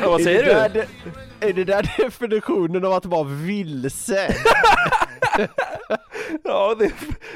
Ja, 0.00 0.10
vad 0.10 0.22
säger 0.22 0.44
är 0.44 0.68
du? 0.68 0.80
de- 1.40 1.46
Är 1.48 1.52
det 1.52 1.64
där 1.64 1.94
definitionen 1.98 2.84
av 2.84 2.92
att 2.92 3.06
vara 3.06 3.24
vilse? 3.24 4.34
Ja, 6.44 6.74
det, 6.78 6.92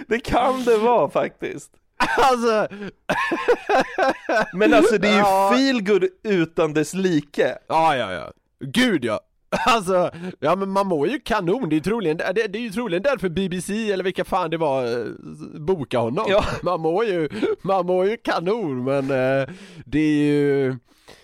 det 0.09 0.21
kan 0.21 0.64
det 0.64 0.77
vara 0.79 1.11
faktiskt. 1.11 1.71
Alltså, 2.16 2.68
Men 4.53 4.75
alltså 4.75 4.99
det 4.99 5.09
är 5.09 5.12
ju 5.12 5.18
Ja. 5.18 5.53
feel 5.57 5.83
good 5.85 6.05
utan 6.25 6.75
dess 6.75 6.95
like. 6.95 7.57
ja 7.68 7.97
ja 7.97 8.12
ja. 8.12 8.33
Gud 8.61 9.05
ja. 9.05 9.21
Alltså, 9.67 10.11
ja 10.39 10.57
men 10.57 10.71
man 10.71 10.87
mår 10.87 11.09
ju 11.09 11.21
kanon, 11.21 11.69
det 11.69 11.77
är, 11.77 11.81
troligen, 11.81 12.17
det, 12.17 12.33
det 12.33 12.59
är 12.59 12.63
ju 12.63 12.71
troligen 12.71 13.03
därför 13.03 13.29
BBC 13.29 13.93
eller 13.93 14.05
vilka 14.05 14.25
fan 14.25 14.51
det 14.51 14.57
var 14.57 14.85
eh, 14.85 15.07
boka 15.61 15.99
honom. 15.99 16.25
Ja. 16.29 16.45
Man 16.63 16.81
mår 16.81 17.05
ju, 17.05 17.29
man 17.63 17.87
mår 17.87 18.07
ju 18.07 18.17
kanon 18.17 18.85
men 18.85 19.11
eh, 19.11 19.49
det 19.85 19.99
är 19.99 20.25
ju 20.25 20.77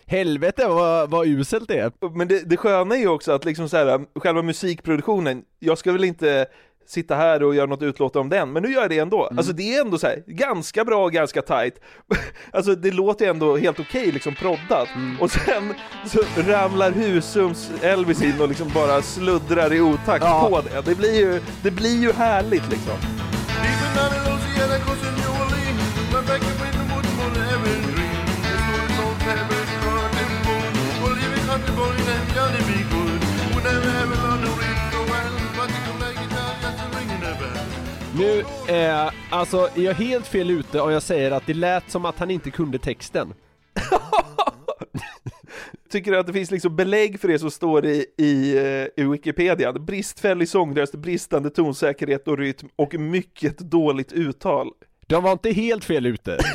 Helvete 0.09 0.69
vad, 0.69 1.11
vad 1.11 1.27
uselt 1.27 1.69
det 1.69 1.79
är. 1.79 1.93
Men 2.17 2.29
det, 2.29 2.51
det 2.51 2.57
sköna 2.57 2.95
är 2.95 3.01
ju 3.01 3.09
också 3.09 3.33
att 3.33 3.45
liksom 3.45 3.69
så 3.69 3.77
här, 3.77 4.21
själva 4.21 4.43
musikproduktionen, 4.43 5.43
jag 5.59 5.79
ska 5.79 5.93
väl 5.93 6.05
inte 6.05 6.47
sitta 6.87 7.15
här 7.15 7.43
och 7.43 7.55
göra 7.55 7.67
något 7.67 7.83
utlåtande 7.83 8.21
om 8.21 8.29
den, 8.29 8.53
men 8.53 8.63
nu 8.63 8.73
gör 8.73 8.81
jag 8.81 8.91
det 8.91 8.99
ändå. 8.99 9.25
Alltså 9.37 9.53
det 9.53 9.77
är 9.77 9.81
ändå 9.81 9.99
så 9.99 10.07
här, 10.07 10.23
ganska 10.27 10.85
bra 10.85 11.05
och 11.05 11.13
ganska 11.13 11.43
tight. 11.43 11.81
Alltså 12.53 12.75
det 12.75 12.91
låter 12.91 13.25
ju 13.25 13.31
ändå 13.31 13.57
helt 13.57 13.81
okej 13.81 14.13
liksom 14.13 14.35
proddat. 14.35 14.89
Och 15.21 15.31
sen 15.31 15.75
så 16.07 16.21
ramlar 16.49 16.91
Husums 16.93 17.71
Elvis 17.83 18.23
in 18.23 18.41
och 18.41 18.49
liksom 18.49 18.71
bara 18.75 19.03
sluddrar 19.03 19.73
i 19.73 19.81
otakt 19.81 20.25
Ja. 20.25 20.49
på 20.51 20.61
det. 20.61 20.83
Det 20.91 20.95
blir 20.95 21.15
ju, 21.19 21.41
det 21.63 21.71
blir 21.71 21.97
ju 22.01 22.13
härligt 22.13 22.71
liksom. 22.71 22.95
Nu, 38.19 38.41
eh, 38.75 39.11
alltså 39.31 39.69
är 39.77 39.83
jag 39.83 39.95
helt 39.95 40.27
fel 40.27 40.51
ute 40.51 40.81
om 40.81 40.93
jag 40.93 41.03
säger 41.03 41.31
att 41.31 41.47
det 41.47 41.55
lät 41.55 41.91
som 41.91 42.05
att 42.05 42.19
han 42.19 42.31
inte 42.31 42.51
kunde 42.51 42.79
texten. 42.79 43.35
Tycker 45.91 46.13
att 46.13 46.27
det 46.27 46.33
finns 46.33 46.51
liksom 46.51 46.77
belägg 46.77 47.21
för 47.21 47.29
det 47.29 47.39
som 47.39 47.51
står 47.51 47.87
i, 47.87 48.07
i, 48.19 48.57
eh, 48.57 49.05
i 49.05 49.09
Wikipedia. 49.09 49.73
Bristfällig 49.73 50.49
sångröst, 50.49 50.95
bristande 50.95 51.51
tonsäkerhet 51.51 52.29
och 52.29 52.39
rytm 52.39 52.69
och 52.77 52.95
mycket 52.95 53.59
dåligt 53.59 54.13
uttal. 54.13 54.69
De 55.07 55.23
var 55.23 55.33
inte 55.33 55.51
helt 55.51 55.85
fel 55.85 56.07
ute. 56.07 56.39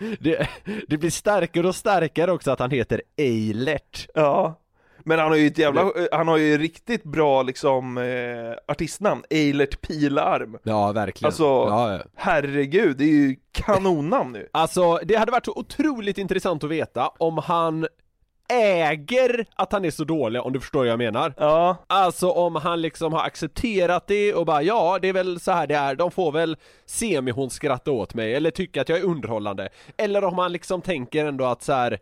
det, 0.20 0.48
det 0.88 0.96
blir 0.96 1.10
starkare 1.10 1.68
och 1.68 1.76
starkare 1.76 2.32
också 2.32 2.50
att 2.50 2.58
han 2.58 2.70
heter 2.70 3.02
Eilert. 3.16 4.06
Ja. 4.14 4.59
Men 5.04 5.18
han 5.18 5.28
har 5.28 5.36
ju 5.36 5.46
ett 5.46 5.58
jävla, 5.58 5.92
han 6.12 6.28
har 6.28 6.36
ju 6.36 6.58
riktigt 6.58 7.04
bra 7.04 7.42
liksom 7.42 7.98
eh, 7.98 8.72
artistnamn, 8.72 9.24
Eilert 9.30 9.80
Pilarm. 9.80 10.58
Ja, 10.62 10.92
verkligen. 10.92 11.26
Alltså, 11.26 11.44
ja, 11.44 11.92
ja. 11.92 12.00
herregud, 12.14 12.96
det 12.96 13.04
är 13.04 13.08
ju 13.08 13.36
kanonnamn 13.52 14.32
nu. 14.32 14.48
Alltså, 14.52 14.98
det 15.04 15.16
hade 15.16 15.32
varit 15.32 15.44
så 15.44 15.52
otroligt 15.56 16.18
intressant 16.18 16.64
att 16.64 16.70
veta 16.70 17.08
om 17.18 17.38
han 17.38 17.86
äger 18.50 19.46
att 19.56 19.72
han 19.72 19.84
är 19.84 19.90
så 19.90 20.04
dålig, 20.04 20.42
om 20.42 20.52
du 20.52 20.60
förstår 20.60 20.78
vad 20.78 20.88
jag 20.88 20.98
menar. 20.98 21.34
Ja. 21.36 21.76
Alltså 21.86 22.30
om 22.30 22.56
han 22.56 22.80
liksom 22.80 23.12
har 23.12 23.22
accepterat 23.22 24.06
det 24.06 24.34
och 24.34 24.46
bara 24.46 24.62
ja, 24.62 24.98
det 25.02 25.08
är 25.08 25.12
väl 25.12 25.40
så 25.40 25.52
här 25.52 25.66
det 25.66 25.74
är, 25.74 25.94
de 25.94 26.10
får 26.10 26.32
väl 26.32 26.56
se 26.86 27.20
mig 27.20 27.32
hon 27.32 27.50
skratta 27.50 27.90
åt 27.90 28.14
mig, 28.14 28.34
eller 28.34 28.50
tycka 28.50 28.80
att 28.80 28.88
jag 28.88 28.98
är 28.98 29.04
underhållande. 29.04 29.68
Eller 29.96 30.24
om 30.24 30.38
han 30.38 30.52
liksom 30.52 30.82
tänker 30.82 31.26
ändå 31.26 31.44
att 31.44 31.62
så 31.62 31.72
här. 31.72 31.98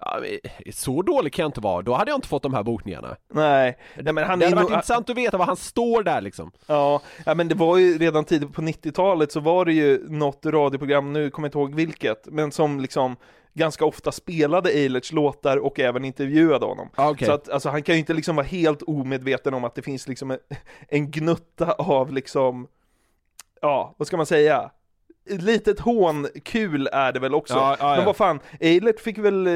Ja, 0.00 0.18
men 0.20 0.72
så 0.72 1.02
dålig 1.02 1.32
kan 1.32 1.42
jag 1.42 1.48
inte 1.48 1.60
vara, 1.60 1.82
då 1.82 1.94
hade 1.94 2.10
jag 2.10 2.18
inte 2.18 2.28
fått 2.28 2.42
de 2.42 2.54
här 2.54 2.62
bokningarna. 2.62 3.16
Nej, 3.34 3.78
Nej 3.96 4.12
men 4.12 4.24
han 4.24 4.38
det 4.38 4.44
hade 4.44 4.56
varit 4.56 4.68
nog- 4.68 4.72
intressant 4.78 5.10
att 5.10 5.16
veta 5.16 5.36
var 5.36 5.46
han 5.46 5.56
står 5.56 6.02
där 6.02 6.20
liksom. 6.20 6.52
Ja, 6.66 7.00
ja, 7.26 7.34
men 7.34 7.48
det 7.48 7.54
var 7.54 7.76
ju 7.76 7.98
redan 7.98 8.24
tidigt 8.24 8.52
på 8.52 8.62
90-talet 8.62 9.32
så 9.32 9.40
var 9.40 9.64
det 9.64 9.72
ju 9.72 10.08
något 10.08 10.46
radioprogram, 10.46 11.12
nu 11.12 11.30
kommer 11.30 11.46
jag 11.46 11.48
inte 11.48 11.58
ihåg 11.58 11.74
vilket, 11.74 12.26
men 12.26 12.52
som 12.52 12.80
liksom 12.80 13.16
ganska 13.54 13.84
ofta 13.84 14.12
spelade 14.12 14.70
Eilerts 14.70 15.12
låtar 15.12 15.56
och 15.56 15.80
även 15.80 16.04
intervjuade 16.04 16.66
honom. 16.66 16.88
Ah, 16.94 17.10
okej. 17.10 17.26
Så 17.26 17.32
att 17.32 17.48
alltså, 17.48 17.68
han 17.68 17.82
kan 17.82 17.94
ju 17.94 17.98
inte 17.98 18.14
liksom 18.14 18.36
vara 18.36 18.46
helt 18.46 18.82
omedveten 18.82 19.54
om 19.54 19.64
att 19.64 19.74
det 19.74 19.82
finns 19.82 20.08
liksom 20.08 20.30
en, 20.30 20.38
en 20.88 21.10
gnutta 21.10 21.72
av 21.72 22.12
liksom, 22.12 22.66
ja, 23.60 23.94
vad 23.96 24.06
ska 24.06 24.16
man 24.16 24.26
säga? 24.26 24.70
Litet 25.38 25.80
hånkul 25.80 26.88
är 26.92 27.12
det 27.12 27.20
väl 27.20 27.34
också. 27.34 27.54
Ja, 27.54 27.76
ja, 27.80 27.88
Men 27.88 27.98
ja. 27.98 28.04
vad 28.04 28.16
fan, 28.16 28.40
Eilert 28.60 29.00
fick 29.00 29.18
väl 29.18 29.46
eh, 29.46 29.52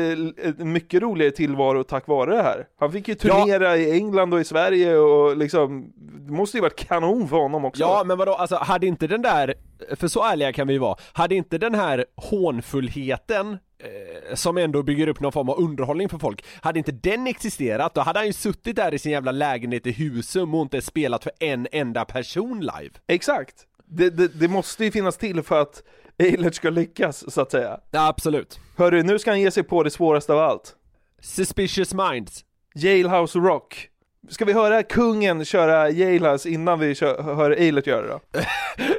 en 0.59 0.73
mycket 0.73 1.03
roligare 1.03 1.31
tillvaro 1.31 1.85
tack 1.85 2.07
vare 2.07 2.37
det 2.37 2.43
här. 2.43 2.67
Han 2.81 2.93
fick 2.93 3.09
ju 3.09 3.15
turnera 3.15 3.77
i 3.77 3.93
England 3.93 4.35
och 4.35 4.41
i 4.41 4.45
Sverige 4.45 4.97
och 4.97 5.37
liksom, 5.37 5.93
det 6.27 6.33
måste 6.33 6.57
ju 6.57 6.61
varit 6.61 6.89
kanon 6.89 7.29
för 7.29 7.37
honom 7.37 7.65
också. 7.65 7.83
Ja 7.83 8.05
men 8.05 8.19
vadå, 8.19 8.35
alltså 8.35 8.57
hade 8.57 8.87
inte 8.87 9.07
den 9.07 9.23
där, 9.23 9.55
för 9.97 10.09
så 10.09 10.25
ärliga 10.25 10.53
kan 10.53 10.67
vi 10.67 10.73
ju 10.73 10.79
vara, 10.79 10.97
hade 11.13 11.35
inte 11.35 11.59
den 11.59 11.75
här 11.75 12.05
hånfullheten 12.17 13.59
eh, 13.79 14.35
som 14.35 14.59
ändå 14.59 14.83
bygger 14.83 15.09
upp 15.09 15.21
någon 15.21 15.33
form 15.33 15.49
av 15.49 15.59
underhållning 15.59 16.09
för 16.09 16.19
folk, 16.19 16.45
hade 16.61 16.79
inte 16.79 16.93
den 16.93 17.27
existerat, 17.27 17.95
då 17.95 18.01
hade 18.01 18.19
han 18.19 18.27
ju 18.27 18.33
suttit 18.33 18.77
där 18.77 18.95
i 18.95 18.99
sin 18.99 19.13
jävla 19.13 19.33
lägenhet 19.33 19.87
i 19.87 19.93
Husum 19.93 20.55
och 20.55 20.63
inte 20.63 20.81
spelat 20.83 21.23
för 21.23 21.33
en 21.41 21.69
enda 21.73 22.05
person 22.05 22.61
live. 22.61 22.95
Exakt. 23.07 23.67
Det, 23.97 24.11
det, 24.11 24.29
det 24.29 24.49
måste 24.49 24.85
ju 24.85 24.91
finnas 24.91 25.17
till 25.17 25.43
för 25.43 25.61
att 25.61 25.83
Eilert 26.19 26.55
ska 26.55 26.71
lyckas, 26.71 27.33
så 27.35 27.41
att 27.41 27.51
säga. 27.51 27.81
Ja, 27.91 28.09
absolut. 28.09 28.59
Hörru, 28.77 29.03
nu 29.03 29.19
ska 29.19 29.31
han 29.31 29.41
ge 29.41 29.51
sig 29.51 29.63
på 29.63 29.83
det 29.83 29.91
svåraste 29.91 30.33
av 30.33 30.39
allt. 30.39 30.75
Suspicious 31.21 31.95
Minds. 31.95 32.45
Jailhouse 32.75 33.39
Rock. 33.39 33.89
Ska 34.29 34.45
vi 34.45 34.53
höra 34.53 34.83
kungen 34.83 35.45
köra 35.45 35.91
Jailhouse 35.91 36.49
innan 36.49 36.79
vi 36.79 36.95
kör, 36.95 37.23
hör 37.23 37.51
Eilert 37.51 37.87
göra 37.87 38.03
det 38.03 38.09
då? 38.09 38.21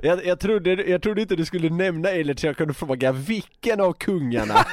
Jag, 0.03 0.25
jag, 0.25 0.39
trodde, 0.39 0.71
jag 0.73 1.01
trodde 1.01 1.21
inte 1.21 1.35
du 1.35 1.45
skulle 1.45 1.69
nämna 1.69 2.09
Eilert 2.09 2.39
så 2.39 2.47
jag 2.47 2.57
kunde 2.57 2.73
fråga 2.73 3.11
vilken 3.11 3.81
av 3.81 3.93
kungarna? 3.93 4.53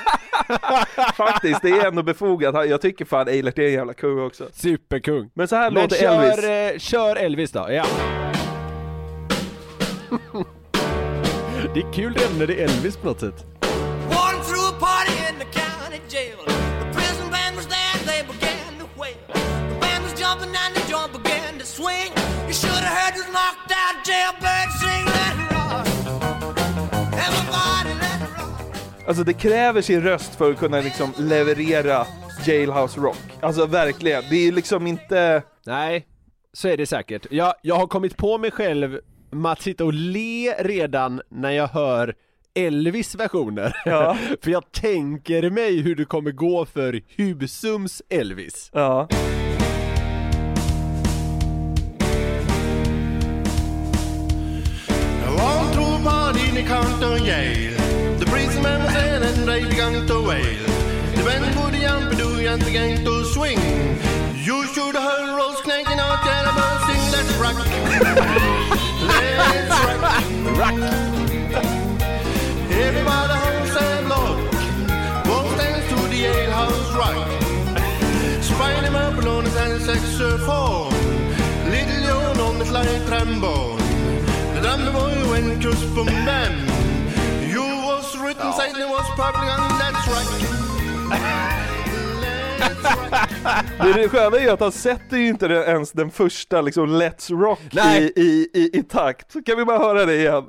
Faktiskt, 1.16 1.62
det 1.62 1.68
är 1.70 1.86
ändå 1.86 2.02
befogat. 2.02 2.68
Jag 2.68 2.80
tycker 2.80 3.04
fan 3.04 3.28
Eilert 3.28 3.58
är 3.58 3.62
en 3.62 3.72
jävla 3.72 3.94
kung 3.94 4.20
också. 4.20 4.48
Superkung. 4.52 5.30
Men 5.34 5.48
så 5.48 5.56
här 5.56 5.70
Men 5.70 5.82
låter 5.82 5.96
kör, 5.96 6.22
Elvis. 6.22 6.44
eh, 6.44 6.78
kör 6.78 7.16
Elvis 7.16 7.52
då, 7.52 7.66
ja. 7.70 7.84
Det 11.74 11.80
är 11.80 11.92
kul 11.92 12.14
redan 12.14 12.38
när 12.38 12.46
det 12.46 12.62
är 12.62 12.64
Elvis 12.64 12.96
på 12.96 13.06
något 13.06 13.20
sätt. 13.20 13.46
Alltså 29.06 29.24
det 29.24 29.32
kräver 29.32 29.82
sin 29.82 30.02
röst 30.02 30.34
för 30.34 30.50
att 30.50 30.58
kunna 30.58 30.80
liksom 30.80 31.12
leverera 31.18 32.06
Jailhouse 32.46 33.00
Rock. 33.00 33.18
Alltså 33.40 33.66
verkligen, 33.66 34.22
det 34.30 34.36
är 34.36 34.52
liksom 34.52 34.86
inte... 34.86 35.42
Nej, 35.66 36.06
så 36.52 36.68
är 36.68 36.76
det 36.76 36.86
säkert. 36.86 37.26
Jag, 37.30 37.54
jag 37.62 37.74
har 37.74 37.86
kommit 37.86 38.16
på 38.16 38.38
mig 38.38 38.50
själv 38.50 38.98
med 39.32 39.52
att 39.52 39.62
sitta 39.62 39.84
och 39.84 39.94
le 39.94 40.54
redan 40.58 41.20
när 41.28 41.50
jag 41.50 41.68
hör 41.68 42.14
Elvis 42.54 43.14
versioner. 43.14 43.76
Ja. 43.84 44.16
för 44.42 44.50
jag 44.50 44.72
tänker 44.72 45.50
mig 45.50 45.80
hur 45.80 45.94
det 45.96 46.04
kommer 46.04 46.30
gå 46.30 46.66
för 46.66 47.00
Husums 47.16 48.02
Elvis. 48.08 48.70
Ja. 48.72 49.08
On 55.42 55.72
through 55.72 55.94
a 55.94 56.00
party 56.04 56.48
in 56.48 56.54
the 56.54 56.62
county 56.62 57.26
jail. 57.26 57.72
The 58.18 58.26
prison 58.26 58.62
man 58.62 58.82
was 58.82 58.94
in 58.94 59.22
and 59.22 59.48
they 59.48 59.64
began 59.64 60.06
to 60.06 60.26
wail. 60.28 60.66
The 61.16 61.24
band 61.24 61.56
put 61.56 61.72
the 61.72 61.78
yampy 61.78 62.46
and 62.52 62.64
began 62.64 63.04
to 63.04 63.24
swing. 63.24 63.58
You 64.46 64.66
should 64.66 64.94
have 64.94 65.04
heard 65.10 65.36
rolls 65.36 65.60
clanking 65.62 65.98
out 65.98 66.22
there 66.24 66.44
about 66.44 66.86
sing 66.86 67.02
let's 67.12 67.32
rock. 67.40 68.58
just 85.62 85.94
boom 85.94 86.06
bam. 86.06 86.52
You 87.48 87.62
was 87.62 88.18
written, 88.18 88.52
Satan 88.52 88.90
was 88.90 89.08
probably 89.14 89.48
on 89.48 89.60
that's 89.78 90.08
right. 90.08 90.28
Det, 93.78 93.92
det 93.92 94.08
sköna 94.08 94.36
är 94.36 94.40
ju 94.40 94.50
att 94.50 94.60
han 94.60 94.72
sätter 94.72 95.16
ju 95.16 95.28
inte 95.28 95.46
ens 95.46 95.92
den 95.92 96.10
första 96.10 96.60
liksom 96.60 97.02
Let's 97.02 97.40
Rock 97.40 97.60
i, 97.72 98.12
i, 98.16 98.48
i, 98.54 98.78
i 98.78 98.82
takt. 98.82 99.32
Så 99.32 99.42
kan 99.42 99.56
vi 99.56 99.64
bara 99.64 99.78
höra 99.78 100.04
det 100.04 100.16
igen. 100.16 100.44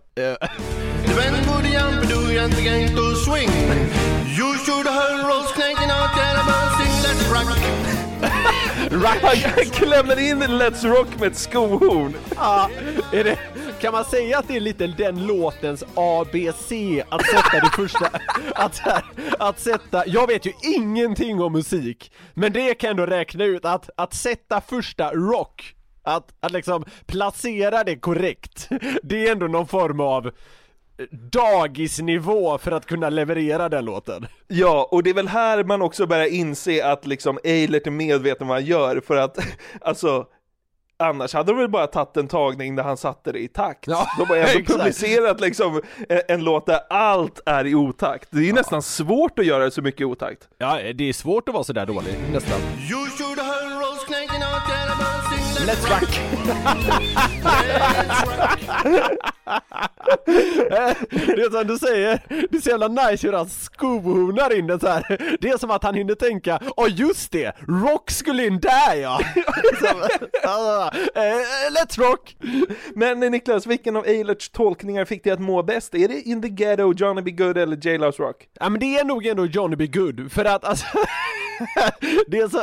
Rock. 8.92 9.18
Han 9.24 9.66
klämmer 9.66 10.20
in 10.20 10.44
Let's 10.44 10.88
Rock 10.88 11.08
med 11.20 11.32
ett 11.32 11.38
skohorn. 11.38 12.14
Ja, 12.36 12.70
är 13.12 13.24
det, 13.24 13.38
kan 13.84 13.94
man 13.94 14.06
säga 14.06 14.40
att 14.40 14.48
det 14.48 14.56
är 14.56 14.60
lite 14.60 14.88
den 14.88 15.28
låtens 15.28 15.84
ABC 15.96 16.72
att 17.10 17.26
sätta 17.26 17.60
det 17.60 17.72
första, 17.76 18.10
att, 18.56 18.78
här, 18.78 19.04
att 19.40 19.60
sätta, 19.60 20.08
jag 20.08 20.28
vet 20.28 20.46
ju 20.46 20.52
ingenting 20.76 21.42
om 21.42 21.54
musik, 21.54 22.12
men 22.34 22.54
det 22.54 22.74
kan 22.74 22.88
jag 22.88 22.92
ändå 22.92 23.06
räkna 23.06 23.44
ut 23.46 23.66
att, 23.66 23.90
att 23.98 24.14
sätta 24.14 24.62
första 24.62 25.12
rock, 25.12 25.76
att, 26.04 26.34
att 26.40 26.52
liksom 26.52 26.86
placera 27.06 27.84
det 27.84 27.96
korrekt, 27.96 28.70
det 29.04 29.28
är 29.28 29.32
ändå 29.32 29.48
någon 29.48 29.68
form 29.68 30.00
av 30.00 30.32
dagisnivå 31.32 32.58
för 32.58 32.72
att 32.72 32.86
kunna 32.86 33.10
leverera 33.10 33.70
den 33.70 33.86
låten. 33.86 34.28
Ja, 34.48 34.88
och 34.92 35.04
det 35.04 35.10
är 35.10 35.14
väl 35.14 35.28
här 35.28 35.64
man 35.64 35.82
också 35.82 36.08
börjar 36.08 36.34
inse 36.34 36.92
att 36.92 37.06
liksom 37.08 37.40
Eilert 37.44 37.88
är 37.88 37.92
medveten 37.92 38.48
vad 38.48 38.58
han 38.58 38.66
gör 38.66 39.02
för 39.08 39.16
att, 39.16 39.38
alltså 39.82 40.28
Annars 41.04 41.34
hade 41.34 41.52
de 41.52 41.58
väl 41.58 41.70
bara 41.70 41.88
tagit 41.88 42.18
en 42.18 42.28
tagning 42.28 42.76
där 42.76 42.84
han 42.84 42.98
satte 42.98 43.32
det 43.32 43.40
i 43.40 43.48
takt. 43.48 43.88
Ja, 43.88 44.08
de 44.18 44.26
har 44.30 44.36
ändå 44.36 44.66
publicerat 44.74 45.40
liksom 45.40 45.82
en, 46.10 46.22
en 46.28 46.44
låt 46.44 46.66
där 46.66 46.80
allt 46.90 47.40
är 47.46 47.68
i 47.68 47.76
otakt. 47.76 48.28
Det 48.32 48.40
är 48.40 48.46
ju 48.46 48.54
nästan 48.54 48.82
svårt 48.82 49.40
att 49.40 49.46
göra 49.46 49.64
det 49.64 49.72
så 49.72 49.82
mycket 49.82 50.02
i 50.02 50.06
otakt. 50.06 50.48
Ja, 50.58 50.80
det 50.96 51.10
är 51.10 51.14
svårt 51.14 51.50
att 51.50 51.54
vara 51.54 51.64
sådär 51.64 51.86
dålig, 51.86 52.14
nästan. 52.34 52.60
Let's, 55.66 55.90
rock! 55.90 56.10
Det 61.12 61.42
är 61.42 61.52
som 61.52 61.68
du 61.68 61.78
säger, 61.78 62.20
det 62.50 62.58
är 62.58 62.62
så 62.62 62.70
jävla 62.70 62.88
nice 62.88 63.28
hur 63.28 63.34
han 63.34 63.50
skohonar 63.50 64.58
in 64.58 64.68
det 64.68 64.80
så 64.80 64.88
här. 64.88 65.38
Det 65.42 65.50
är 65.50 65.58
som 65.58 65.72
att 65.72 65.84
han 65.84 65.96
hinner 65.96 66.16
tänka, 66.16 66.60
åh 66.78 66.88
just 66.92 67.32
det, 67.32 67.56
Rock 67.68 68.12
skulle 68.12 68.46
in 68.46 68.60
där 68.60 68.96
ja! 68.96 69.20
Eh, 71.16 71.72
Let's 71.72 72.00
rock! 72.00 72.36
Men 72.96 73.20
Niklas, 73.20 73.68
vilken 73.68 73.96
av 73.96 74.08
Eilerts 74.08 74.50
tolkningar 74.50 75.06
fick 75.06 75.24
dig 75.24 75.34
att 75.34 75.40
må 75.40 75.64
bäst? 75.64 75.96
Är 75.96 76.08
det 76.08 76.22
In 76.22 76.42
the 76.42 76.50
Ghetto, 76.50 76.94
Johnny 76.94 77.22
B. 77.22 77.32
Good 77.32 77.58
eller 77.58 77.88
Jailhouse 77.88 78.24
Rock? 78.24 78.48
Ja 78.60 78.70
men 78.70 78.80
det 78.80 78.98
är 78.98 79.06
nog 79.06 79.26
ändå 79.26 79.46
Johnny 79.46 79.76
B. 79.76 79.88
Good, 79.88 80.32
för 80.32 80.46
att 80.46 80.66
alltså 80.66 80.86
det, 82.28 82.38
är 82.38 82.48
så, 82.48 82.62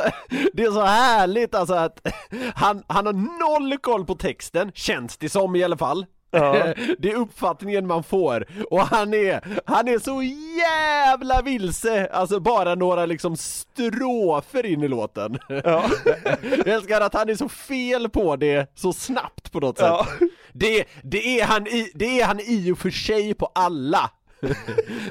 det 0.53 0.63
är 0.63 0.71
så 0.71 0.81
härligt 0.81 1.55
alltså 1.55 1.73
att 1.73 2.07
han, 2.55 2.83
han 2.87 3.05
har 3.05 3.13
noll 3.13 3.77
koll 3.77 4.05
på 4.05 4.15
texten, 4.15 4.71
känns 4.73 5.17
det 5.17 5.29
som 5.29 5.55
i 5.55 5.63
alla 5.63 5.77
fall. 5.77 6.05
Ja. 6.31 6.73
Det 6.99 7.11
är 7.11 7.15
uppfattningen 7.15 7.87
man 7.87 8.03
får, 8.03 8.45
och 8.69 8.81
han 8.81 9.13
är, 9.13 9.61
han 9.65 9.87
är 9.87 9.99
så 9.99 10.23
jävla 10.59 11.41
vilse, 11.41 12.07
alltså 12.07 12.39
bara 12.39 12.75
några 12.75 13.05
liksom 13.05 13.37
strofer 13.37 14.65
in 14.65 14.83
i 14.83 14.87
låten. 14.87 15.39
Ja. 15.47 15.83
Jag 16.41 16.67
älskar 16.67 17.01
att 17.01 17.13
han 17.13 17.29
är 17.29 17.35
så 17.35 17.49
fel 17.49 18.09
på 18.09 18.35
det 18.35 18.71
så 18.75 18.93
snabbt 18.93 19.51
på 19.51 19.59
något 19.59 19.77
sätt. 19.77 19.87
Ja. 19.87 20.07
det, 20.53 20.85
det, 21.03 21.39
är 21.39 21.45
han 21.45 21.67
i, 21.67 21.91
det 21.95 22.21
är 22.21 22.25
han 22.25 22.39
i 22.39 22.71
och 22.71 22.77
för 22.77 22.89
sig 22.89 23.33
på 23.33 23.51
alla. 23.55 24.09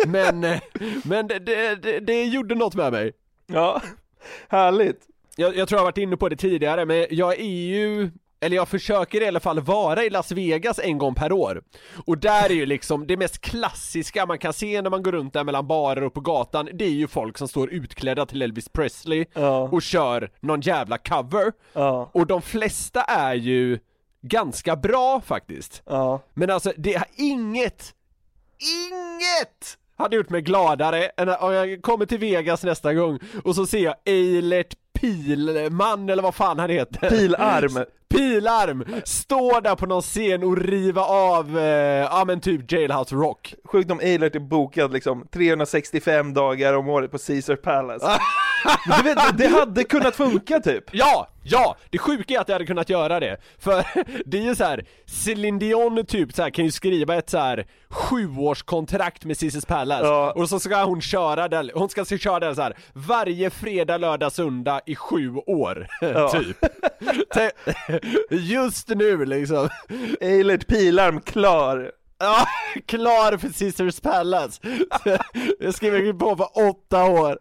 Men, 0.06 0.40
men 1.04 1.26
det, 1.26 1.38
det, 1.38 1.82
det, 1.82 2.00
det 2.00 2.24
gjorde 2.24 2.54
något 2.54 2.74
med 2.74 2.92
mig 2.92 3.12
Ja, 3.52 3.82
härligt. 4.48 5.00
jag, 5.36 5.56
jag 5.56 5.68
tror 5.68 5.76
jag 5.76 5.80
har 5.80 5.86
varit 5.90 5.98
inne 5.98 6.16
på 6.16 6.28
det 6.28 6.36
tidigare, 6.36 6.84
men 6.86 7.06
jag 7.10 7.40
är 7.40 7.44
ju 7.68 8.10
eller 8.42 8.56
jag 8.56 8.68
försöker 8.68 9.20
i 9.22 9.28
alla 9.28 9.40
fall 9.40 9.60
vara 9.60 10.04
i 10.04 10.10
Las 10.10 10.32
Vegas 10.32 10.78
en 10.78 10.98
gång 10.98 11.14
per 11.14 11.32
år 11.32 11.62
Och 12.06 12.18
där 12.18 12.44
är 12.50 12.54
ju 12.54 12.66
liksom 12.66 13.06
det 13.06 13.16
mest 13.16 13.40
klassiska 13.40 14.26
man 14.26 14.38
kan 14.38 14.52
se 14.52 14.82
när 14.82 14.90
man 14.90 15.02
går 15.02 15.12
runt 15.12 15.32
där 15.32 15.44
mellan 15.44 15.66
barer 15.66 16.02
och 16.04 16.14
på 16.14 16.20
gatan 16.20 16.68
Det 16.72 16.84
är 16.84 16.88
ju 16.90 17.08
folk 17.08 17.38
som 17.38 17.48
står 17.48 17.70
utklädda 17.70 18.26
till 18.26 18.42
Elvis 18.42 18.68
Presley 18.68 19.24
Ja. 19.34 19.58
och 19.72 19.82
kör 19.82 20.30
någon 20.40 20.60
jävla 20.60 20.98
cover 20.98 21.52
Ja. 21.72 22.10
Och 22.14 22.26
de 22.26 22.42
flesta 22.42 23.02
är 23.02 23.34
ju 23.34 23.78
ganska 24.22 24.76
bra 24.76 25.20
faktiskt 25.20 25.82
Ja. 25.86 26.20
Men 26.34 26.50
alltså 26.50 26.72
det 26.76 26.92
har 26.92 27.06
inget, 27.16 27.94
inget 28.58 29.78
hade 30.00 30.16
gjort 30.16 30.30
mig 30.30 30.42
gladare 30.42 31.04
än 31.16 31.28
om 31.28 31.52
jag 31.52 31.82
kommer 31.82 32.06
till 32.06 32.18
Vegas 32.18 32.64
nästa 32.64 32.94
gång 32.94 33.18
och 33.44 33.54
så 33.54 33.66
ser 33.66 33.84
jag 33.84 33.94
Eilert 34.04 34.74
Pilman 35.00 36.08
eller 36.08 36.22
vad 36.22 36.34
fan 36.34 36.58
han 36.58 36.70
heter 36.70 37.10
Pilarm. 37.10 37.84
Pilarm! 38.14 38.84
Står 39.04 39.60
där 39.60 39.74
på 39.74 39.86
någon 39.86 40.02
scen 40.02 40.42
och 40.42 40.56
riva 40.56 41.02
av, 41.02 41.58
eh, 41.58 41.64
ja 42.10 42.24
men 42.26 42.40
typ 42.40 42.72
Jailhouse 42.72 43.14
Rock 43.14 43.54
Sjukt 43.64 43.90
om 43.90 44.00
Eilert 44.00 44.34
är 44.34 44.40
bokad 44.40 44.92
liksom 44.92 45.26
365 45.32 46.34
dagar 46.34 46.74
om 46.74 46.88
året 46.88 47.10
på 47.10 47.18
Caesar 47.18 47.56
Palace. 47.56 48.06
Vet, 49.04 49.38
det 49.38 49.46
hade 49.48 49.84
kunnat 49.84 50.16
funka 50.16 50.60
typ. 50.60 50.84
Ja! 50.92 51.28
Ja! 51.42 51.76
Det 51.90 51.98
sjuka 51.98 52.34
är 52.34 52.38
att 52.40 52.48
jag 52.48 52.54
hade 52.54 52.66
kunnat 52.66 52.90
göra 52.90 53.20
det, 53.20 53.36
för 53.58 53.84
det 54.26 54.38
är 54.38 54.42
ju 54.42 54.54
så 54.54 54.64
här. 54.64 54.84
Celine 55.06 55.58
Dion 55.58 56.06
typ 56.06 56.32
så 56.32 56.42
här, 56.42 56.50
kan 56.50 56.64
ju 56.64 56.70
skriva 56.70 57.14
ett 57.16 57.30
så 57.30 57.38
här 57.38 57.66
sjuårskontrakt 57.88 59.24
med 59.24 59.36
Cissis 59.36 59.66
Palace 59.66 60.04
Ja. 60.06 60.32
och 60.36 60.48
så 60.48 60.60
ska 60.60 60.84
hon 60.84 61.00
köra 61.00 61.48
den, 61.48 61.70
hon 61.74 61.88
ska 61.88 62.04
köra 62.04 62.40
den 62.40 62.56
så 62.56 62.62
här 62.62 62.76
varje 62.92 63.50
fredag, 63.50 63.96
lördag, 63.98 64.32
söndag 64.32 64.80
i 64.86 64.96
sju 64.96 65.34
år, 65.36 65.86
Ja. 66.00 66.28
typ 66.32 66.56
Just 68.30 68.88
nu 68.88 69.24
liksom 69.24 69.68
Eilert 70.20 70.66
Pilarm 70.66 71.20
klar. 71.20 71.92
Ja, 72.18 72.46
klar 72.86 73.36
för 73.36 73.58
Caesars 73.58 74.00
Palace! 74.00 74.60
Jag 75.60 75.74
skriver 75.74 76.12
på 76.12 76.36
för 76.36 76.68
åtta 76.70 77.04
år 77.04 77.38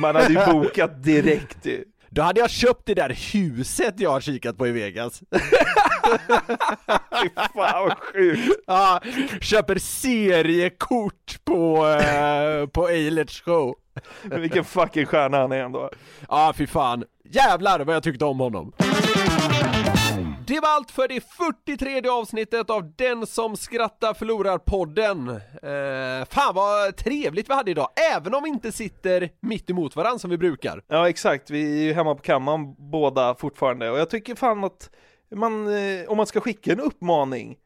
man 0.00 0.16
hade 0.16 0.32
ju 0.32 0.52
bokat 0.52 1.02
direkt 1.02 1.66
ju. 1.66 1.84
Då 2.10 2.22
hade 2.22 2.40
jag 2.40 2.50
köpt 2.50 2.82
det 2.86 2.94
där 2.94 3.32
huset 3.32 3.94
jag 3.96 4.10
har 4.10 4.20
kikat 4.20 4.58
på 4.58 4.66
i 4.66 4.70
Vegas 4.70 5.22
Fy 7.22 7.28
fan 7.34 7.48
vad 7.54 7.98
sjukt. 7.98 8.62
Ja, 8.66 9.00
köper 9.40 9.78
seriekort 9.78 11.44
på, 11.44 11.86
eh, 11.86 12.66
på 12.66 12.88
Eilerts 12.88 13.42
show 13.42 13.74
Men 14.22 14.40
Vilken 14.40 14.64
fucking 14.64 15.06
stjärna 15.06 15.38
han 15.38 15.52
är 15.52 15.64
ändå. 15.64 15.90
Ja, 16.28 16.52
fy 16.56 16.66
fan. 16.66 17.04
Jävlar 17.30 17.80
vad 17.80 17.94
jag 17.96 18.02
tyckte 18.02 18.24
om 18.24 18.38
honom. 18.40 18.72
Det 20.46 20.60
var 20.60 20.68
allt 20.68 20.90
för 20.90 21.08
det 21.08 21.20
43 21.20 22.08
avsnittet 22.08 22.70
av 22.70 22.92
Den 22.96 23.26
som 23.26 23.56
skrattar 23.56 24.14
förlorar-podden. 24.14 25.28
Eh, 25.28 26.26
fan 26.30 26.54
vad 26.54 26.96
trevligt 26.96 27.50
vi 27.50 27.54
hade 27.54 27.70
idag, 27.70 27.88
även 28.16 28.34
om 28.34 28.42
vi 28.42 28.48
inte 28.48 28.72
sitter 28.72 29.30
mitt 29.40 29.70
emot 29.70 29.96
varandra 29.96 30.18
som 30.18 30.30
vi 30.30 30.38
brukar. 30.38 30.82
Ja 30.88 31.08
exakt, 31.08 31.50
vi 31.50 31.80
är 31.80 31.84
ju 31.84 31.92
hemma 31.92 32.14
på 32.14 32.22
kammaren 32.22 32.74
båda 32.90 33.34
fortfarande 33.34 33.90
och 33.90 33.98
jag 33.98 34.10
tycker 34.10 34.34
fan 34.34 34.64
att 34.64 34.90
man, 35.34 35.66
eh, 35.66 36.08
om 36.08 36.16
man 36.16 36.26
ska 36.26 36.40
skicka 36.40 36.72
en 36.72 36.80
uppmaning 36.80 37.56